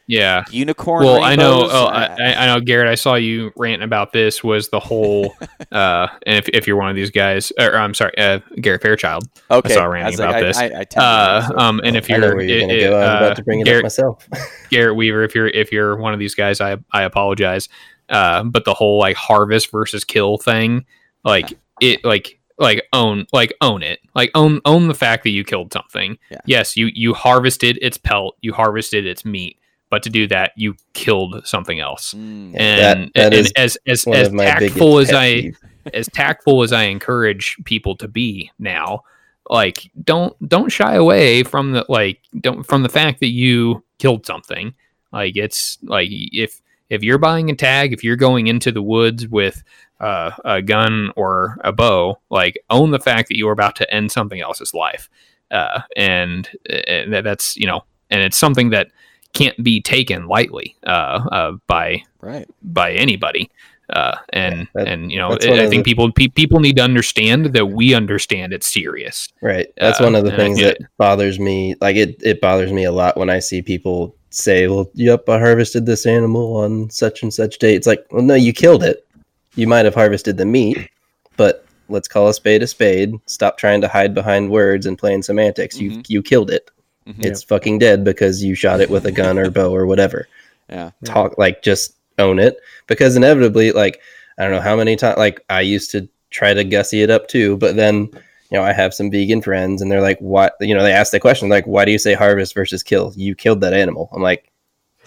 [0.07, 0.45] yeah.
[0.51, 1.05] unicorn.
[1.05, 1.69] Well, I know.
[1.71, 2.89] Oh, I, I know, Garrett.
[2.89, 4.43] I saw you ranting about this.
[4.45, 5.35] Was the whole?
[5.73, 9.25] uh, and if, if you're one of these guys, or I'm sorry, uh, Garrett Fairchild.
[9.51, 9.73] okay.
[9.73, 10.57] I saw I ranting was like, about I- this.
[10.59, 12.97] I, I tend Uh, so- um, and if you're, you're gonna it- go.
[13.01, 14.29] I'm uh, about to bring it Garrett, up myself.
[14.71, 17.69] Garrett Weaver, if you're if you're one of these guys, I I apologize.
[18.09, 20.85] Uh, but the whole like harvest versus kill thing,
[21.25, 25.43] like it, like like own like own it, like own own the fact that you
[25.43, 26.19] killed something.
[26.31, 26.39] Yeah.
[26.45, 29.59] Yes, you you harvested its pelt, you harvested its meat,
[29.95, 32.15] but to do that, you killed something else.
[32.15, 32.57] Mm.
[32.57, 35.53] And, That- that and is as as as tactful as I
[35.95, 39.05] as tactful as I encourage people to be now,
[39.49, 44.27] like don't don't shy away from the like don't from the fact that you killed
[44.27, 44.75] something.
[45.13, 46.61] Like it's like if
[46.91, 49.63] if you're buying a tag, if you're going into the woods with
[50.01, 54.11] uh, a gun or a bow, like own the fact that you're about to end
[54.11, 55.09] something else's life,
[55.53, 56.51] uh, and,
[56.89, 58.89] and that's you know, and it's something that
[59.35, 62.49] can't be taken lightly uh, uh, by right.
[62.63, 63.51] by anybody.
[63.91, 66.11] Uh, and Yeah, that- and you know, that's I one I of think the- people
[66.13, 69.29] pe- people need to understand that we understand it's serious.
[69.43, 69.67] Right.
[69.79, 71.75] That's Uh, one of the things that bothers me.
[71.83, 75.39] Like it, it bothers me a lot when I see people say, "Well, yep, I
[75.39, 79.07] harvested this animal on such and such date." It's like, well, no, you killed it.
[79.55, 80.89] You might have harvested the meat,
[81.37, 83.13] but let's call a spade a spade.
[83.27, 85.79] Stop trying to hide behind words and playing semantics.
[85.79, 86.05] You Mhm.
[86.09, 86.71] you killed it.
[87.07, 87.25] Mhm.
[87.25, 90.29] It's fucking dead because you shot it with a gun or bow or whatever.
[90.71, 90.93] Yeah.
[91.05, 92.57] Talk like just own it
[92.87, 94.01] because inevitably, like
[94.39, 97.29] I don't know how many times, like I used to try to gussy it up
[97.29, 98.09] too, but then
[98.51, 101.11] you know, I have some vegan friends and they're like, what, you know, they ask
[101.11, 103.13] the question, like, why do you say harvest versus kill?
[103.17, 104.09] You killed that animal.
[104.13, 104.51] I'm like,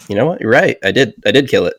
[0.08, 0.40] you know what?
[0.40, 0.76] You're right.
[0.84, 1.74] I did, I did kill it.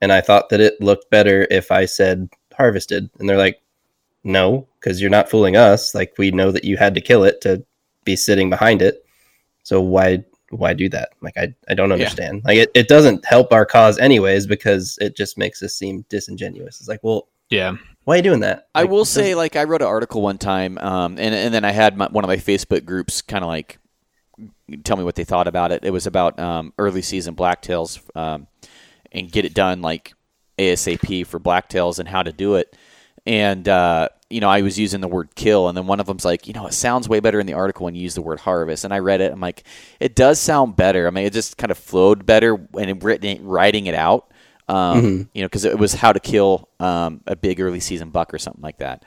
[0.00, 3.08] And I thought that it looked better if I said harvested.
[3.18, 3.62] And they're like,
[4.22, 5.94] no, because you're not fooling us.
[5.94, 7.64] Like, we know that you had to kill it to
[8.04, 9.03] be sitting behind it.
[9.64, 11.10] So why, why do that?
[11.20, 12.42] Like, I, I don't understand.
[12.44, 16.78] Like, it, it doesn't help our cause anyways, because it just makes us seem disingenuous.
[16.80, 18.68] It's like, well, Yeah, why are you doing that?
[18.74, 21.72] I will say, like, I wrote an article one time, um, and and then I
[21.72, 23.78] had my, one of my Facebook groups kind of like
[24.82, 25.84] tell me what they thought about it.
[25.84, 28.46] It was about um, early season blacktails um,
[29.12, 30.14] and get it done like
[30.58, 32.76] ASAP for blacktails and how to do it.
[33.26, 36.24] And uh, you know, I was using the word kill, and then one of them's
[36.24, 38.40] like, you know, it sounds way better in the article when you use the word
[38.40, 38.84] harvest.
[38.84, 39.64] And I read it, I'm like,
[40.00, 41.06] it does sound better.
[41.06, 44.30] I mean, it just kind of flowed better when written writing it out.
[44.68, 45.28] Um, Mhm.
[45.34, 48.38] You know, because it was how to kill um, a big early season buck or
[48.38, 49.04] something like that.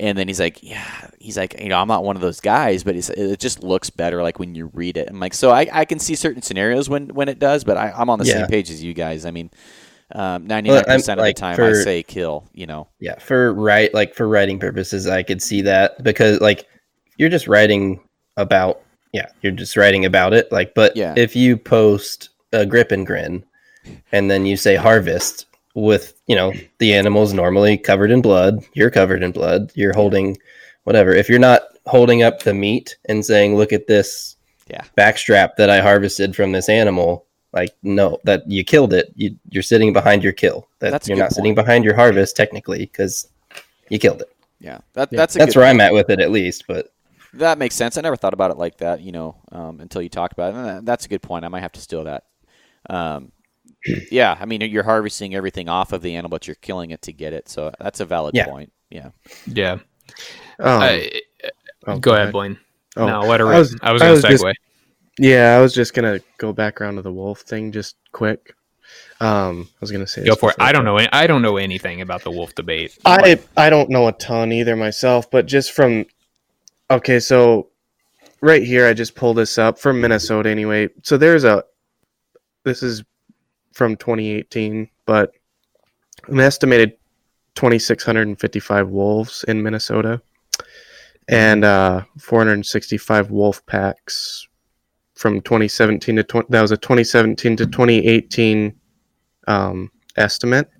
[0.00, 2.82] And then he's like, yeah, he's like, you know, I'm not one of those guys,
[2.82, 5.08] but it's, it just looks better like when you read it.
[5.08, 7.92] I'm like, so I, I can see certain scenarios when, when it does, but I,
[7.96, 8.32] I'm on the Yeah.
[8.38, 9.24] same page as you guys.
[9.24, 9.50] I mean,
[10.12, 12.88] um, 99% Well, I'm- of like, the time I say kill, you know.
[13.00, 16.66] Yeah, for right like for writing purposes, I could see that because like
[17.16, 18.00] you're just writing
[18.36, 18.80] about
[19.12, 20.50] yeah, you're just writing about it.
[20.50, 21.14] Like, but Yeah.
[21.16, 23.44] if you post a grip and grin,
[24.10, 28.90] and then you say harvest with you know the animals normally covered in blood, you're
[28.90, 30.36] covered in blood, you're holding
[30.84, 31.12] whatever.
[31.12, 34.36] If you're not holding up the meat and saying, "Look at this
[34.68, 34.82] Yeah.
[34.98, 37.24] backstrap that I harvested from this animal,"
[37.54, 39.10] like no, that you killed it.
[39.16, 40.68] You, you're sitting behind your kill.
[40.80, 43.28] That That's you're good not sitting behind your harvest technically because
[43.88, 44.28] you killed it.
[44.60, 45.16] Yeah, that, Yeah.
[45.16, 46.64] that's a That's good where I'm at with it, at least.
[46.68, 46.92] But
[47.34, 47.96] That makes sense.
[47.96, 50.56] I never thought about it like that, you know, um, until you talked about it.
[50.78, 51.44] And that's a good point.
[51.44, 52.24] I might have to steal that.
[52.90, 53.32] Um,
[54.10, 57.12] yeah, I mean, you're harvesting everything off of the animal, but you're killing it to
[57.12, 57.48] get it.
[57.48, 58.46] So that's a valid Yeah.
[58.46, 58.72] point.
[58.90, 59.10] Yeah.
[59.46, 59.72] Yeah.
[60.58, 61.20] Um, I-
[61.86, 62.58] oh, go ahead, Blaine.
[62.96, 63.48] Oh, no, let her.
[63.48, 64.54] I I was- was, I was I going was to just- segue.
[65.18, 68.54] Yeah, I was just gonna go back around to the wolf thing just quick.
[69.20, 70.56] Um, I was gonna say Go for it.
[70.58, 70.98] I don't know.
[71.12, 72.98] I don't know anything about the wolf debate.
[73.04, 76.06] I I don't know a ton either myself, but just from
[76.90, 77.68] okay, so
[78.40, 80.88] right here I just pulled this up from Minnesota anyway.
[81.02, 81.64] So there's a
[82.64, 83.04] this is
[83.72, 85.32] from 2018, but
[86.26, 86.96] an estimated
[87.54, 90.20] 2655 wolves in Minnesota
[91.28, 94.48] and uh 465 wolf packs
[95.14, 98.74] from 2017 to 20, that was a 2017 to 2018
[99.46, 100.70] um estimate.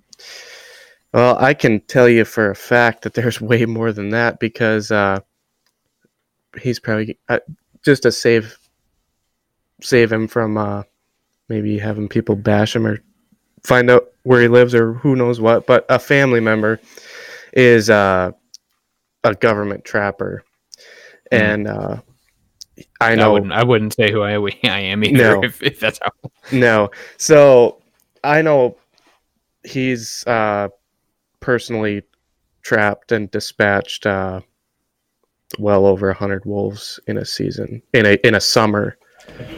[1.13, 4.91] Well, I can tell you for a fact that there's way more than that because
[4.91, 5.19] uh,
[6.59, 7.39] he's probably uh,
[7.83, 8.57] just to save
[9.81, 10.83] save him from uh,
[11.49, 13.01] maybe having people bash him or
[13.63, 15.67] find out where he lives or who knows what.
[15.67, 16.79] But a family member
[17.53, 18.31] is uh,
[19.23, 20.43] a government trapper,
[21.31, 21.35] Hmm.
[21.37, 21.67] and
[22.99, 23.51] I I know wouldn't.
[23.53, 24.33] I wouldn't say who I,
[24.63, 25.35] I am either.
[25.35, 25.43] No.
[25.43, 26.11] If, if that's how.
[26.51, 26.91] No.
[27.17, 27.81] So
[28.23, 28.77] I know
[29.63, 30.69] he's uh,
[31.39, 32.03] personally
[32.61, 34.41] trapped and dispatched uh,
[35.57, 38.97] well over a hundred wolves in a season in a in a summer,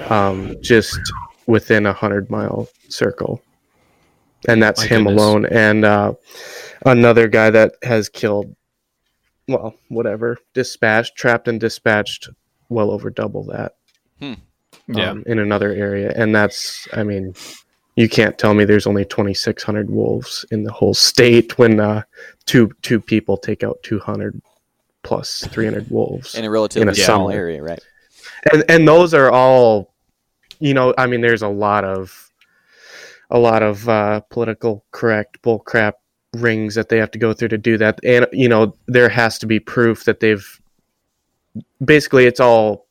[0.10, 1.00] um, just
[1.48, 3.42] within a hundred mile circle,
[4.48, 5.22] and that's My him goodness.
[5.22, 5.46] alone.
[5.48, 6.14] And uh,
[6.86, 8.56] another guy that has killed,
[9.48, 12.30] well, whatever, dispatched, trapped, and dispatched
[12.70, 13.76] well over double that
[14.22, 15.12] Yeah.
[15.12, 17.34] um, in another area, and that's I mean,
[17.96, 22.04] you can't tell me there's only 2,600 wolves in the whole state when uh,
[22.46, 24.42] two two people take out 200
[25.04, 27.32] plus 300 wolves, In a relatively In a small summer.
[27.32, 27.80] area, right?
[28.52, 29.94] and and those are all,
[30.60, 32.30] you know, I mean, there's a lot of
[33.30, 35.96] a lot of uh, political correct bull crap
[36.34, 39.38] rings that they have to go through to do that, and you know, there has
[39.40, 40.62] to be proof that they've
[41.84, 42.88] basically it's all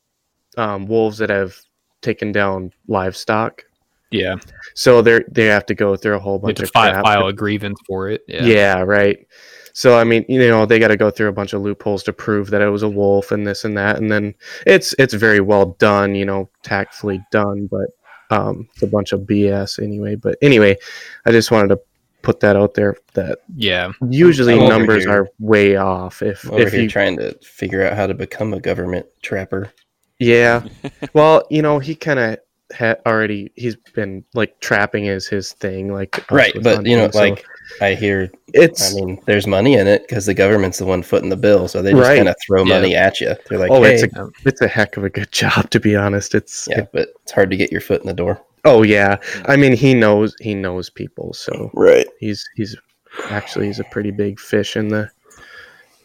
[0.57, 1.55] um, wolves that have
[2.01, 3.63] taken down livestock.
[4.11, 4.35] yeah.
[4.75, 7.79] So they they have to go through a whole bunch of file, file a grievance
[7.87, 8.21] for it.
[8.27, 8.45] Yeah.
[8.45, 8.81] Yeah.
[8.81, 9.25] right.
[9.73, 12.13] So I mean, you know, they got to go through a bunch of loopholes to
[12.13, 14.33] prove that it was a wolf and this and that, and then
[14.65, 17.87] it's it's very well done, you know, tactfully done, but
[18.29, 20.15] um, it's a bunch of BS anyway.
[20.15, 20.77] But anyway,
[21.25, 21.79] I just wanted to
[22.21, 23.91] put that out there that Yeah.
[24.09, 26.21] usually I'm numbers here- are way off.
[26.21, 29.05] If I'm over if here you trying to figure out how to become a government
[29.21, 29.71] trapper.
[30.19, 30.63] yeah,
[31.13, 32.37] well, you know, he kind of
[32.71, 37.19] had already he's been like trapping is his thing, like Right, but you know, so
[37.19, 37.45] like
[37.81, 41.29] I hear, it's I mean, there's money in it because the government's the one footing
[41.29, 42.17] the bill, so they just Right.
[42.17, 42.75] kind of throw Yeah.
[42.79, 43.35] money at you.
[43.49, 45.95] They're like, Oh, hey, it's a it's a heck of a good job to be
[45.95, 46.33] honest.
[46.35, 48.41] It's yeah, but it's hard to get your foot in the door.
[48.65, 49.17] oh yeah.
[49.45, 52.07] I mean he knows he knows people, so Right.
[52.19, 52.75] he's he's
[53.29, 55.09] actually he's a pretty big fish in the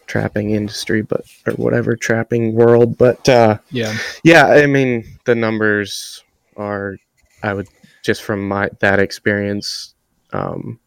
[0.05, 2.97] trapping industry, but or whatever trapping world.
[2.97, 3.93] But uh, Yeah.
[4.23, 6.23] yeah, I mean the numbers
[6.57, 6.97] are
[7.41, 7.67] I would
[8.03, 9.93] just from my that experience
[10.33, 10.79] um,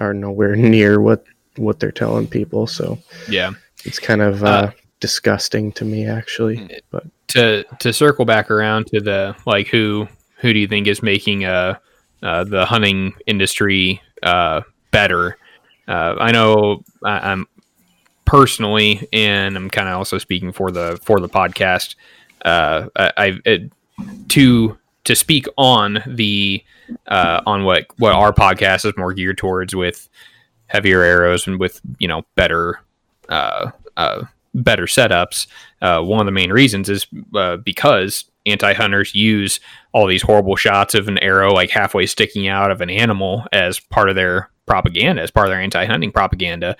[0.00, 1.24] are nowhere near what
[1.56, 2.66] what they're telling people.
[2.66, 2.98] So
[3.28, 3.52] Yeah.
[3.84, 4.70] it's kind of uh, Uh,
[5.00, 6.80] disgusting to me actually.
[6.90, 11.02] But to to circle back around to the like who who do you think is
[11.02, 11.74] making uh,
[12.22, 14.60] uh the hunting industry uh
[14.90, 15.36] better
[15.88, 17.46] uh i know I, i'm
[18.24, 21.96] personally and i'm kind of also speaking for the for the podcast
[22.44, 23.72] uh i, I it,
[24.28, 26.62] to to speak on the
[27.08, 30.08] uh on what what our podcast is more geared towards with
[30.66, 32.80] heavier arrows and with you know better
[33.28, 34.22] uh uh
[34.54, 35.46] better setups
[35.80, 39.60] uh, one of the main reasons is uh, because anti-hunters use
[39.92, 43.80] all these horrible shots of an arrow like halfway sticking out of an animal as
[43.80, 46.76] part of their propaganda, as part of their anti-hunting propaganda.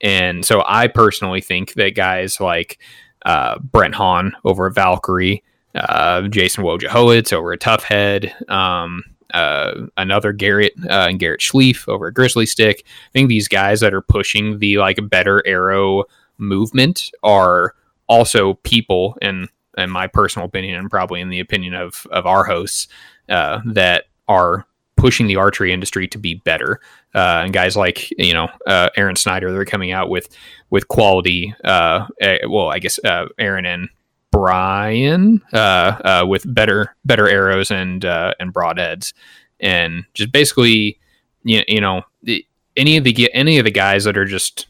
[0.00, 2.78] And so I personally think that guys like
[3.24, 5.42] uh, Brent Hahn over at Valkyrie,
[5.74, 12.08] uh, Jason Wojciechowicz over at Tuffhead, um, uh, another Garrett uh, and Garrett Schlief over
[12.08, 12.80] at Grizzlystik.
[12.80, 16.04] I think these guys that are pushing the like better arrow
[16.38, 17.74] movement are
[18.08, 22.44] also people, in in my personal opinion, and probably in the opinion of of our
[22.44, 22.88] hosts,
[23.28, 24.66] uh, that are
[24.96, 26.80] pushing the archery industry to be better.
[27.14, 30.28] Uh, and guys like you know uh, Aaron Snyder, they're coming out with
[30.70, 31.54] with quality.
[31.64, 33.88] Uh, eh, well, I guess uh, Aaron and
[34.32, 35.56] Brian uh,
[36.04, 39.12] uh, with better better arrows and uh, and broadheads,
[39.60, 40.98] and just basically,
[41.44, 42.44] you, you know, the,
[42.76, 44.66] any of the any of the guys that are just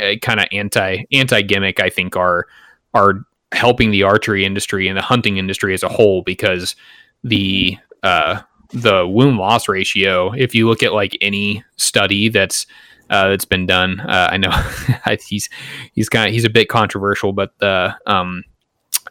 [0.00, 2.46] uh, kind of anti anti gimmick, I think are
[2.94, 6.74] are helping the archery industry and the hunting industry as a whole because
[7.22, 12.66] the uh, the wound loss ratio, if you look at like any study that's
[13.10, 14.50] uh, that's been done, uh, I know
[15.26, 15.48] he's
[15.92, 18.42] he's kind of he's a bit controversial, but the um,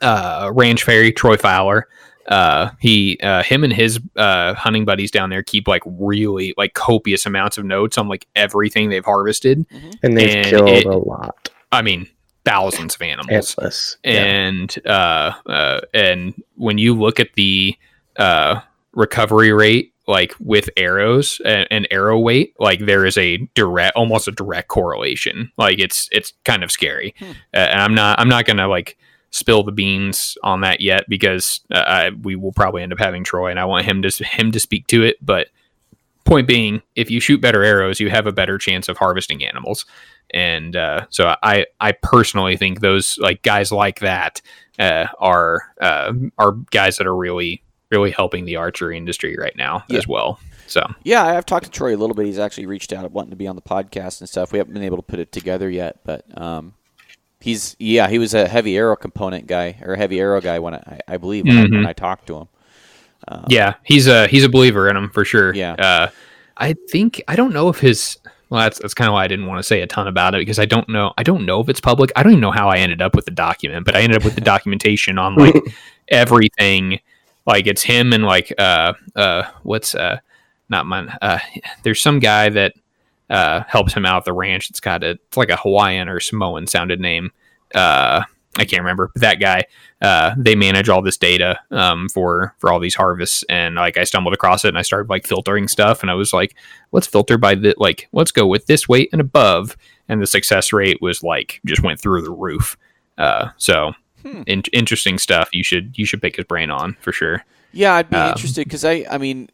[0.01, 1.87] uh, Ranch Fairy, Troy Fowler.
[2.27, 6.73] Uh, he, uh, him and his uh, hunting buddies down there keep like really like
[6.73, 9.65] copious amounts of notes on like everything they've harvested,
[10.01, 11.49] and they've And killed it- a lot.
[11.71, 12.07] I mean,
[12.45, 13.55] thousands of animals.
[13.57, 13.97] Endless.
[14.05, 17.75] And uh, uh, and when you look at the
[18.15, 18.61] uh,
[18.93, 24.27] recovery rate, like with arrows and, and arrow weight, like there is a direct, almost
[24.27, 25.51] a direct correlation.
[25.57, 27.15] Like it's it's kind of scary.
[27.19, 27.31] Hmm.
[27.53, 28.97] Uh, and I'm not I'm not gonna like
[29.33, 33.23] spill the beans on that yet because uh, I, we will probably end up having
[33.23, 35.17] Troy, and I want him to him to speak to it.
[35.21, 35.47] But
[36.23, 39.85] point being, if you shoot better arrows, you have a better chance of harvesting animals.
[40.31, 44.41] And uh, so I I personally think those like guys like that
[44.79, 47.61] uh, are uh, are guys that are really
[47.91, 49.97] really helping the archery industry right now Yeah.
[49.99, 50.39] as well.
[50.65, 52.25] So Yeah, I've talked to Troy a little bit.
[52.25, 54.51] He's actually reached out wanting to be on the podcast and stuff.
[54.51, 56.73] We haven't been able to put it together yet, but um,
[57.43, 60.75] he's yeah, he was a heavy arrow component guy or a heavy arrow guy when
[60.75, 61.85] I, I believe when, I, when.
[61.85, 62.47] I talked to him.
[63.27, 65.53] Um, yeah, he's a he's a believer in him for sure.
[65.53, 65.73] Yeah.
[65.73, 66.07] Uh,
[66.55, 68.17] I think I don't know if his
[68.49, 70.39] well that's that's kind of why I didn't want to say a ton about it
[70.39, 72.13] because I don't know I don't know if it's public.
[72.15, 74.23] I don't even know how I ended up with the document, but I ended up
[74.23, 75.55] with the documentation on like
[76.07, 77.01] everything.
[77.45, 80.19] Like it's him and like uh uh what's uh
[80.69, 81.39] not mine uh
[81.83, 82.73] there's some guy that
[83.29, 84.69] uh helps him out at the ranch.
[84.69, 87.31] It's got a it's like a Hawaiian or Samoan sounded name.
[87.73, 88.23] Uh
[88.55, 89.09] I can't remember.
[89.15, 89.63] But that guy,
[89.99, 94.03] uh, they manage all this data um, for for all these harvests, and like I
[94.03, 96.55] stumbled across it, and I started like filtering stuff, and I was like,
[96.91, 99.75] let's filter by the like, let's go with this weight and above,
[100.07, 102.77] and the success rate was like just went through the roof.
[103.17, 104.43] Uh, so Hmm.
[104.45, 105.49] in- interesting stuff.
[105.51, 107.43] You should you should pick his brain on for sure.
[107.71, 109.49] Yeah, I'd be Um, interested because I, I mean,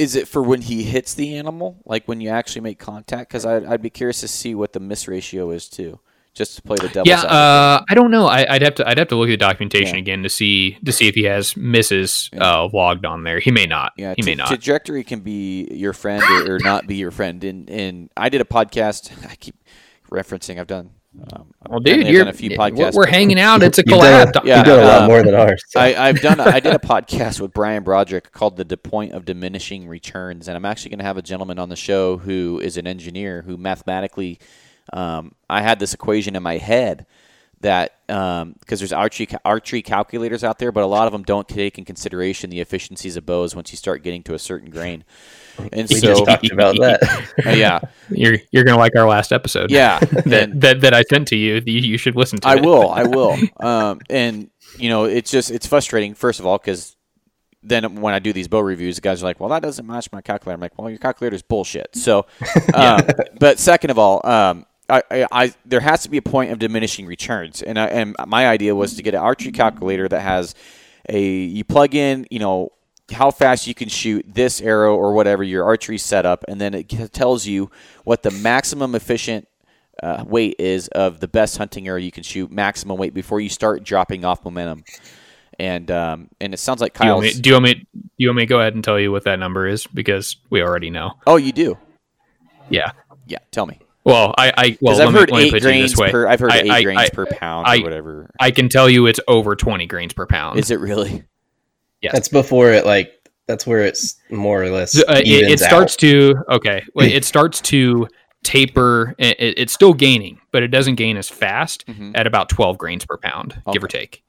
[0.00, 3.28] is it for when he hits the animal, like when you actually make contact?
[3.28, 6.00] Because I'd, I'd be curious to see what the miss ratio is too,
[6.32, 8.26] just to play the devil's yeah, uh, I don't know.
[8.26, 10.00] I, I'd have to I'd have to look at the documentation Yeah.
[10.00, 12.62] again to see to see if he has misses Yeah.
[12.62, 13.40] uh, logged on there.
[13.40, 13.92] He may not.
[13.98, 14.48] Yeah, he may not.
[14.48, 17.44] Trajectory can be your friend or, or not be your friend.
[17.44, 19.12] And and I did a podcast.
[19.30, 19.56] I keep
[20.10, 20.58] referencing.
[20.58, 20.90] I've done.
[21.32, 22.94] Um, well, dude, you're, a few we're, podcasts.
[22.94, 23.62] we're hanging out.
[23.62, 24.32] It's a You've collab.
[24.32, 25.62] done, Yeah, you've a lot um, more than ours.
[25.68, 25.80] so.
[25.80, 26.38] I, I've done.
[26.38, 30.56] I did a podcast with Brian Broderick called "The D- Point of Diminishing Returns," and
[30.56, 33.56] I'm actually going to have a gentleman on the show who is an engineer who
[33.56, 34.38] mathematically.
[34.92, 37.06] Um, I had this equation in my head
[37.60, 41.78] that because there's archery archery calculators out there, but a lot of them don't take
[41.78, 45.04] in consideration the efficiencies of bows once you start getting to a certain grain.
[45.72, 47.02] And we so, just talked about that.
[47.46, 49.70] uh, yeah, You're you're gonna like our last episode.
[49.70, 51.60] yeah, that, and- that that I sent to you.
[51.66, 52.48] You, you should listen to.
[52.48, 52.64] I it.
[52.64, 52.88] will.
[52.88, 53.36] I will.
[53.58, 56.14] Um, and you know, it's just it's frustrating.
[56.14, 56.96] First of all, because
[57.62, 60.10] then when I do these bow reviews, the guys are like, "Well, that doesn't match
[60.12, 62.24] my calculator." I'm like, "Well, your calculator is bullshit." So,
[62.72, 63.02] um,
[63.38, 66.58] but second of all, um, I, I, I there has to be a point of
[66.58, 70.54] diminishing returns, and I, and my idea was to get an archery calculator that has
[71.08, 72.72] a you plug in, you know.
[73.12, 76.88] How fast you can shoot this arrow or whatever your archery setup, and then it
[77.12, 77.68] tells you
[78.04, 79.48] what the maximum efficient
[80.00, 83.48] uh, weight is of the best hunting arrow you can shoot, maximum weight before you
[83.48, 84.84] start dropping off momentum.
[85.58, 87.22] And um, and it sounds like Do Kyle's.
[87.22, 87.74] me, do you want me?
[87.74, 90.36] Do you want me to go ahead and tell you what that number is because
[90.48, 91.14] we already know.
[91.26, 91.76] oh, you do?
[92.68, 92.92] Yeah.
[93.26, 93.80] Yeah, tell me.
[94.04, 96.10] Well, I, I well, I've, me- heard me eight put it this grains way.
[96.10, 96.26] per.
[96.26, 98.30] I've heard I- eight I- grains I- per pound I- or whatever.
[98.40, 100.58] I can tell you it's over twenty grains per pound.
[100.58, 101.22] Is it really?
[102.00, 102.12] Yeah.
[102.12, 103.12] That's before it like
[103.46, 104.96] that's where it's more or less.
[104.98, 105.98] Uh, it, it starts out.
[106.00, 106.82] to okay.
[106.94, 108.08] Wait, it starts to
[108.42, 109.14] taper.
[109.18, 112.12] It, it- it's still gaining, but it doesn't gain as fast Mhm.
[112.14, 114.22] at about twelve grains per pound, give or take.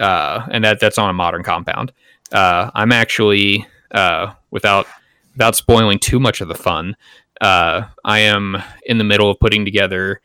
[0.00, 1.92] uh, and that that's on a modern compound.
[2.32, 4.86] Uh, I'm actually uh, without
[5.34, 6.96] without spoiling too much of the fun.
[7.40, 10.20] Uh, I am in the middle of putting together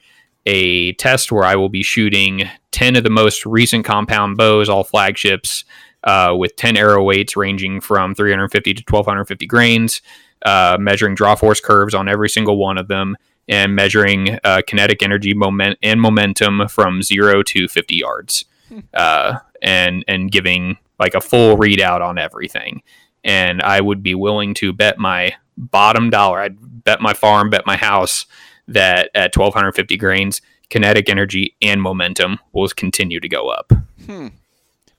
[0.45, 4.83] a test where I will be shooting ten of the most recent compound bows, all
[4.83, 5.65] flagships,
[6.03, 10.01] uh, with ten arrow weights ranging from 350 to 1250 grains,
[10.45, 13.17] uh, measuring draw force curves on every single one of them,
[13.47, 18.45] and measuring uh, kinetic energy moment and momentum from zero to 50 yards,
[18.93, 22.81] uh, and and giving like a full readout on everything.
[23.23, 27.65] And I would be willing to bet my bottom dollar, I'd bet my farm, bet
[27.65, 28.25] my house
[28.67, 33.71] that at 1250 grains, kinetic energy and momentum will continue to go up.
[34.05, 34.27] Hmm.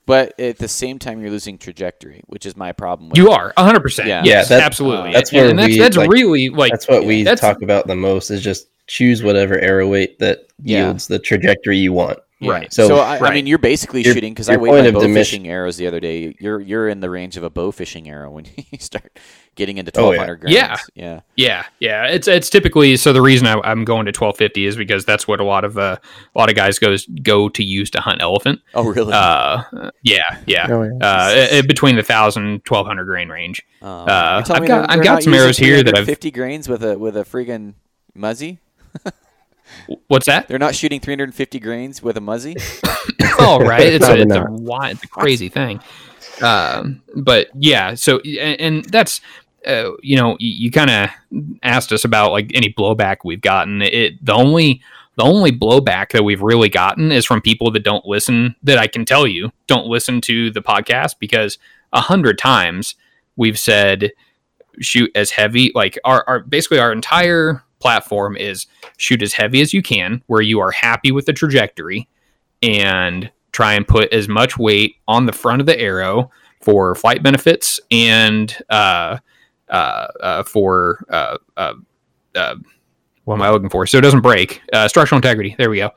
[0.05, 3.09] But at the same time, you're losing trajectory, which is my problem.
[3.09, 4.05] With You are 100%.
[4.05, 4.21] Yeah.
[4.23, 5.13] Yes, Yeah, that- absolutely.
[5.13, 7.61] that's and, where and that's, we, that's like- really like That's what we that's- talk
[7.61, 10.85] about the most is just choose whatever arrow weight that Yeah.
[10.87, 12.19] yields the trajectory you want.
[12.51, 12.73] Right.
[12.73, 15.05] So, So- I, I mean, you're basically Your- shooting because I weighed point my bow
[15.07, 16.35] dimis- fishing arrows the other day.
[16.39, 19.19] You're you're in the range of a bow fishing arrow when you start
[19.55, 20.17] getting into Oh, yeah.
[20.25, 20.55] 1200 grains.
[20.55, 20.77] Yeah.
[20.95, 21.21] yeah.
[21.35, 22.05] Yeah, yeah.
[22.07, 25.39] It's it's typically so the reason I, I'm going to 1250 is because that's what
[25.39, 25.97] a lot of uh,
[26.35, 28.61] a lot of guys goes go to use to hunt elephant.
[28.73, 29.13] Oh, really?
[29.13, 29.63] Uh,
[30.03, 30.67] yeah, yeah.
[30.69, 30.91] Oh, yeah.
[31.01, 33.61] Uh, i- i- between the thousand, 1200 grain range.
[33.81, 36.97] Um, uh, I've got- I've got some arrows here that I've- 350 grains with a
[36.97, 37.73] with a friggin'
[38.15, 38.59] muzzy.
[40.07, 40.47] What's that?
[40.47, 42.55] They're not shooting 350 grains with a muzzy.
[43.39, 43.81] All right.
[43.81, 44.91] It's a, it's a, not.
[44.91, 45.81] it's a crazy thing.
[46.41, 49.21] Um, but yeah, so and, and that's
[49.67, 51.09] uh, you know you, you kind of
[51.61, 53.81] asked us about like any blowback we've gotten.
[53.81, 54.81] It the only
[55.15, 58.55] the only blowback that we've really gotten is from people that don't listen.
[58.63, 61.57] That I can tell you don't listen to the podcast because
[61.91, 62.95] a hundred times
[63.35, 64.11] we've said
[64.79, 68.65] shoot as heavy like our, our basically our entire platform is
[68.95, 72.07] shoot as heavy as you can where you are happy with the trajectory
[72.61, 76.31] and try and put as much weight on the front of the arrow
[76.61, 79.17] for flight benefits and uh,
[79.67, 81.73] uh, uh, for uh, uh,
[82.35, 82.55] uh,
[83.25, 83.85] what am I looking for?
[83.85, 84.61] So it doesn't break.
[84.87, 85.55] Structural integrity.
[85.57, 85.91] There we go.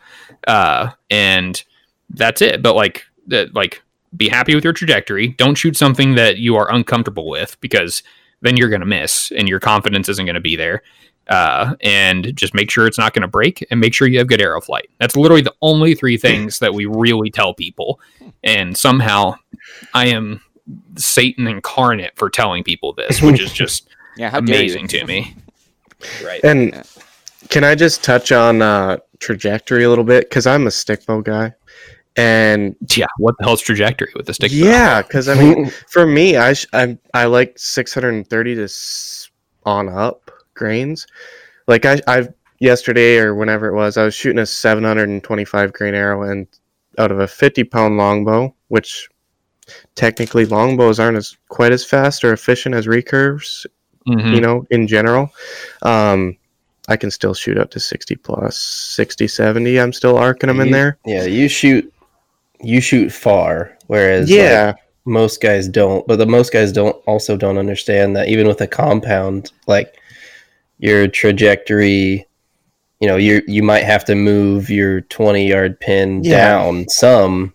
[0.48, 1.62] Uh, and
[2.10, 2.62] that's it.
[2.62, 3.82] But like that, like
[4.16, 5.28] be happy with your trajectory.
[5.28, 8.02] Don't shoot something that you are uncomfortable with because
[8.40, 10.82] then you're going to miss and your confidence isn't going to be there.
[11.28, 14.28] Uh, and just make sure it's not going to break and make sure you have
[14.28, 14.88] good arrow flight.
[14.98, 17.98] That's literally the only three things that we really tell people.
[18.44, 19.34] And somehow
[19.92, 20.40] I am
[20.96, 24.62] Satan incarnate for telling people this, which is just Yeah, how dare you.
[24.62, 25.34] amazing to me.
[26.24, 26.42] Right.
[26.44, 26.82] And Yeah.
[27.48, 30.28] can I just touch on uh, trajectory a little bit?
[30.28, 31.52] Because I'm a stick bow guy.
[32.16, 33.06] And Yeah.
[33.18, 34.52] What the hell's trajectory with the stick?
[34.52, 39.28] yeah, because I mean, for me, I sh- I, I like 630 to s-
[39.64, 41.06] on up grains.
[41.68, 46.22] Like I I've yesterday or whenever it was, I was shooting a 725 grain arrow
[46.22, 46.46] and
[46.98, 49.08] out of a 50 pound longbow, which
[49.94, 53.66] technically longbows aren't as quite as fast or efficient as recurves,
[54.08, 54.34] Mhm.
[54.34, 55.30] you know, in general.
[55.82, 56.36] Um,
[56.88, 59.78] I can still shoot up to 60 plus 60, 70.
[59.80, 60.98] I'm still arcing them in there.
[61.04, 61.92] Yeah, you shoot
[62.62, 64.72] you shoot far, whereas like, Yeah.
[65.04, 66.06] most guys don't.
[66.06, 69.94] But the most guys don't also don't understand that even with a compound, like
[70.78, 72.26] your trajectory,
[73.00, 76.36] you know, you you might have to move your twenty yard pin Yeah.
[76.36, 77.54] down some,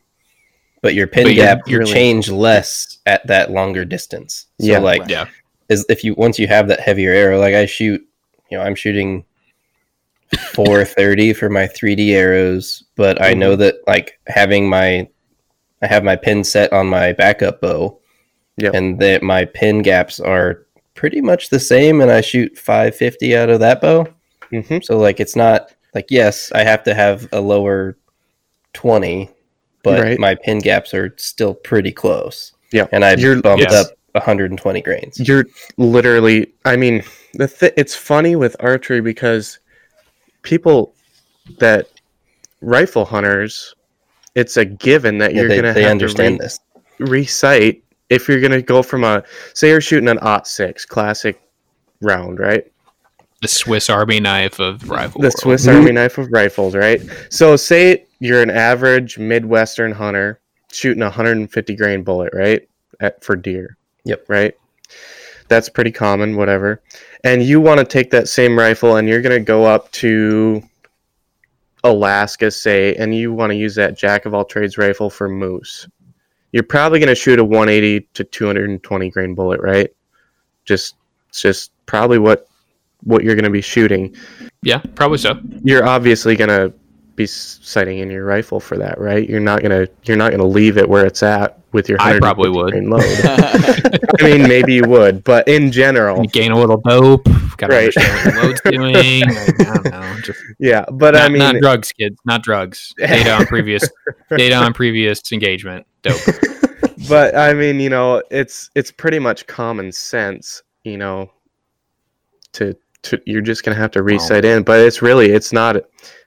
[0.82, 4.48] but your pin But gap you're really- change less at that longer distance.
[4.60, 4.80] So Yeah.
[4.80, 5.26] like Yeah.
[5.70, 8.02] is if you once you have that heavier arrow, like I shoot,
[8.50, 9.24] you know, I'm shooting
[10.54, 13.62] 430 for my 3D arrows, but I know mm-hmm.
[13.62, 15.08] that like having my
[15.84, 18.00] I have my pin set on my backup bow,
[18.58, 18.74] Yep.
[18.76, 20.66] and that my pin gaps are
[21.02, 24.06] pretty much the same, and I shoot 550 out of that bow.
[24.52, 27.98] hmm So like it's not like yes, I have to have a lower
[28.74, 29.28] 20,
[29.84, 30.20] but Right.
[30.20, 32.54] my pin gaps are still pretty close.
[32.72, 32.86] Yeah.
[32.92, 33.74] and I You're- bumped Yes.
[33.74, 35.20] up 120 grains.
[35.28, 35.46] You're
[35.78, 36.54] literally.
[36.66, 37.04] I mean,
[37.34, 39.58] the th- it's funny with archery because
[40.44, 40.94] people
[41.58, 41.88] that
[42.62, 43.74] rifle hunters,
[44.36, 46.60] it's a given that Yeah, you're they, gonna they have understand to this.
[47.00, 49.24] recite if you're gonna go from a
[49.54, 51.42] say you're shooting an aught six classic
[52.02, 52.72] round, right?
[53.42, 55.22] The Swiss Army knife of rifle.
[55.22, 55.40] the world.
[55.40, 55.68] Swiss.
[55.68, 57.02] Army knife of rifles, right?
[57.30, 60.40] So say you're an average Midwestern hunter
[60.72, 62.68] shooting a 150 grain bullet, right?
[63.00, 63.78] At, for deer.
[64.06, 64.26] Yep.
[64.28, 64.54] Right.
[65.48, 66.84] That's pretty common, whatever.
[67.24, 70.62] And you want to take that same rifle and you're going to go up to
[71.84, 75.88] Alaska, say, and you want to use that jack of all trades rifle for moose.
[76.52, 79.90] You're probably going to shoot a 180 to 220 grain bullet, right?
[80.66, 80.96] Just,
[81.30, 82.48] it's just probably what
[83.04, 84.16] what you're going to be shooting
[84.62, 85.40] Yeah, probably so.
[85.64, 86.72] you're obviously going to
[87.16, 89.28] be sighting in your rifle for that, right?
[89.30, 92.02] You're not gonna you're not gonna leave it where it's at with your.
[92.02, 92.74] I probably would.
[92.74, 93.02] Load.
[94.22, 97.26] I mean, maybe you would, but in general, you gain a little dope.
[97.58, 97.84] Got to Right.
[97.98, 99.22] understand what load's doing.
[99.30, 100.16] Like, I don't know.
[100.22, 100.86] Just yeah.
[100.90, 102.18] But not, I mean, not drugs, kids.
[102.26, 102.94] Not drugs.
[102.98, 103.84] Data on previous
[104.30, 105.86] data on previous engagement.
[106.04, 106.22] Dope.
[107.10, 111.32] but I mean, you know, it's it's pretty much common sense, you know,
[112.54, 115.78] to to you're just gonna have to resight in, but it's really it's not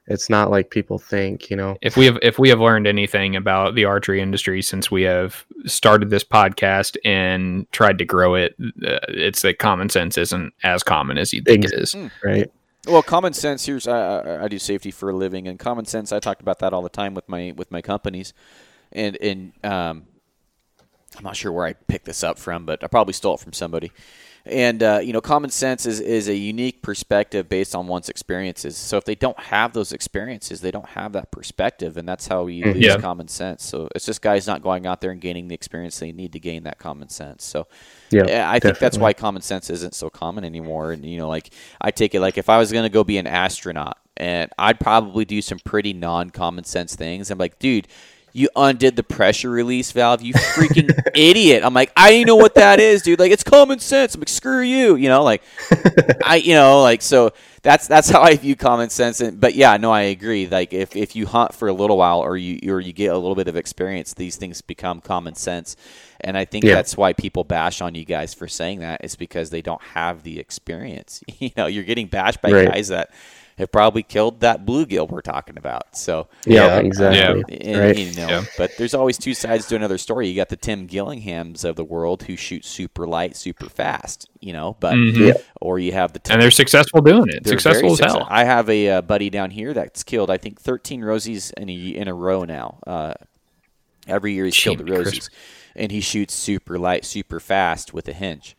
[0.06, 1.76] it's not like people think, you know.
[1.80, 5.44] If we have if we have learned anything about the archery industry since we have
[5.66, 8.54] started this podcast and tried to grow it,
[8.86, 11.96] uh, it's that common sense isn't as common as you think it is.
[12.22, 12.50] Right.
[12.86, 13.64] Well, common sense.
[13.64, 16.12] Here's I, I, I do safety for a living, and common sense.
[16.12, 18.34] I talked about that all the time with my with my companies,
[18.94, 20.04] and and um,
[21.16, 23.52] I'm not sure where I picked this up from, but I probably stole it from
[23.52, 23.92] somebody.
[24.46, 28.76] And uh, you know, common sense is is a unique perspective based on one's experiences.
[28.76, 32.46] So if they don't have those experiences, they don't have that perspective, and that's how
[32.46, 32.96] you lose Yeah.
[32.98, 33.64] common sense.
[33.64, 36.40] So it's just guys not going out there and gaining the experience they need to
[36.40, 37.42] gain that common sense.
[37.42, 37.66] So
[38.10, 38.50] Yeah.
[38.50, 40.92] I think that's why common sense isn't so common anymore.
[40.92, 41.48] And you know, like
[41.80, 45.24] I take it like if I was gonna go be an astronaut, and I'd probably
[45.24, 47.30] do some pretty non-common sense things.
[47.30, 47.88] I'm like, dude,
[48.36, 51.62] you undid the pressure release valve, you freaking idiot.
[51.64, 53.18] I'm like, I didn't know what that is, dude.
[53.20, 54.14] Like it's common sense.
[54.14, 54.96] I'm like, screw you.
[54.96, 55.42] You know, like
[56.24, 57.32] I, you know, like so.
[57.62, 59.22] That's that's how I view common sense.
[59.22, 60.46] And but yeah, no, I agree.
[60.46, 63.16] Like if, if you hunt for a little while or you or you get a
[63.16, 65.74] little bit of experience, these things become common sense.
[66.20, 66.74] And I think Yeah.
[66.74, 70.24] that's why people bash on you guys for saying that is because they don't have
[70.24, 71.22] the experience.
[71.38, 72.68] You know, you're getting bashed by Right.
[72.70, 73.10] guys that
[73.56, 75.96] have probably killed that bluegill we're talking about.
[75.96, 76.78] So Yeah, Yeah.
[76.80, 77.60] exactly.
[77.60, 77.96] and, Right.
[77.98, 78.44] you know, Yeah.
[78.58, 80.28] but there's always two sides to another story.
[80.28, 84.28] You got the Tim Gillinghams of the world who shoot super light, super fast.
[84.40, 85.28] You know, but Mhm.
[85.28, 85.32] Yeah.
[85.60, 87.44] or you have the And they're successful doing it.
[87.44, 88.26] they're successful as hell.
[88.28, 91.72] I have a uh, buddy down here that's killed, I think, 13 rosies in a,
[91.74, 92.78] in a row now.
[92.86, 93.14] Uh,
[94.06, 95.30] every year he's killed the rosies, Christmas.
[95.76, 98.54] and he shoots super light, super fast with a hinge.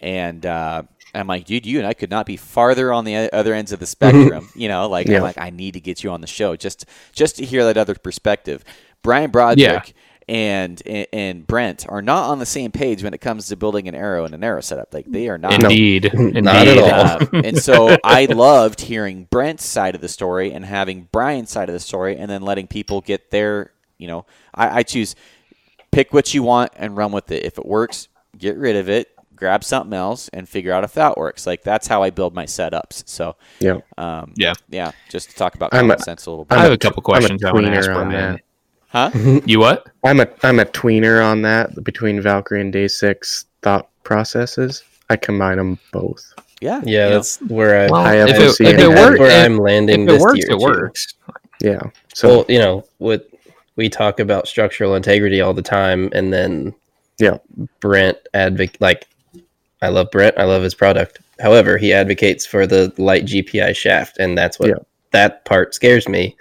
[0.00, 0.82] And uh,
[1.16, 3.80] I'm like, dude, you and I could not be farther on the other ends of
[3.80, 4.48] the spectrum.
[4.54, 5.16] you know, like Yeah.
[5.18, 7.76] I'm like, I need to get you on the show just just to hear that
[7.76, 8.64] other perspective.
[9.02, 9.94] Brian Broderick.
[10.28, 13.86] And, and and Brent are not on the same page when it comes to building
[13.86, 14.92] an arrow and an arrow setup.
[14.92, 15.62] Like they are not.
[15.62, 16.06] Indeed.
[16.12, 16.42] Indeed.
[16.42, 17.28] Not at all.
[17.38, 21.68] Uh, and so I loved hearing Brent's side of the story and having Brian's side
[21.68, 25.14] of the story, and then letting people get their, you know, I, I choose
[25.92, 27.44] pick what you want and run with it.
[27.44, 31.16] If it works, get rid of it, grab something else, and figure out if that
[31.16, 31.46] works.
[31.46, 33.06] Like that's how I build my setups.
[33.08, 33.78] So, Yeah.
[33.98, 34.54] um, Yeah.
[34.68, 36.58] yeah, just to talk about I'm common a- sense a little bit.
[36.58, 38.32] I have a couple questions I I'm a want to ask tweener on Brian.
[38.34, 38.40] that.
[38.88, 39.40] Huh?
[39.46, 39.86] You what?
[40.04, 44.82] I'm a I'm a tweener on that between Valkyrie and Day Six thought processes.
[45.10, 46.24] I combine them both.
[46.60, 46.80] Yeah.
[46.84, 47.10] Yeah, you know.
[47.16, 47.90] that's where I.
[47.90, 48.80] Well, I if have it, to see if it.
[48.80, 50.64] it That's works, where if, I'm landing if it this works, year it too.
[50.64, 51.14] works.
[51.62, 51.80] Yeah.
[52.14, 53.22] So Well, you know, with
[53.76, 56.74] we talk about structural integrity all the time, and then
[57.18, 57.38] Yeah.
[57.80, 59.06] Brent advocate like
[59.82, 61.18] I love Brent, I love his product.
[61.40, 64.76] However, he advocates for the light GPI shaft, and that's what Yeah.
[65.12, 66.36] that part scares me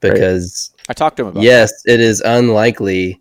[0.00, 1.42] because I talked to him about.
[1.42, 3.20] yes, it is unlikely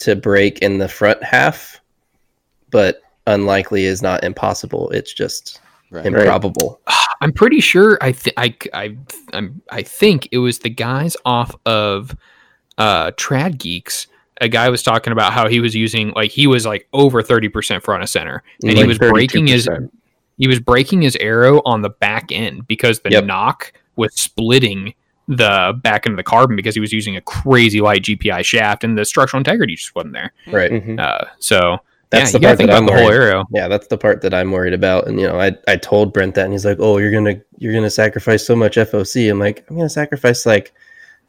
[0.00, 1.80] to break in the front half,
[2.70, 4.90] but unlikely is not impossible.
[4.90, 5.60] It's just
[5.90, 6.06] Right.
[6.06, 6.80] improbable.
[7.20, 7.98] I'm pretty sure.
[8.00, 8.96] I th- I I
[9.32, 12.16] I'm, I think it was the guys off of
[12.78, 14.06] uh, Trad Geeks.
[14.40, 17.48] A guy was talking about how he was using like he was like over thirty
[17.48, 19.68] percent front of center, and he like was breaking his
[20.38, 23.24] he was breaking his arrow on the back end because the Yep.
[23.24, 24.94] nock was splitting
[25.28, 28.82] the back end of the carbon because he was using a crazy light GPI shaft
[28.82, 30.32] and the structural integrity just wasn't there.
[30.50, 30.70] Right.
[30.72, 30.98] Mhm.
[30.98, 33.28] Uh, so That's yeah, the part think that I'm the whole worried.
[33.28, 33.44] arrow.
[33.52, 35.06] Yeah, that's the part that I'm worried about.
[35.06, 37.72] And you know, I, I told Brent that and he's like, Oh, you're gonna you're
[37.74, 39.30] gonna sacrifice so much FOC.
[39.30, 40.72] I'm like, I'm gonna sacrifice like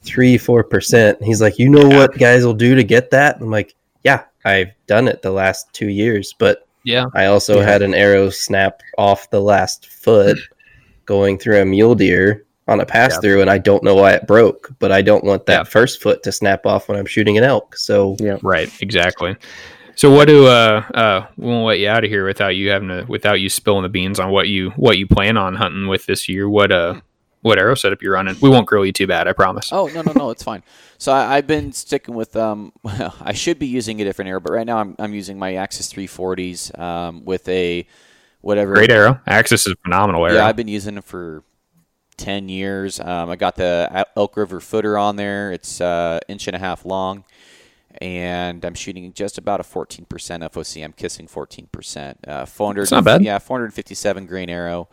[0.03, 1.21] three, four percent.
[1.23, 1.97] He's like, You know Yeah.
[1.97, 3.37] what guys will do to get that?
[3.39, 7.05] I'm like, Yeah, I've done it the last two years, but Yeah.
[7.15, 7.65] I also Yeah.
[7.65, 10.37] had an arrow snap off the last foot
[11.05, 14.25] going through a mule deer on a pass through and I don't know why it
[14.27, 15.63] broke, but I don't want that Yeah.
[15.63, 17.75] first foot to snap off when I'm shooting an elk.
[17.75, 18.37] So Yeah.
[18.41, 19.35] Right, exactly.
[19.95, 23.05] So what do uh uh we'll let you out of here without you having to
[23.07, 26.29] without you spilling the beans on what you what you plan on hunting with this
[26.29, 26.49] year.
[26.49, 27.01] What uh
[27.41, 28.35] what arrow setup you're running?
[28.41, 29.69] We won't grill you too bad, I promise.
[29.71, 30.63] Oh no no no, it's fine.
[30.97, 32.73] So I, I've been sticking with um.
[32.85, 35.91] I should be using a different arrow, but right now I'm I'm using my Axis
[35.91, 37.87] 340s um with a
[38.41, 38.73] whatever.
[38.73, 39.19] Great arrow.
[39.27, 40.35] Axis is a phenomenal arrow.
[40.35, 41.43] Yeah, I've been using it for
[42.17, 42.99] ten years.
[42.99, 45.51] Um, I got the Elk River footer on there.
[45.51, 47.23] It's uh, inch and a half long,
[47.99, 50.83] and I'm shooting just about a 14% FOC.
[50.83, 52.15] I'm kissing 14%.
[52.27, 52.81] Uh, 400.
[52.81, 53.23] That's not bad.
[53.23, 54.87] Yeah, 457 grain arrow.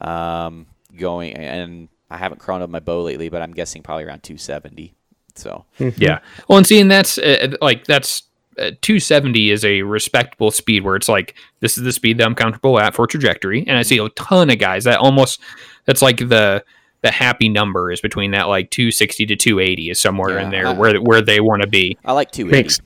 [0.00, 0.66] Um,
[0.96, 4.94] going and I haven't chronoed my bow lately, but I'm guessing probably around 270.
[5.34, 5.64] So
[5.96, 6.18] Yeah.
[6.48, 8.24] Well, and seeing that's uh, like that's
[8.58, 12.34] uh, 270 is a respectable speed where it's like this is the speed that I'm
[12.34, 15.40] comfortable at for trajectory, and I see a ton of guys that almost
[15.86, 16.62] that's like the
[17.00, 20.66] the happy number is between that like 260 to 280 is somewhere Yeah, in there
[20.68, 21.96] I- where where they want to be.
[22.04, 22.62] I like 280.
[22.62, 22.80] Makes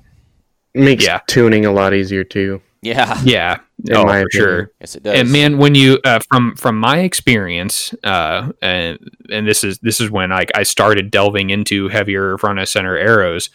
[0.74, 1.18] makes Yeah.
[1.26, 2.62] tuning a lot easier too.
[2.86, 3.58] Yeah, Yeah.
[3.84, 4.70] In oh, my for sure.
[4.80, 5.18] yes it does.
[5.18, 8.98] And man, when you uh, from from my experience, uh, and
[9.30, 12.96] and this is this is when I I started delving into heavier front and center
[12.96, 13.50] arrows,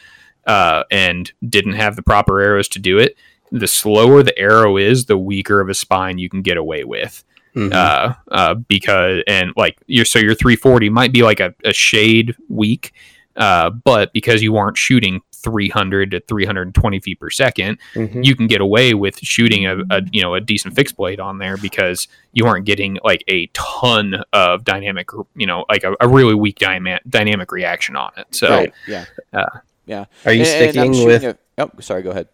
[0.45, 3.17] uh, and didn't have the proper arrows to do it.
[3.51, 7.23] The slower the arrow is, the weaker of a spine you can get away with.
[7.55, 7.73] Mhm.
[7.73, 12.35] Uh, uh, because and like your so your 340 might be like a, a shade
[12.47, 12.93] weak,
[13.35, 18.23] uh, but because you weren't shooting 300 to 320 feet per second, Mhm.
[18.23, 21.37] you can get away with shooting a, a you know a decent fixed blade on
[21.37, 26.07] there because you aren't getting like a ton of dynamic you know like a, a
[26.07, 28.73] really weak dyma- dynamic reaction on it so right.
[28.87, 29.05] Yeah.
[29.33, 29.45] Uh,
[29.85, 30.05] yeah.
[30.25, 31.23] Are you And- and sticking shooting with?
[31.23, 32.01] a- oh, sorry.
[32.03, 32.27] Go ahead.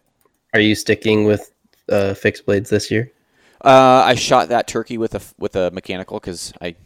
[0.54, 1.50] Are you sticking with
[1.90, 3.10] uh, fixed blades this year?
[3.64, 6.76] Uh, I shot that turkey with a with a mechanical because I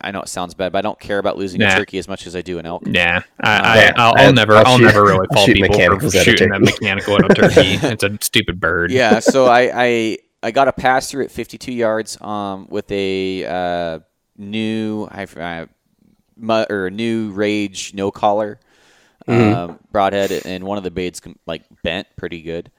[0.00, 2.26] I know it sounds bad, but I don't care about losing a turkey as much
[2.26, 2.86] as I do an elk.
[2.86, 3.00] nah.
[3.40, 5.54] I, I, Yeah, I'll, I- I'll never I'll I'll, shoot- never really I'll fault shoot
[5.56, 7.78] people for mechanicals at a shooting a mechanical at a turkey.
[7.82, 8.90] It's a stupid bird.
[8.90, 13.44] Yeah, so I, I I got a pass through at 52 yards um, with a
[13.44, 13.98] uh,
[14.38, 15.66] new I uh,
[16.36, 18.58] mu- or new rage no collar
[19.28, 22.70] um, broadhead, and one of the blades com- like bent pretty good.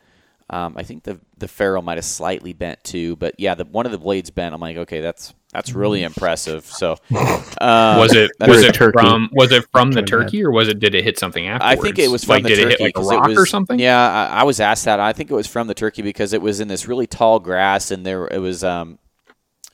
[0.51, 3.85] Um, I think the the ferrule might have slightly bent too, but yeah, the one
[3.85, 4.53] of the blades bent.
[4.53, 6.65] I'm like, okay, that's that's really impressive.
[6.65, 6.97] So
[7.61, 8.91] um, was it was it turkey.
[8.99, 11.79] from was it from the turkey or was it did it hit something afterwards?
[11.79, 13.15] I think it was from like the did turkey it hit like a 'cause it
[13.15, 13.97] rock or was- something Yeah,
[14.29, 14.99] I, I was asked that.
[14.99, 17.89] I think it was from the turkey because it was in this really tall grass,
[17.91, 18.61] and there it was.
[18.63, 18.99] Um,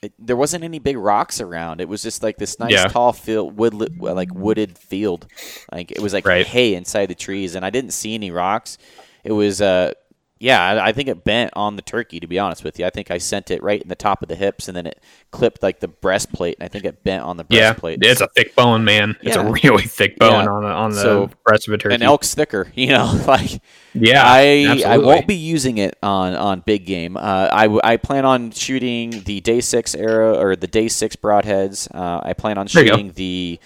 [0.03, 1.81] it, there wasn't any big rocks around.
[1.81, 2.83] It was just like this nice Yeah.
[2.85, 5.25] tall field, wood like wooded field.
[5.71, 6.45] Like it was like Right.
[6.45, 8.77] hay inside the trees, and I didn't see any rocks.
[9.23, 9.59] It was.
[9.59, 9.93] Uh,
[10.39, 12.19] yeah, I, I think it bent on the turkey.
[12.19, 14.29] To be honest with you, I think I sent it right in the top of
[14.29, 15.01] the hips, and then it
[15.31, 17.99] clipped like the breastplate, and I think it bent on the breastplate.
[18.03, 20.49] yeah it's a thick bone man it's a really thick bone Yeah.
[20.51, 23.61] on the on the So, breast of a turkey an elk's thicker, you know, like
[23.93, 27.17] yeah I I won't be using it on on big game.
[27.17, 31.87] Uh, I I plan on shooting the day six arrow or the day six broadheads.
[31.93, 32.95] Uh, I plan on There you go.
[32.97, 33.59] shooting the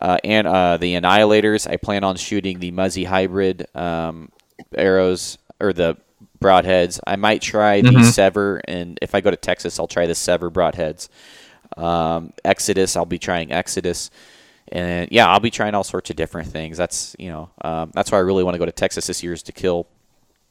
[0.00, 1.68] uh, and uh, the annihilators.
[1.68, 4.30] I plan on shooting the Muzzy hybrid um,
[4.76, 5.96] arrows or the
[6.40, 7.00] broadheads.
[7.06, 8.04] I might try the Mhm.
[8.04, 11.08] Sever, and if I go to Texas, I'll try the Sever broadheads.
[11.76, 14.10] Um, Exodus, I'll be trying Exodus,
[14.72, 16.76] and yeah, I'll be trying all sorts of different things.
[16.76, 19.32] That's you know, um, that's why I really want to go to Texas this year
[19.32, 19.86] is to kill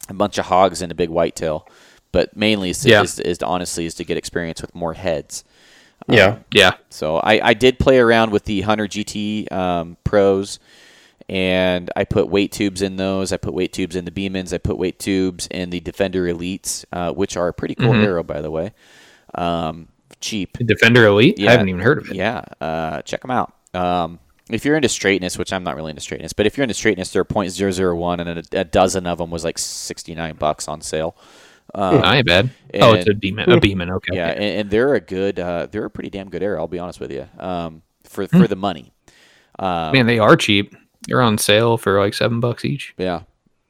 [0.10, 1.68] a bunch of hogs and a big whitetail,
[2.12, 3.02] but mainly is to, Yeah.
[3.04, 5.44] is, is to honestly is to get experience with more heads.
[6.08, 6.38] Yeah.
[6.54, 10.60] yeah So I, I did play around with the Hunter GT um, Pros,
[11.30, 13.32] and I put weight tubes in those.
[13.34, 14.54] I put weight tubes in the Bemans.
[14.54, 18.04] I put weight tubes in the Defender Elites, uh, which are a pretty cool Mhm.
[18.04, 18.72] arrow, by the way.
[19.36, 19.90] Um,
[20.20, 20.58] cheap.
[20.66, 21.50] defender elite Yeah.
[21.50, 23.54] i haven't even heard of it Yeah, uh, check them out.
[23.74, 26.74] Um, if you're into straightness, which I'm not really into straightness, but if you're into
[26.74, 31.16] straightness, they're .001, and a, a dozen of them was like 69 bucks on sale.
[31.76, 32.50] Um, I bad.
[32.76, 33.52] Oh, it's a Beman.
[33.52, 33.90] A Beman.
[33.92, 34.16] Okay.
[34.16, 36.60] yeah, and, and they're a good, uh, they're a pretty damn good arrow.
[36.62, 37.28] I'll be honest with you.
[37.38, 38.40] Um, for Hmm.
[38.40, 38.94] for the money.
[39.60, 40.74] Um, Man, they are cheap.
[41.08, 42.94] They're on sale for like seven bucks each.
[42.98, 43.22] Yeah,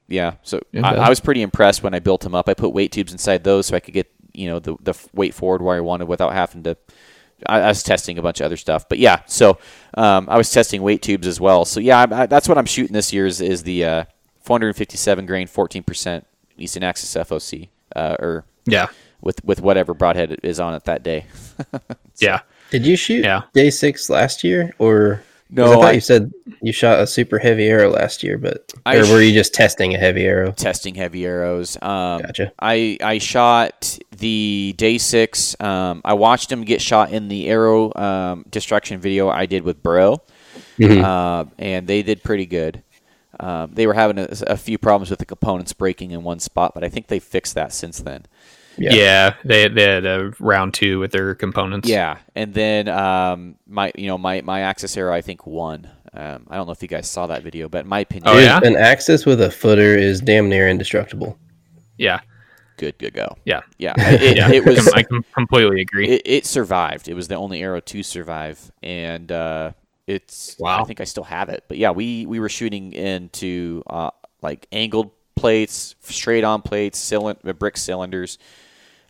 [0.08, 0.34] yeah.
[0.44, 1.06] So Yeah, I.
[1.06, 2.50] I was pretty impressed when I built them up.
[2.50, 5.34] I put weight tubes inside those so I could get you know the the weight
[5.34, 6.76] forward where I wanted without having to.
[7.46, 9.22] I, I was testing a bunch of other stuff, but yeah.
[9.28, 9.60] So
[9.94, 11.66] um, I was testing weight tubes as well.
[11.66, 14.04] So yeah, I, I, that's what I'm shooting this year is, is the uh,
[14.42, 16.26] 457 grain, 14 percent
[16.58, 18.88] Easton Axis FOC, uh, or Yeah.
[19.22, 21.26] with with whatever broadhead is on it that day.
[22.20, 22.40] Yeah.
[22.72, 23.44] Did you shoot Yeah.
[23.54, 27.08] day six last year, or 'cause No, I thought I- you said you shot a
[27.08, 30.52] super heavy arrow last year, but I or were you just testing a heavy arrow?
[30.52, 31.76] testing heavy arrows.
[31.82, 32.52] Um, Gotcha.
[32.60, 35.56] I I shot the day six.
[35.62, 39.82] Um, I watched him get shot in the arrow um, destruction video I did with
[39.82, 40.22] Bro,
[40.80, 41.04] Mhm.
[41.04, 42.84] uh, and they did pretty good.
[43.40, 46.72] Um, they were having a, a few problems with the components breaking in one spot,
[46.74, 48.26] but I think they fixed that since then.
[48.78, 48.94] Yeah.
[48.94, 49.34] Yeah.
[49.44, 51.88] They they had a round two with their components.
[51.90, 55.90] Yeah, and then um, my you know my my Axis arrow I think won.
[56.14, 58.40] Um, I don't know if you guys saw that video, but in my opinion, Oh,
[58.40, 58.60] yeah?
[58.64, 61.38] An axis with a footer is damn near indestructible.
[61.98, 62.22] Yeah.
[62.78, 63.36] good, good go.
[63.46, 63.62] Yeah.
[63.78, 64.52] Yeah, it, yeah.
[64.52, 64.88] it was.
[64.96, 66.08] I completely agree.
[66.08, 67.08] it, it survived.
[67.08, 69.74] It was the only arrow to survive, and uh,
[70.08, 70.56] it's.
[70.60, 70.82] Wow.
[70.82, 74.10] I think I still have it, but yeah, we we were shooting into uh,
[74.42, 78.40] like angled plates, straight on plates, cylind- brick cylinders,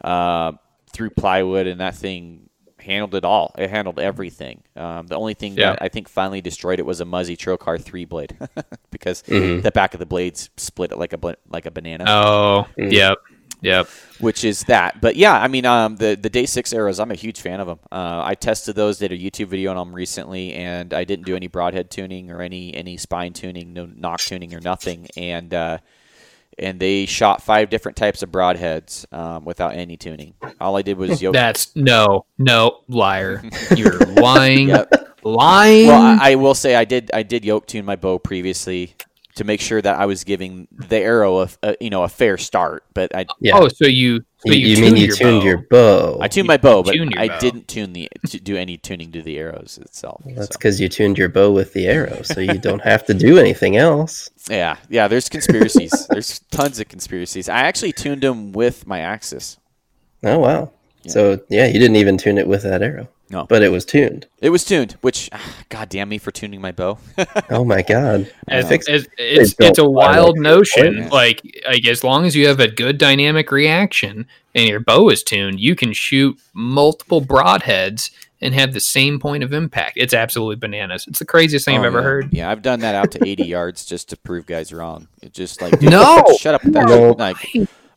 [0.03, 0.53] uh,
[0.94, 2.49] through plywood, and that thing
[2.80, 3.53] handled it all.
[3.57, 4.64] It handled everything.
[4.76, 5.72] Um, the only thing Yeah.
[5.72, 8.38] that I think finally destroyed it was a Muzzy Trocar three blade
[8.91, 9.61] because Mhm.
[9.64, 11.19] the back of the blades split it like a
[11.49, 12.06] like a banana.
[12.07, 12.91] Oh, Mm.
[12.94, 13.18] yep,
[13.61, 13.88] yep.
[14.19, 15.02] which is that.
[15.02, 17.68] But yeah, I mean, um, the the day six arrows, I'm a huge fan of
[17.68, 17.80] them.
[17.91, 21.36] Uh, I tested those, did a YouTube video on them recently, and I didn't do
[21.36, 25.80] any broadhead tuning or any any spine tuning, no nock tuning or nothing, and uh,
[26.59, 30.34] and they shot five different types of broadheads um, without any tuning.
[30.59, 31.34] All I did was yoke.
[31.34, 33.43] That's no, no, liar.
[33.75, 34.93] You're lying, Yep.
[35.23, 35.88] lying.
[35.88, 38.95] Well, I, I will say I did I did yoke tune my bow previously
[39.35, 42.38] to make sure that I was giving the arrow a, a you know a fair
[42.38, 43.57] start, but I Yeah.
[43.59, 45.45] Oh, so you, you, you, you mean you tuned bow.
[45.45, 46.18] your bow?
[46.22, 47.40] I tuned my bow, but I bow.
[47.40, 50.22] didn't tune the to do any tuning to the arrows itself.
[50.26, 50.53] That's so.
[50.53, 53.78] because you tuned your bow with the arrow, so you don't have to do anything
[53.78, 54.30] else.
[54.49, 55.10] Yeah, yeah.
[55.10, 56.07] There's conspiracies.
[56.10, 57.49] there's tons of conspiracies.
[57.49, 59.57] I actually tuned them with my Axis.
[60.24, 60.72] Oh wow!
[61.06, 63.10] So yeah, you didn't even tune it with that arrow.
[63.29, 63.45] No.
[63.45, 64.25] but it was tuned.
[64.39, 66.97] It was tuned, which ah, God damn me for tuning my bow.
[67.49, 68.31] Oh my god!
[68.47, 70.97] As, Fix- as, it's it's a wild like notion.
[70.97, 71.09] Yeah.
[71.09, 75.23] Like like as long as you have a good dynamic reaction and your bow is
[75.23, 79.93] tuned, you can shoot multiple broadheads and have the same point of impact.
[79.97, 81.05] It's absolutely bananas.
[81.07, 82.03] It's the craziest thing I've Oh, ever yeah.
[82.03, 82.33] heard.
[82.33, 85.07] Yeah, I've done that out to 80 yards just to prove guys wrong.
[85.23, 86.23] It just like dude, No!
[86.39, 86.87] shut up with that.
[86.87, 87.11] No.
[87.17, 87.37] Like,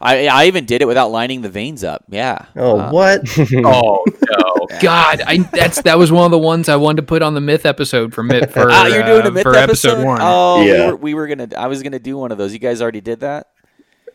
[0.01, 2.05] I I even did it without lining the vanes up.
[2.09, 2.47] Yeah.
[2.57, 3.21] Oh Uh, what?
[3.53, 5.21] Oh no, God!
[5.27, 7.67] I that's that was one of the ones I wanted to put on the myth
[7.67, 9.89] episode for myth for Ah, you're doing uh, a myth for episode.
[9.91, 10.19] episode one.
[10.23, 10.87] Oh, Yeah.
[10.87, 11.49] we, were, we were gonna.
[11.57, 12.53] I was gonna do one of those.
[12.53, 13.49] You guys already did that.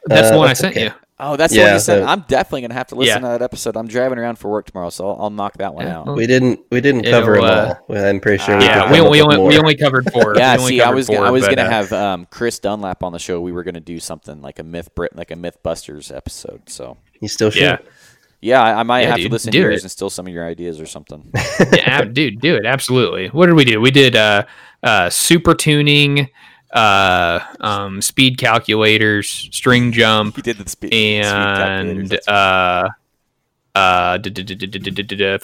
[0.05, 0.85] that's the Uh, one I sent okay.
[0.85, 0.91] you.
[1.17, 2.01] Oh, that's the one Yeah, you said.
[2.01, 3.31] so- I'm definitely gonna have to listen Yeah.
[3.33, 3.77] to that episode.
[3.77, 6.15] I'm driving around for work tomorrow, so I'll, I'll knock that one Yeah, out.
[6.15, 6.59] we didn't.
[6.71, 7.97] We didn't It'll, cover them uh, all.
[7.97, 8.55] I'm pretty sure.
[8.55, 8.59] Ah.
[8.59, 9.47] we Yeah, we, we only more.
[9.47, 10.35] we only covered four.
[10.37, 12.59] Yeah, we see, I was four, gonna, I was but, gonna uh, have um, Chris
[12.59, 13.39] Dunlap on the show.
[13.39, 16.63] We were gonna do something like a myth Brit, like a MythBusters episode.
[16.69, 17.61] So You still should.
[17.61, 17.77] Yeah,
[18.41, 19.83] yeah, I, I might Yeah, have to listen to yours it.
[19.85, 21.31] and steal some of your ideas or something.
[21.73, 23.27] yeah, dude, do it absolutely.
[23.29, 23.79] What did we do?
[23.79, 24.43] We did uh,
[24.83, 26.29] uh, super tuning,
[26.75, 30.35] uh, um, speed calculators, string jump.
[30.35, 32.89] He did the speed and uh,
[33.73, 34.17] uh,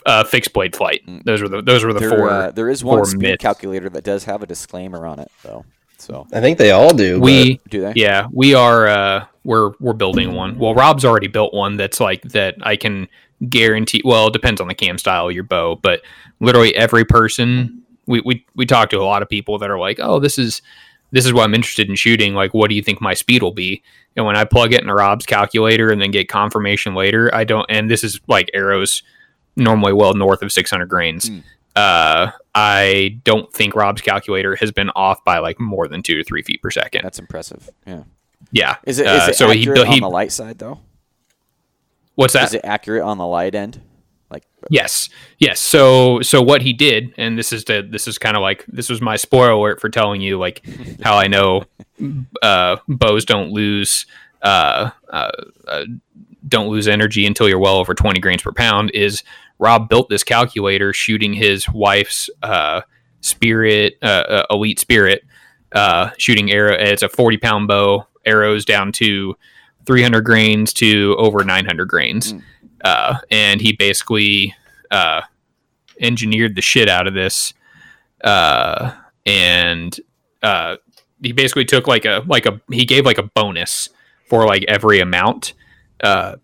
[0.06, 1.02] uh, fixed blade flight.
[1.08, 1.24] Mm.
[1.24, 2.30] Those were the those were the there, four.
[2.30, 3.42] Uh, there is one speed myths.
[3.42, 5.66] calculator that does have a disclaimer on it, though.
[5.98, 7.20] So I think they all do.
[7.20, 7.72] We but...
[7.72, 7.94] do they?
[7.96, 8.88] Yeah, we are.
[8.88, 10.60] Uh, we're we're building one.
[10.60, 12.56] Well, Rob's already built one that's like that.
[12.62, 13.08] I can
[13.48, 14.02] guarantee.
[14.04, 16.02] Well, it depends on the cam style of your bow, but
[16.42, 20.00] literally every person we we we talk to a lot of people that are like,
[20.02, 20.62] oh, this is
[21.12, 22.34] this is what I'm interested in shooting.
[22.34, 23.84] Like, what do you think my speed will be?
[24.16, 27.66] And when I plug it in Rob's calculator and then get confirmation later, I don't.
[27.70, 29.04] And this is like arrows
[29.56, 31.28] normally well north of 600 grains.
[31.28, 31.40] Hmm.
[31.76, 36.24] Uh, I don't think Rob's calculator has been off by like more than two to
[36.24, 37.02] three feet per second.
[37.04, 37.70] That's impressive.
[37.86, 38.04] Yeah.
[38.52, 38.76] Yeah.
[38.86, 40.80] Is it is Uh, it so he accurate on the light side though?
[42.16, 42.44] What's that?
[42.46, 43.80] Is it accurate on the light end?
[44.70, 45.10] Yes,
[45.40, 45.60] yes.
[45.60, 48.90] So, so what he did, and this is the this is kind of like this
[48.90, 50.64] was my spoiler alert for telling you like
[51.04, 51.64] how I know
[52.42, 54.06] uh, bows don't lose
[54.42, 55.32] uh, uh,
[55.68, 55.86] uh,
[56.48, 58.92] don't lose energy until you're well over 20 grains per pound.
[58.92, 59.24] Is
[59.60, 62.82] Rob built this calculator shooting his wife's uh,
[63.22, 65.24] spirit uh, uh, elite spirit
[65.74, 66.74] uh, shooting arrow.
[66.74, 69.36] It's a 40 pound bow, arrows down to
[69.86, 72.44] 300 grains to over 900 grains Mm.
[72.84, 74.56] Uh, and he basically
[74.90, 75.22] uh,
[76.00, 77.54] engineered the shit out of this,
[78.24, 78.94] uh,
[79.26, 80.00] and
[80.42, 80.78] uh,
[81.22, 83.90] he basically took like a like a he gave like a bonus
[84.28, 85.54] for like every amount
[86.04, 86.36] uh,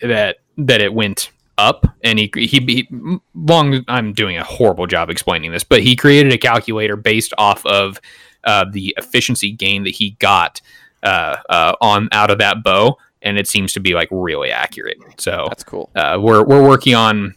[0.00, 5.10] that that it went up, and he, he he long I'm doing a horrible job
[5.10, 8.00] explaining this, but he created a calculator based off of
[8.44, 10.60] uh, the efficiency gain that he got
[11.02, 12.96] uh, uh, on out of that bow,
[13.26, 14.98] and it seems to be like really accurate.
[15.18, 15.90] So that's cool.
[15.94, 17.34] uh, we're we're working on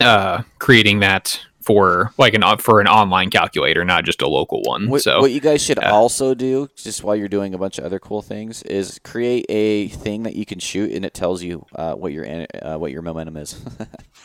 [0.00, 4.88] uh, creating that for like an for an online calculator, not just a local one.
[4.88, 5.90] What, so what you guys should yeah.
[5.90, 9.88] also do, just while you're doing a bunch of other cool things, is create a
[9.88, 13.02] thing that you can shoot, and it tells you uh, what your uh, what your
[13.02, 13.62] momentum is,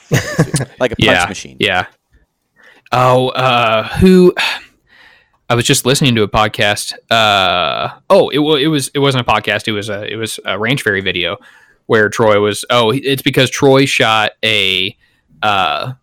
[0.79, 1.57] like a punch yeah, machine.
[1.59, 1.87] yeah.
[2.93, 4.33] Oh, uh, who?
[5.49, 6.93] I was just listening to a podcast.
[7.09, 9.67] Uh, oh, it, it was it wasn't a podcast.
[9.67, 11.37] It was a it was a Ranch Fairy video
[11.85, 12.65] where Troy was.
[12.69, 14.95] Oh, it's because Troy shot a
[15.41, 15.93] uh,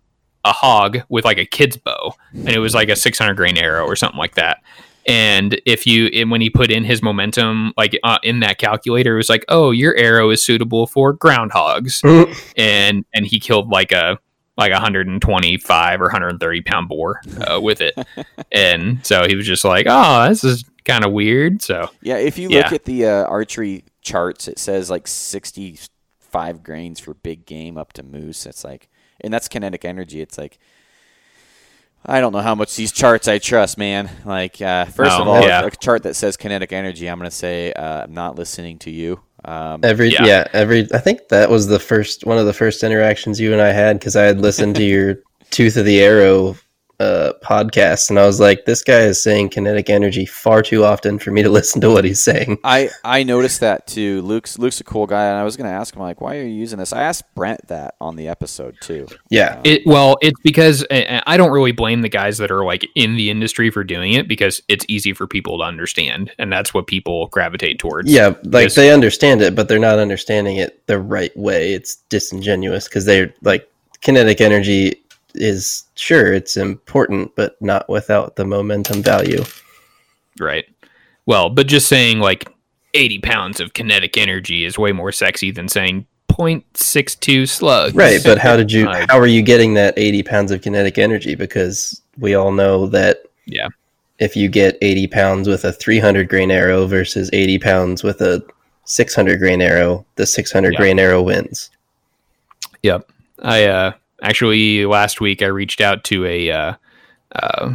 [0.44, 3.84] a hog with like a kid's bow, and it was like a 600 grain arrow
[3.84, 4.62] or something like that.
[5.06, 9.12] And if you and when he put in his momentum, like uh, in that calculator,
[9.12, 12.02] it was like, oh, your arrow is suitable for groundhogs,
[12.56, 14.18] and and he killed like a
[14.56, 17.94] like a 125 or 130 pound boar uh, with it,
[18.52, 21.60] and so he was just like, oh, this is kind of weird.
[21.62, 22.58] So Yeah, if you Yeah.
[22.64, 27.92] look at the uh, archery charts, it says like 65 grains for big game up
[27.94, 28.46] to moose.
[28.46, 28.88] It's like,
[29.20, 30.20] and that's kinetic energy.
[30.20, 30.58] It's like,
[32.06, 34.10] I don't know how much these charts I trust, man.
[34.26, 35.64] Like, uh, first No, of all, yeah.
[35.64, 38.90] a chart that says kinetic energy, I'm going to say uh, I'm not listening to
[38.90, 39.20] you.
[39.46, 40.24] Um, Every Yeah.
[40.24, 40.48] yeah.
[40.52, 43.72] every I think that was the first one of the first interactions you and I
[43.72, 45.16] had because I had listened to your
[45.50, 46.56] Tooth of the Arrow
[47.00, 51.18] uh, podcast and I was like, this guy is saying kinetic energy far too often
[51.18, 52.58] for me to listen to what he's saying.
[52.64, 54.22] I I noticed that too.
[54.22, 56.42] Luke's Luke's a cool guy, and I was going to ask him like, why are
[56.42, 56.92] you using this?
[56.92, 59.06] I asked Brent that on the episode too.
[59.30, 63.16] Yeah, It well, it's because I don't really blame the guys that are like in
[63.16, 66.86] the industry for doing it because it's easy for people to understand, and that's what
[66.86, 68.10] people gravitate towards.
[68.10, 71.74] yeah, like they understand it, but they're not understanding it the right way.
[71.74, 73.68] It's disingenuous because they're like
[74.00, 75.03] kinetic energy
[75.34, 79.42] is sure it's important, but not without the momentum value.
[80.38, 80.64] right.
[81.26, 82.48] Well, but just saying like
[82.94, 87.94] eighty pounds of kinetic energy is way more sexy than saying 0.62 slugs.
[87.94, 88.86] Right, but how did you?
[89.08, 91.34] How are you getting that eighty pounds of kinetic energy?
[91.34, 93.18] Because we all know that.
[93.46, 93.68] Yeah.
[94.18, 98.20] If you get eighty pounds with a three hundred grain arrow versus eighty pounds with
[98.20, 98.44] a
[98.84, 100.78] six hundred grain arrow, the six hundred Yeah.
[100.80, 101.70] grain arrow wins.
[102.82, 103.10] Yep.
[103.42, 103.92] I uh,
[104.24, 106.74] actually last week I reached out to a uh,
[107.36, 107.74] uh,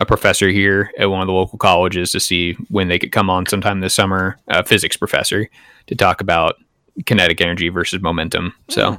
[0.00, 3.28] a professor here at one of the local colleges to see when they could come
[3.28, 5.48] on sometime this summer, a physics professor,
[5.88, 6.54] to talk about
[7.04, 8.54] kinetic energy versus momentum.
[8.68, 8.96] So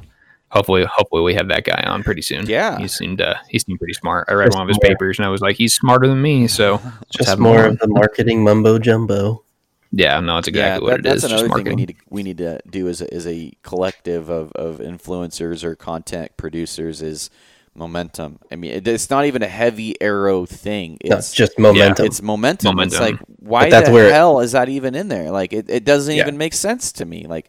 [0.50, 2.46] hopefully, hopefully we have that guy on pretty soon.
[2.46, 2.78] Yeah.
[2.78, 4.26] he seemed uh, he seemed pretty smart.
[4.28, 6.20] I read Just one of his more- papers and I was like, he's smarter than
[6.20, 6.46] me.
[6.48, 9.42] So Just more of the marketing mumbo jumbo.
[9.92, 11.24] Yeah, no, it's exactly yeah, what that- it that's is.
[11.24, 14.28] another Just thing we need to we need to do as a, as a collective
[14.28, 17.30] of, of influencers or content producers is
[17.74, 18.38] momentum.
[18.50, 20.98] I mean, it, it's not even a heavy arrow thing.
[21.04, 22.06] No, It's it's just momentum.
[22.06, 22.74] it's momentum.
[22.74, 22.92] momentum.
[22.92, 25.30] It's like why But that's the where hell is that even in there?
[25.30, 26.22] Like it, it doesn't Yeah.
[26.22, 27.26] even make sense to me.
[27.26, 27.48] Like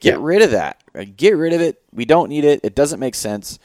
[0.00, 0.20] get Yeah.
[0.22, 0.82] rid of that.
[1.16, 1.80] Get rid of it.
[1.92, 2.60] We don't need it.
[2.64, 3.58] It doesn't make sense.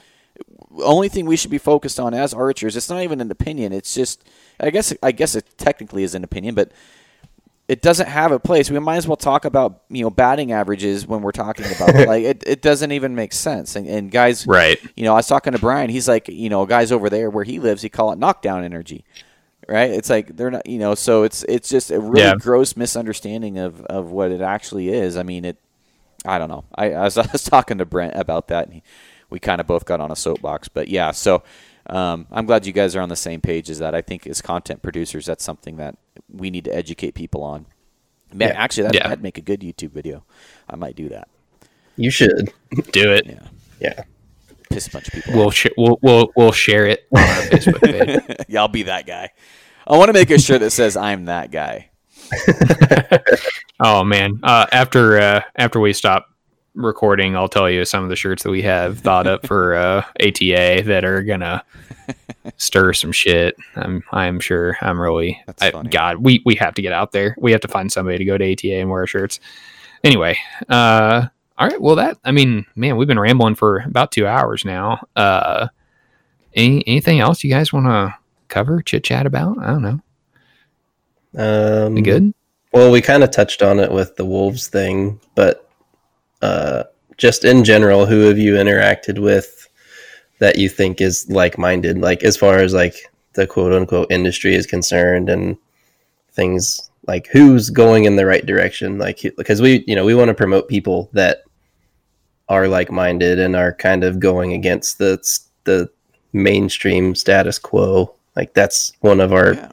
[0.76, 2.76] The only thing we should be focused on as archers.
[2.76, 3.72] It's not even an opinion.
[3.72, 4.24] It's just
[4.60, 6.70] I guess I guess it technically is an opinion, but
[7.66, 8.70] it doesn't have a place.
[8.70, 12.06] We might as well talk about you know batting averages when we're talking about it.
[12.14, 13.74] like it, it doesn't even make sense.
[13.76, 14.78] And, and guys, Right.
[14.96, 15.88] you know, I was talking to Brian.
[15.90, 19.04] He's like, you know, guys over there where he lives, he call it knockdown energy,
[19.68, 19.90] right?
[19.90, 22.34] It's like they're not, you know, so it's it's just a really Yeah.
[22.38, 25.16] gross misunderstanding of of what it actually is.
[25.16, 25.56] I mean, it.
[26.26, 26.64] I don't know.
[26.74, 28.82] I, I, was, I was talking to Brent about that, and he,
[29.30, 30.68] we kind of both got on a soapbox.
[30.68, 31.42] But yeah, so
[31.90, 33.94] um, I'm glad you guys are on the same page as that.
[33.94, 35.96] I think as content producers, that's something that
[36.30, 37.66] we need to educate people on.
[38.32, 38.54] Man, Yeah.
[38.60, 39.02] actually, that, Yeah.
[39.08, 40.24] that'd make a good YouTube video.
[40.68, 41.28] I might do that.
[41.96, 42.52] you should.
[42.92, 43.26] Do it.
[43.26, 43.38] Yeah,
[43.80, 44.02] Yeah.
[44.70, 45.34] piss a bunch of people.
[45.34, 47.82] We'll, sh- we'll we'll we'll share it on our Facebook
[48.28, 48.46] page.
[48.48, 49.30] yeah, I'll be that guy.
[49.86, 51.90] I want to make a shirt that says "I'm that guy."
[53.80, 54.38] Oh man!
[54.42, 56.26] Uh, after uh, after we stop
[56.74, 60.04] recording, I'll tell you some of the shirts that we have thought up for uh,
[60.20, 61.64] ATA that are gonna
[62.56, 63.56] stir some shit.
[63.76, 64.76] I'm I'm sure.
[64.80, 65.42] I'm really.
[65.60, 65.70] I.
[65.70, 67.34] God, we we have to get out there.
[67.38, 69.40] We have to find somebody to go to ATA and wear our shirts.
[70.02, 70.38] Anyway,
[70.68, 71.26] uh,
[71.56, 71.80] all right.
[71.80, 75.06] Well, that I mean, man, we've been rambling for about two hours now.
[75.16, 75.68] Uh,
[76.54, 78.14] any anything else you guys want to
[78.48, 79.58] cover, chit chat about?
[79.58, 80.00] I don't know.
[81.36, 82.34] Um, We good?
[82.72, 85.63] Well, we kind of touched on it with the wolves thing, but
[86.44, 86.82] uh,
[87.24, 89.48] just in general, who have you interacted with
[90.38, 92.96] that you think is like-minded, like as far as like
[93.34, 95.56] the quote-unquote industry is concerned, and
[96.32, 100.28] things like who's going in the right direction, like because we, you know, we want
[100.28, 101.38] to promote people that
[102.48, 105.12] are like-minded and are kind of going against the
[105.64, 105.88] the
[106.32, 108.14] mainstream status quo.
[108.36, 109.70] Like that's one of our Yeah.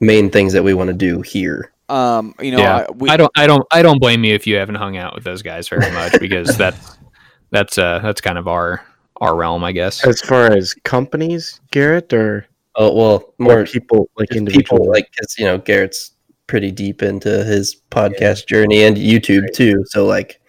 [0.00, 1.72] main things that we want to do here.
[1.88, 4.46] Um, you know, yeah, I, we, I don't, I don't, I don't blame you if
[4.46, 6.98] you haven't hung out with those guys very much because that's
[7.50, 8.84] that's uh that's kind of our
[9.20, 10.06] our realm, I guess.
[10.06, 12.46] As far as companies, Garrett, or
[12.80, 16.12] Oh well, more more people like just individual people like because you know Garrett's
[16.46, 19.82] pretty deep into his podcast journey and YouTube too.
[19.86, 20.40] So like,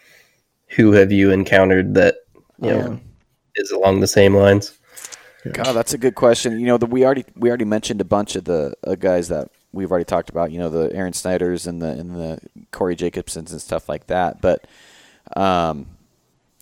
[0.68, 2.18] who have you encountered that
[2.61, 3.02] you know Um,
[3.56, 4.78] is along the same lines?
[5.53, 6.60] God, that's a good question.
[6.60, 9.49] You know, the, we already we already mentioned a bunch of the uh, guys that
[9.72, 10.52] we've already talked about.
[10.52, 12.40] You know, the Aaron Snyders and the and the
[12.72, 14.41] Corey Jacobsons and stuff like that.
[14.41, 14.66] But,
[15.36, 15.88] um,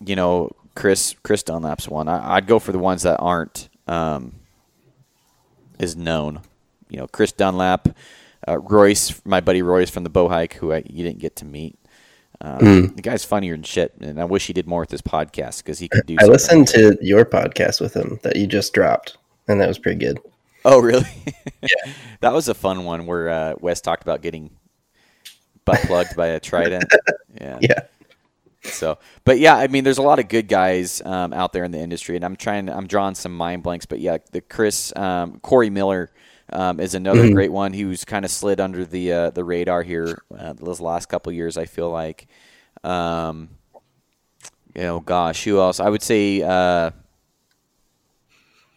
[0.04, 2.08] you know, Chris Chris Dunlap's one.
[2.08, 4.34] I, I'd go for the ones that aren't um,
[5.78, 6.40] is known.
[6.88, 7.88] You know, Chris Dunlap,
[8.46, 11.44] uh, Royce, my buddy Royce from the Bow Hike, who I, you didn't get to
[11.44, 11.78] meet.
[12.40, 15.58] Um, The guy's funnier than shit, and I wish he did more with his podcast
[15.58, 16.16] because he could do.
[16.20, 19.16] I listened to your podcast with him that you just dropped,
[19.48, 20.20] and that was pretty good.
[20.64, 21.08] Oh, really?
[21.62, 21.92] yeah.
[22.20, 24.50] That was a fun one where uh, Wes talked about getting
[25.64, 26.92] butt plugged by a trident.
[27.40, 27.60] Yeah.
[27.60, 27.80] Yeah,
[28.70, 31.70] So, but yeah, I mean, there's a lot of good guys um, out there in
[31.70, 32.68] the industry, and I'm trying.
[32.68, 36.10] I'm drawing some mind blanks, but yeah, the Chris um, Corey Miller
[36.52, 37.30] um, is another Mhm.
[37.30, 41.06] great one who's kind of slid under the uh, the radar here uh, those last
[41.08, 41.56] couple years.
[41.56, 42.26] I feel like,
[42.84, 43.50] um,
[44.74, 45.80] you know, gosh, who else?
[45.80, 46.90] I would say uh,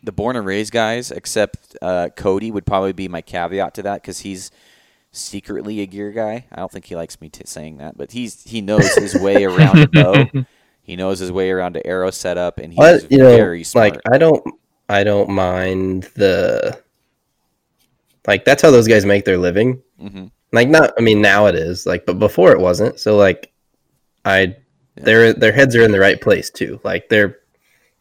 [0.03, 4.02] the born and raised guys, except uh, Cody would probably be my caveat to that
[4.02, 4.52] because he's
[5.11, 6.45] secretly a gear guy.
[6.52, 9.44] I don't think he likes me t- saying that, but he's he knows his way
[9.45, 10.30] around a bow.
[10.84, 13.94] He knows his way around an arrow setup, and he's But you know, very smart.
[13.94, 14.44] like I don't,
[14.90, 16.82] I don't mind the,
[18.28, 19.82] like that's how those guys make their living.
[19.99, 22.99] hmm Like not, I mean now it is like, but before it wasn't.
[22.99, 23.52] So like,
[24.26, 24.56] I,
[24.95, 26.80] their their heads are in the right place too.
[26.84, 27.40] Like they're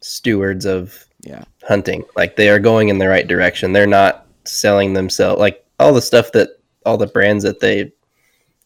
[0.01, 2.05] stewards of Yeah, hunting.
[2.16, 3.72] Like they are going in the right direction.
[3.72, 6.51] They're not selling themselves like all the stuff that
[6.86, 7.92] all the brands that they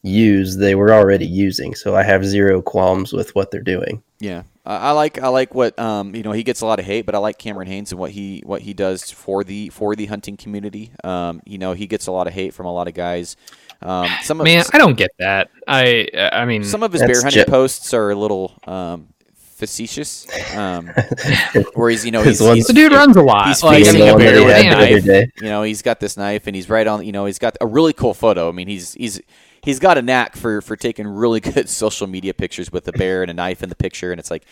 [0.03, 1.73] use they were already using.
[1.75, 4.03] So I have zero qualms with what they're doing.
[4.19, 4.43] yeah.
[4.67, 7.05] I, I like I like what um you know he gets a lot of hate,
[7.05, 10.07] but I like Cameron Hanes and what he what he does for the for the
[10.07, 10.91] hunting community.
[11.03, 13.35] Um, you know he gets a lot of hate from a lot of guys.
[13.81, 15.49] Um, some of Man, I don't get that.
[15.67, 19.09] I I mean, some of his bear hunting ju- posts are a little um
[19.55, 20.27] facetious.
[20.55, 20.87] Um,
[21.73, 23.47] where he's you know His he's, one- he's the dude runs a lot.
[23.47, 25.31] he's Like, facing a bear with a knife.
[25.41, 27.65] you know he's got this knife and he's right on you know he's got a
[27.67, 28.49] really cool photo.
[28.49, 29.19] I mean he's he's
[29.63, 33.21] he's got a knack for for taking really good social media pictures with a bear
[33.21, 34.11] and a knife in the picture.
[34.11, 34.43] And it's like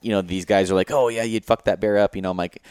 [0.00, 2.30] you know these guys are like oh yeah you'd fuck that bear up you know?
[2.30, 2.62] I'm like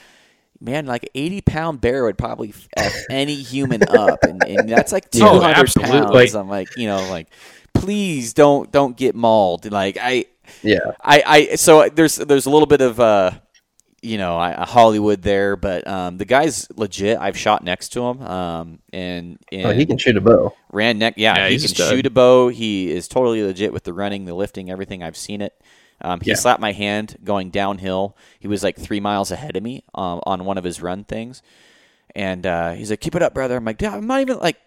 [0.62, 4.20] man like 80 pound bear would probably f any human up.
[4.24, 5.74] And, and that's like Oh, 200
[6.14, 6.36] pounds.
[6.36, 7.28] I'm like you know like
[7.74, 9.70] please don't don't get mauled.
[9.70, 10.26] Like i
[10.62, 10.80] Yeah.
[11.02, 13.32] I, I so there's there's a little bit of uh
[14.02, 17.18] you know I, Hollywood there, but um, the guy's legit.
[17.20, 20.54] I've shot next to him, um, and, and Oh, he can shoot a bow.
[20.74, 21.14] ran neck.
[21.18, 21.90] Yeah, Yeah, he can a stud.
[21.90, 22.50] shoot a bow.
[22.50, 25.02] He is totally legit with the running, the lifting, everything.
[25.04, 25.54] I've seen it.
[26.02, 26.36] Um, he Yeah.
[26.36, 28.18] slapped my hand going downhill.
[28.42, 31.42] He was like three miles ahead of me um, on one of his run things,
[32.14, 34.58] and uh, he's like, "Keep it up, brother." I'm like, "Dude, I'm not even like."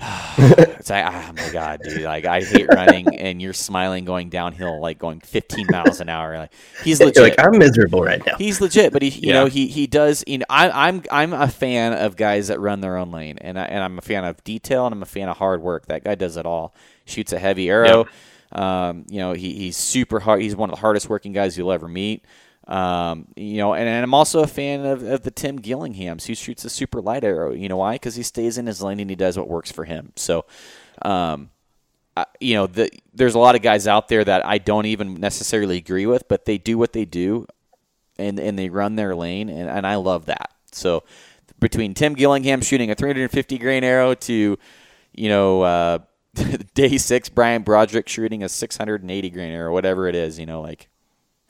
[0.38, 2.02] it's like, oh my god, dude!
[2.02, 6.38] Like I hate running, and you're smiling going downhill, like going 15 miles an hour.
[6.38, 7.22] Like he's legit.
[7.22, 8.36] like I'm miserable right now.
[8.38, 9.32] He's legit, but he, you Yeah.
[9.32, 10.22] know, he he does.
[10.26, 13.58] You know, I, I'm I'm a fan of guys that run their own lane, and
[13.58, 15.86] I, and I'm a fan of detail, and I'm a fan of hard work.
[15.86, 16.74] That guy does it all.
[17.04, 18.06] Shoots a heavy arrow.
[18.52, 20.40] Um, you know, he, he's super hard.
[20.42, 22.24] He's one of the hardest working guys you'll ever meet.
[22.68, 26.34] Um, you know, and, and I'm also a fan of, of the Tim Gillinghams who
[26.34, 27.52] shoots a super light arrow.
[27.52, 27.94] You know why?
[27.94, 30.12] Because he stays in his lane and he does what works for him.
[30.16, 30.44] So,
[31.00, 31.48] um,
[32.14, 35.14] I- you know, the, there's a lot of guys out there that I don't even
[35.14, 37.46] necessarily agree with, but they do what they do,
[38.18, 40.50] and and they run their lane, and, and I love that.
[40.72, 41.04] So,
[41.60, 44.58] between Tim Gillingham shooting a 350 grain arrow to,
[45.14, 45.98] you know, uh,
[46.74, 50.88] day six Brian Broderick shooting a 680 grain arrow, whatever it is, you know, like.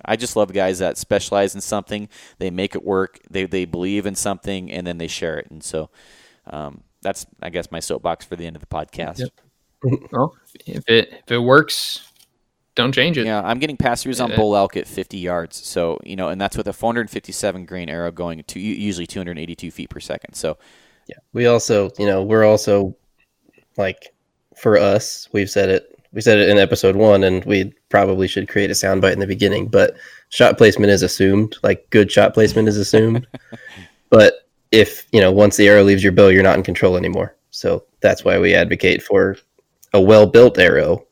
[0.04, 2.08] I just love guys that specialize in something.
[2.38, 3.18] They make it work.
[3.30, 5.50] They they believe in something, and then they share it.
[5.50, 5.90] And so,
[6.46, 9.18] um, that's I guess my soapbox for the end of the podcast.
[9.18, 9.30] Yep.
[10.10, 12.10] Well, if it if it works,
[12.74, 13.26] don't change it.
[13.26, 15.56] Yeah, I'm getting pass throughs on bull elk at 50 yards.
[15.56, 19.90] So you know, and that's with a 457 grain arrow going to usually 282 feet
[19.90, 20.34] per second.
[20.34, 20.58] So
[21.08, 21.16] Yeah.
[21.32, 22.96] We also, you know, we're also
[23.76, 24.14] like
[24.56, 28.48] for us, we've said it we said it in episode one and we probably should
[28.48, 29.96] create a soundbite in the beginning, but
[30.30, 31.56] shot placement is assumed.
[31.62, 33.26] Like good shot placement is assumed.
[34.10, 37.36] but if, you know, once the arrow leaves your bow, you're not in control anymore.
[37.50, 39.36] So that's why we advocate for
[39.94, 41.04] a well built arrow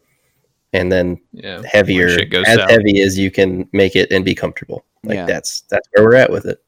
[0.72, 1.62] and then Yeah.
[1.64, 2.70] heavier goes as south.
[2.70, 4.84] heavy as you can make it and be comfortable.
[5.04, 5.26] Like Yeah.
[5.26, 6.62] that's that's where we're at with it.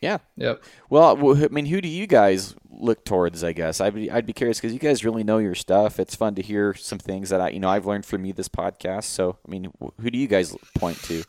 [0.00, 0.18] yeah.
[0.36, 0.62] Yep.
[0.90, 3.44] Well, I mean, who do you guys look towards?
[3.44, 5.98] I guess I'd be I'd be curious because you guys really know your stuff.
[6.00, 8.48] It's fun to hear some things that I you know I've learned from you this
[8.48, 9.04] podcast.
[9.04, 11.22] So I mean, wh- who do you guys point to?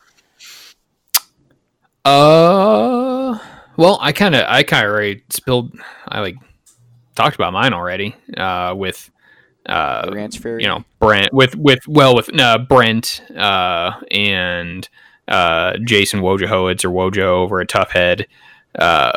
[2.04, 3.38] Uh,
[3.76, 5.78] well, I kind of, I kind of already spilled.
[6.08, 6.36] I like
[7.14, 8.16] talked about mine already.
[8.36, 9.10] Uh, with
[9.66, 10.62] uh, Ranch Fairy.
[10.62, 14.88] you know, Brent with with well with uh, Brent uh and
[15.28, 18.24] uh Jason Wojahowitz or Wojo over at Tuffhead.
[18.78, 19.10] Uh,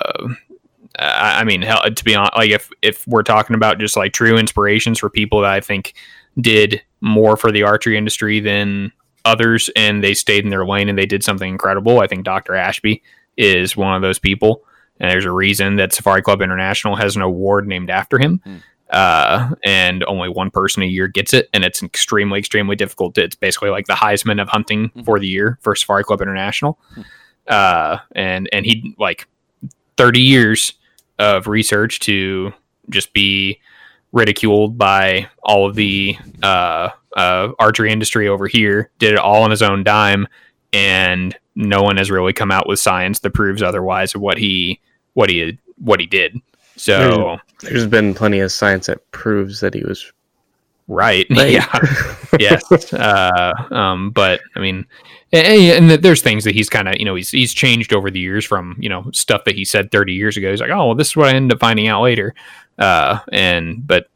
[1.00, 4.14] I, I mean, hell, to be honest, like if if we're talking about just like
[4.14, 5.94] true inspirations for people that I think
[6.40, 8.92] did more for the archery industry than
[9.26, 12.00] others, and they stayed in their lane and they did something incredible.
[12.00, 12.56] I think Dr.
[12.56, 13.02] Ashby
[13.38, 14.64] is one of those people,
[15.00, 18.42] and there's a reason that Safari Club International has an award named after him.
[18.44, 18.56] Hmm.
[18.90, 23.18] Uh, and only one person a year gets it, and it's extremely, extremely difficult.
[23.18, 25.06] It's basically like the Heisman of hunting Mhm.
[25.06, 26.78] for the year for Safari Club International.
[26.94, 27.02] Hmm.
[27.48, 29.28] Uh, and and he like
[29.98, 30.74] 30 years
[31.20, 32.54] of research to
[32.90, 33.60] just be
[34.12, 38.92] ridiculed by all of the uh, uh, archery industry over here.
[39.00, 40.28] Did it all on his own dime,
[40.72, 44.80] and no one has really come out with science that proves otherwise of what he
[45.14, 46.40] what he what he did.
[46.76, 50.12] So There's been plenty of science that proves that he was
[50.88, 51.52] right, Right.
[51.52, 51.80] yeah,
[52.40, 52.94] yes.
[52.94, 54.86] Uh, um, but I mean,
[55.32, 58.20] and, and there's things that he's kind of you know he's he's changed over the
[58.20, 60.52] years from you know stuff that he said 30 years ago.
[60.52, 62.34] He's like, oh, well, this is what I ended up finding out later.
[62.78, 64.08] Uh, and but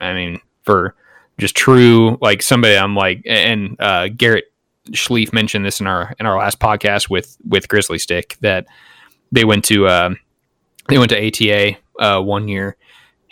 [0.00, 0.94] I mean, for
[1.38, 4.52] just true like somebody I'm like, and uh, Garrett
[4.92, 8.66] Schleif mentioned this in our in our last podcast with with Grizzlystik that
[9.32, 10.10] they went to uh,
[10.88, 12.76] they went to ATA uh, one year,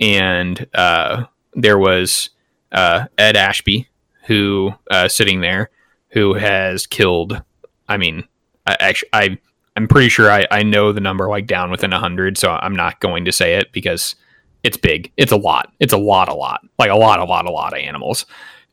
[0.01, 1.25] and uh,
[1.55, 2.31] there was
[2.75, 3.89] uh, Ed Ashby
[4.27, 5.71] who uh, sitting there
[6.09, 7.43] who has killed.
[7.89, 8.25] I mean,
[8.67, 9.39] I actually I
[9.77, 13.01] I'm pretty sure I, I know the number like down within hundred, so I'm not
[13.01, 14.15] going to say it because
[14.63, 15.13] it's big.
[15.17, 15.73] It's a lot.
[15.81, 18.25] It's a lot, a lot, like a lot, a lot, a lot of animals.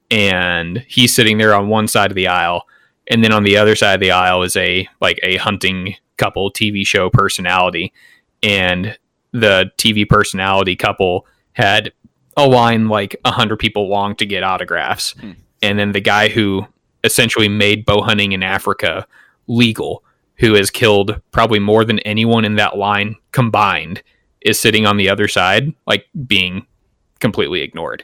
[0.10, 2.66] And he's sitting there on one side of the aisle,
[3.08, 6.52] and then on the other side of the aisle is a like a hunting couple
[6.52, 7.92] TV show personality,
[8.44, 8.98] and
[9.32, 11.92] the TV personality couple had
[12.38, 15.32] a line like a hundred people long to get autographs, Hmm.
[15.62, 16.66] and then the guy who
[17.04, 19.06] essentially made bow hunting in Africa
[19.48, 20.04] legal,
[20.36, 24.02] who has killed probably more than anyone in that line combined,
[24.42, 26.66] is sitting on the other side, like being
[27.20, 28.04] completely ignored.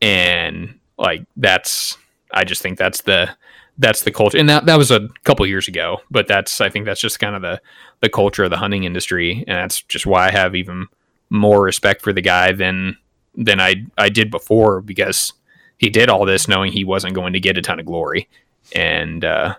[0.00, 1.96] And like that's
[2.32, 3.30] I just think that's the
[3.78, 4.38] that's the culture.
[4.38, 7.34] And that that was a couple years ago, but that's I think that's just kind
[7.34, 7.60] of the
[8.00, 9.44] the culture of the hunting industry.
[9.48, 10.86] And that's just why I have even
[11.30, 12.96] more respect for the guy than
[13.34, 15.32] than I I did before because
[15.78, 18.28] he did all this knowing he wasn't going to get a ton of glory.
[18.74, 19.54] And uh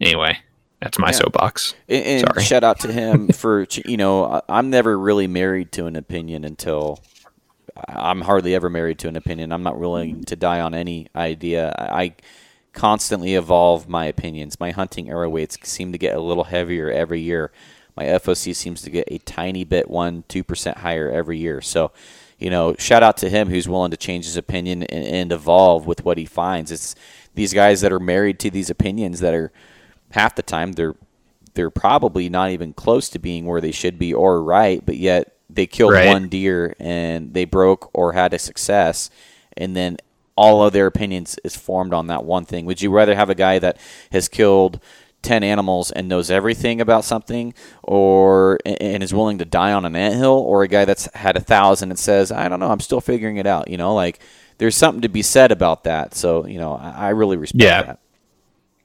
[0.00, 0.38] anyway,
[0.80, 1.12] that's my Yeah.
[1.12, 1.74] soapbox.
[1.88, 2.44] And, and Sorry.
[2.44, 7.00] shout out to him for you know I'm never really married to an opinion until
[7.88, 9.52] I'm hardly ever married to an opinion.
[9.52, 11.74] I'm not willing to die on any idea.
[11.78, 12.14] I I
[12.72, 14.60] constantly evolve my opinions.
[14.60, 17.50] My hunting arrow weights seem to get a little heavier every year.
[17.96, 21.60] My FOC seems to get a tiny bit one two percent higher every year.
[21.62, 21.92] So,
[22.38, 25.86] you know, shout out to him who's willing to change his opinion and, and evolve
[25.86, 26.70] with what he finds.
[26.70, 26.94] It's
[27.34, 29.52] these guys that are married to these opinions that are
[30.12, 30.94] half the time they're
[31.54, 35.32] they're probably not even close to being where they should be or right, but yet
[35.48, 36.06] they killed Right.
[36.08, 39.08] one deer and they broke or had a success,
[39.56, 39.96] and then
[40.36, 42.66] all of their opinions is formed on that one thing.
[42.66, 43.78] Would you rather have a guy that
[44.12, 44.80] has killed
[45.26, 49.96] ten animals and knows everything about something, or and is willing to die on an
[49.96, 53.00] anthill, or a guy that's had a thousand and says, "I don't know, I'm still
[53.00, 54.20] figuring it out." You know, like
[54.58, 56.14] there's something to be said about that.
[56.14, 57.82] So you know, I, I really respect Yeah.
[57.82, 57.98] that.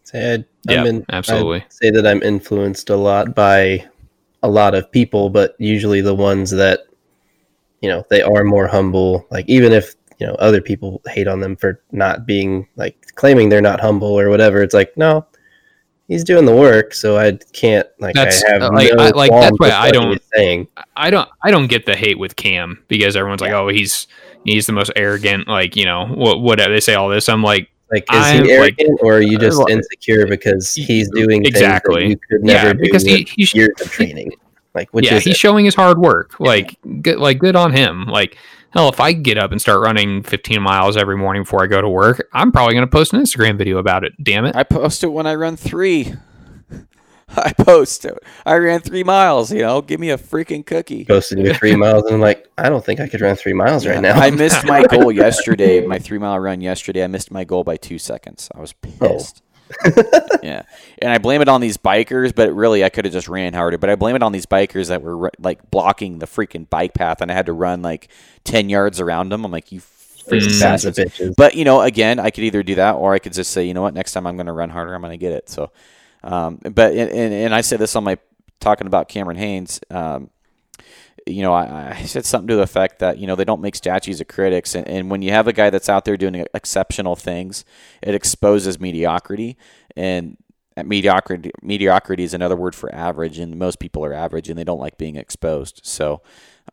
[0.04, 1.62] Say I'd, Yeah, I'm in, absolutely.
[1.62, 3.88] I'd say that I'm influenced a lot by
[4.44, 6.82] a lot of people, but usually the ones that
[7.82, 9.26] you know they are more humble.
[9.32, 13.50] Like even if you know other people hate on them for not being like claiming
[13.50, 15.26] they're not humble or whatever, it's like no,
[16.12, 19.10] he's doing the work, so I can't like That's- I have uh, like, no I-
[19.12, 20.68] like, that's why I don't- saying.
[20.96, 24.08] I don't I don't get the hate with Cam because everyone's like, oh, he's
[24.44, 27.30] he's the most arrogant, like you know what what they say all this.
[27.30, 30.74] I'm like, Like, is I'm, he like- arrogant, or are you just Uh, insecure because
[30.74, 32.08] he's doing Exactly.
[32.10, 34.32] you could never Yeah, do because he- he's- years of training?
[34.74, 35.38] Like, which yeah, he's it?
[35.38, 36.40] showing his hard work.
[36.40, 38.06] Like good, like good on him.
[38.06, 38.38] Like
[38.72, 41.82] hell, if I get up and start running 15 miles every morning before I go
[41.82, 44.14] to work, I'm probably going to post an Instagram video about it.
[44.22, 44.56] Damn it!
[44.56, 46.14] I post it when I run three.
[47.38, 48.18] I post it.
[48.46, 49.52] I ran three miles.
[49.52, 51.06] You know, give me a freaking cookie.
[51.06, 53.86] posted your three miles, and I'm like, I don't think I could run three miles
[53.86, 54.20] right now.
[54.20, 55.86] I missed my goal yesterday.
[55.86, 57.04] My three mile run yesterday.
[57.04, 58.50] I missed my goal by two seconds.
[58.56, 59.08] I was oh.
[59.08, 59.44] pissed.
[60.44, 60.64] yeah,
[61.02, 63.78] and I blame it on these bikers, but really I could have just ran harder.
[63.78, 67.22] But I blame it on these bikers that were like blocking the freaking bike path,
[67.22, 68.10] and I had to run like
[68.44, 69.46] ten yards around them.
[69.46, 70.60] I'm like, you freaking Mm.
[70.60, 70.98] Bastards.
[71.00, 71.36] bitches.
[71.36, 73.74] But you know, again, I could either do that or I could just say, you
[73.74, 74.94] know what, next time I'm going to run harder.
[74.94, 75.50] I'm going to get it.
[75.50, 75.72] So,
[76.24, 78.18] um, but and, and, and I said this on my
[78.60, 79.80] talking about Cameron Hanes.
[79.90, 80.30] Um,
[81.28, 83.76] you know, I, I said something to the effect that you know they don't make
[83.76, 87.16] statues of critics, and, and when you have a guy that's out there doing exceptional
[87.16, 87.66] things,
[88.02, 89.58] it exposes mediocrity,
[89.96, 90.38] and
[90.84, 94.80] mediocrity mediocrity is another word for average, and most people are average, and they don't
[94.80, 95.82] like being exposed.
[95.84, 96.22] So,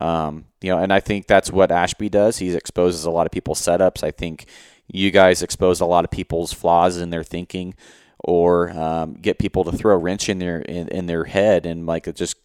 [0.00, 2.38] um, you know, and I think that's what Ashby does.
[2.38, 4.02] He exposes a lot of people's setups.
[4.02, 4.46] I think
[4.86, 7.74] you guys expose a lot of people's flaws in their thinking,
[8.20, 11.86] or um, get people to throw a wrench in their in, in their head, and
[11.86, 12.36] like just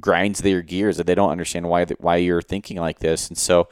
[0.00, 3.28] grinds their gears that they don't understand why why you're thinking like this.
[3.28, 3.68] And so,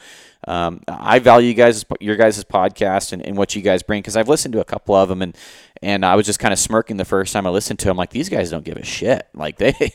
[0.49, 4.17] um, I value you guys your guys' podcast and, and what you guys bring because
[4.17, 5.37] I've listened to a couple of them and
[5.83, 7.97] and I was just kind of smirking the first time I listened to them.
[7.97, 9.29] Like these guys don't give a shit.
[9.35, 9.95] Like they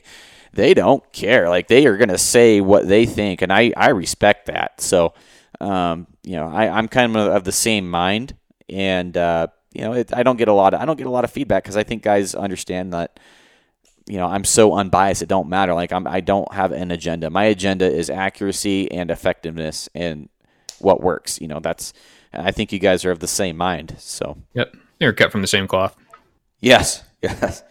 [0.54, 1.50] they don't care.
[1.50, 4.82] Like they are gonna say what they think, and I I respect that.
[4.82, 5.14] So.
[5.62, 8.36] um, you know, I, I'm kind of of the same mind,
[8.70, 11.10] and uh, you know, it, I don't get a lot of I don't get a
[11.10, 13.20] lot of feedback because I think guys understand that.
[14.10, 15.74] You know, I'm so unbiased; it don't matter.
[15.74, 17.30] Like I'm, I don't have an agenda.
[17.30, 20.30] My agenda is accuracy and effectiveness and
[20.80, 21.40] what works.
[21.40, 21.94] You know, that's.
[22.34, 23.96] I think you guys are of the same mind.
[24.00, 24.76] So Yep.
[25.00, 25.96] They're cut from the same cloth.
[26.60, 27.64] yes, yes,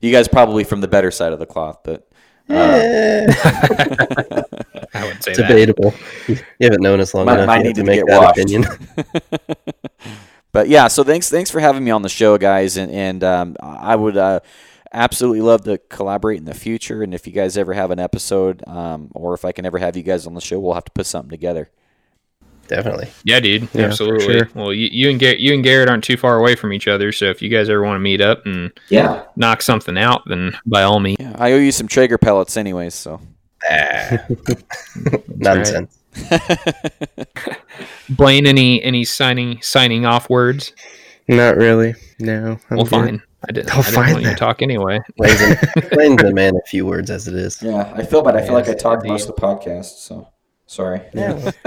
[0.00, 2.08] you guys probably from the better side of the cloth, but
[2.50, 3.26] I
[4.94, 5.46] wouldn't say that.
[5.48, 5.94] Debatable.
[6.26, 8.20] You haven't known us long Might- enough might yet need to to make get that
[8.20, 8.38] washed.
[8.38, 8.64] opinion.
[10.52, 13.56] but yeah, so thanks thanks for having me on the show, guys, and and um,
[13.60, 14.40] I would uh,
[14.92, 17.02] absolutely love to collaborate in the future.
[17.02, 19.96] And if you guys ever have an episode, um, or if I can ever have
[19.96, 21.70] you guys on the show, we'll have to put something together.
[22.68, 23.08] Definitely.
[23.24, 23.68] Yeah, dude.
[23.74, 24.24] Yeah, absolutely.
[24.38, 24.48] sure.
[24.54, 27.10] Well, you, you and Garrett, you and Garrett aren't too far away from each other,
[27.10, 30.52] so if you guys ever want to meet up and Yeah, knock something out, then
[30.66, 31.16] by all means.
[31.18, 31.34] yeah.
[31.36, 32.94] I owe you some Traeger pellets, anyways.
[32.94, 33.20] So
[33.68, 34.24] Ah.
[35.36, 35.98] Nonsense.
[38.10, 40.72] Blaine, any any signing signing off words?
[41.28, 41.94] Not really.
[42.18, 42.58] No.
[42.70, 42.90] I'm well, good.
[42.90, 43.22] fine.
[43.48, 45.00] I didn't, Oh, I didn't fine want you to talk anyway.
[45.16, 47.62] Blaine's a, Blaine's a few words as it is.
[47.62, 48.36] yeah, I feel bad.
[48.36, 49.98] I feel like I talked most of the podcast.
[49.98, 50.28] So
[50.66, 51.02] sorry.
[51.14, 51.50] Yeah.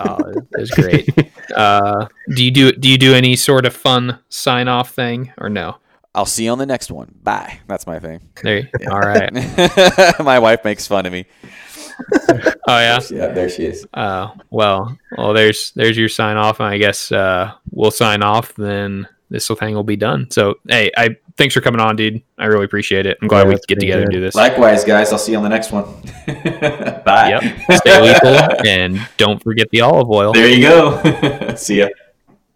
[0.00, 1.08] Oh, it was great.
[1.54, 5.48] Uh, do you do do you do any sort of fun sign off thing or
[5.48, 5.76] no?
[6.14, 7.14] I'll see you on the next one.
[7.22, 7.58] Bye.
[7.66, 8.20] That's my thing.
[8.42, 8.70] There.
[8.90, 9.32] All right.
[10.20, 11.26] my wife makes fun of me.
[12.68, 13.00] Oh yeah.
[13.10, 13.86] Yeah, there she is.
[13.94, 18.54] Uh, well, well, there's there's your sign off, and I guess uh, we'll sign off.
[18.54, 20.30] Then this whole thing will be done.
[20.30, 22.22] So, hey, I thanks for coming on, dude.
[22.38, 23.18] I really appreciate it.
[23.20, 24.34] I'm glad Yeah, we get been together and do this.
[24.34, 25.12] Likewise, guys.
[25.12, 25.84] I'll see you on the next one.
[27.04, 27.38] Bye.
[27.40, 27.78] Yep.
[27.78, 30.32] Stay lethal, and don't forget the olive oil.
[30.32, 31.54] There you go.
[31.56, 31.88] see ya.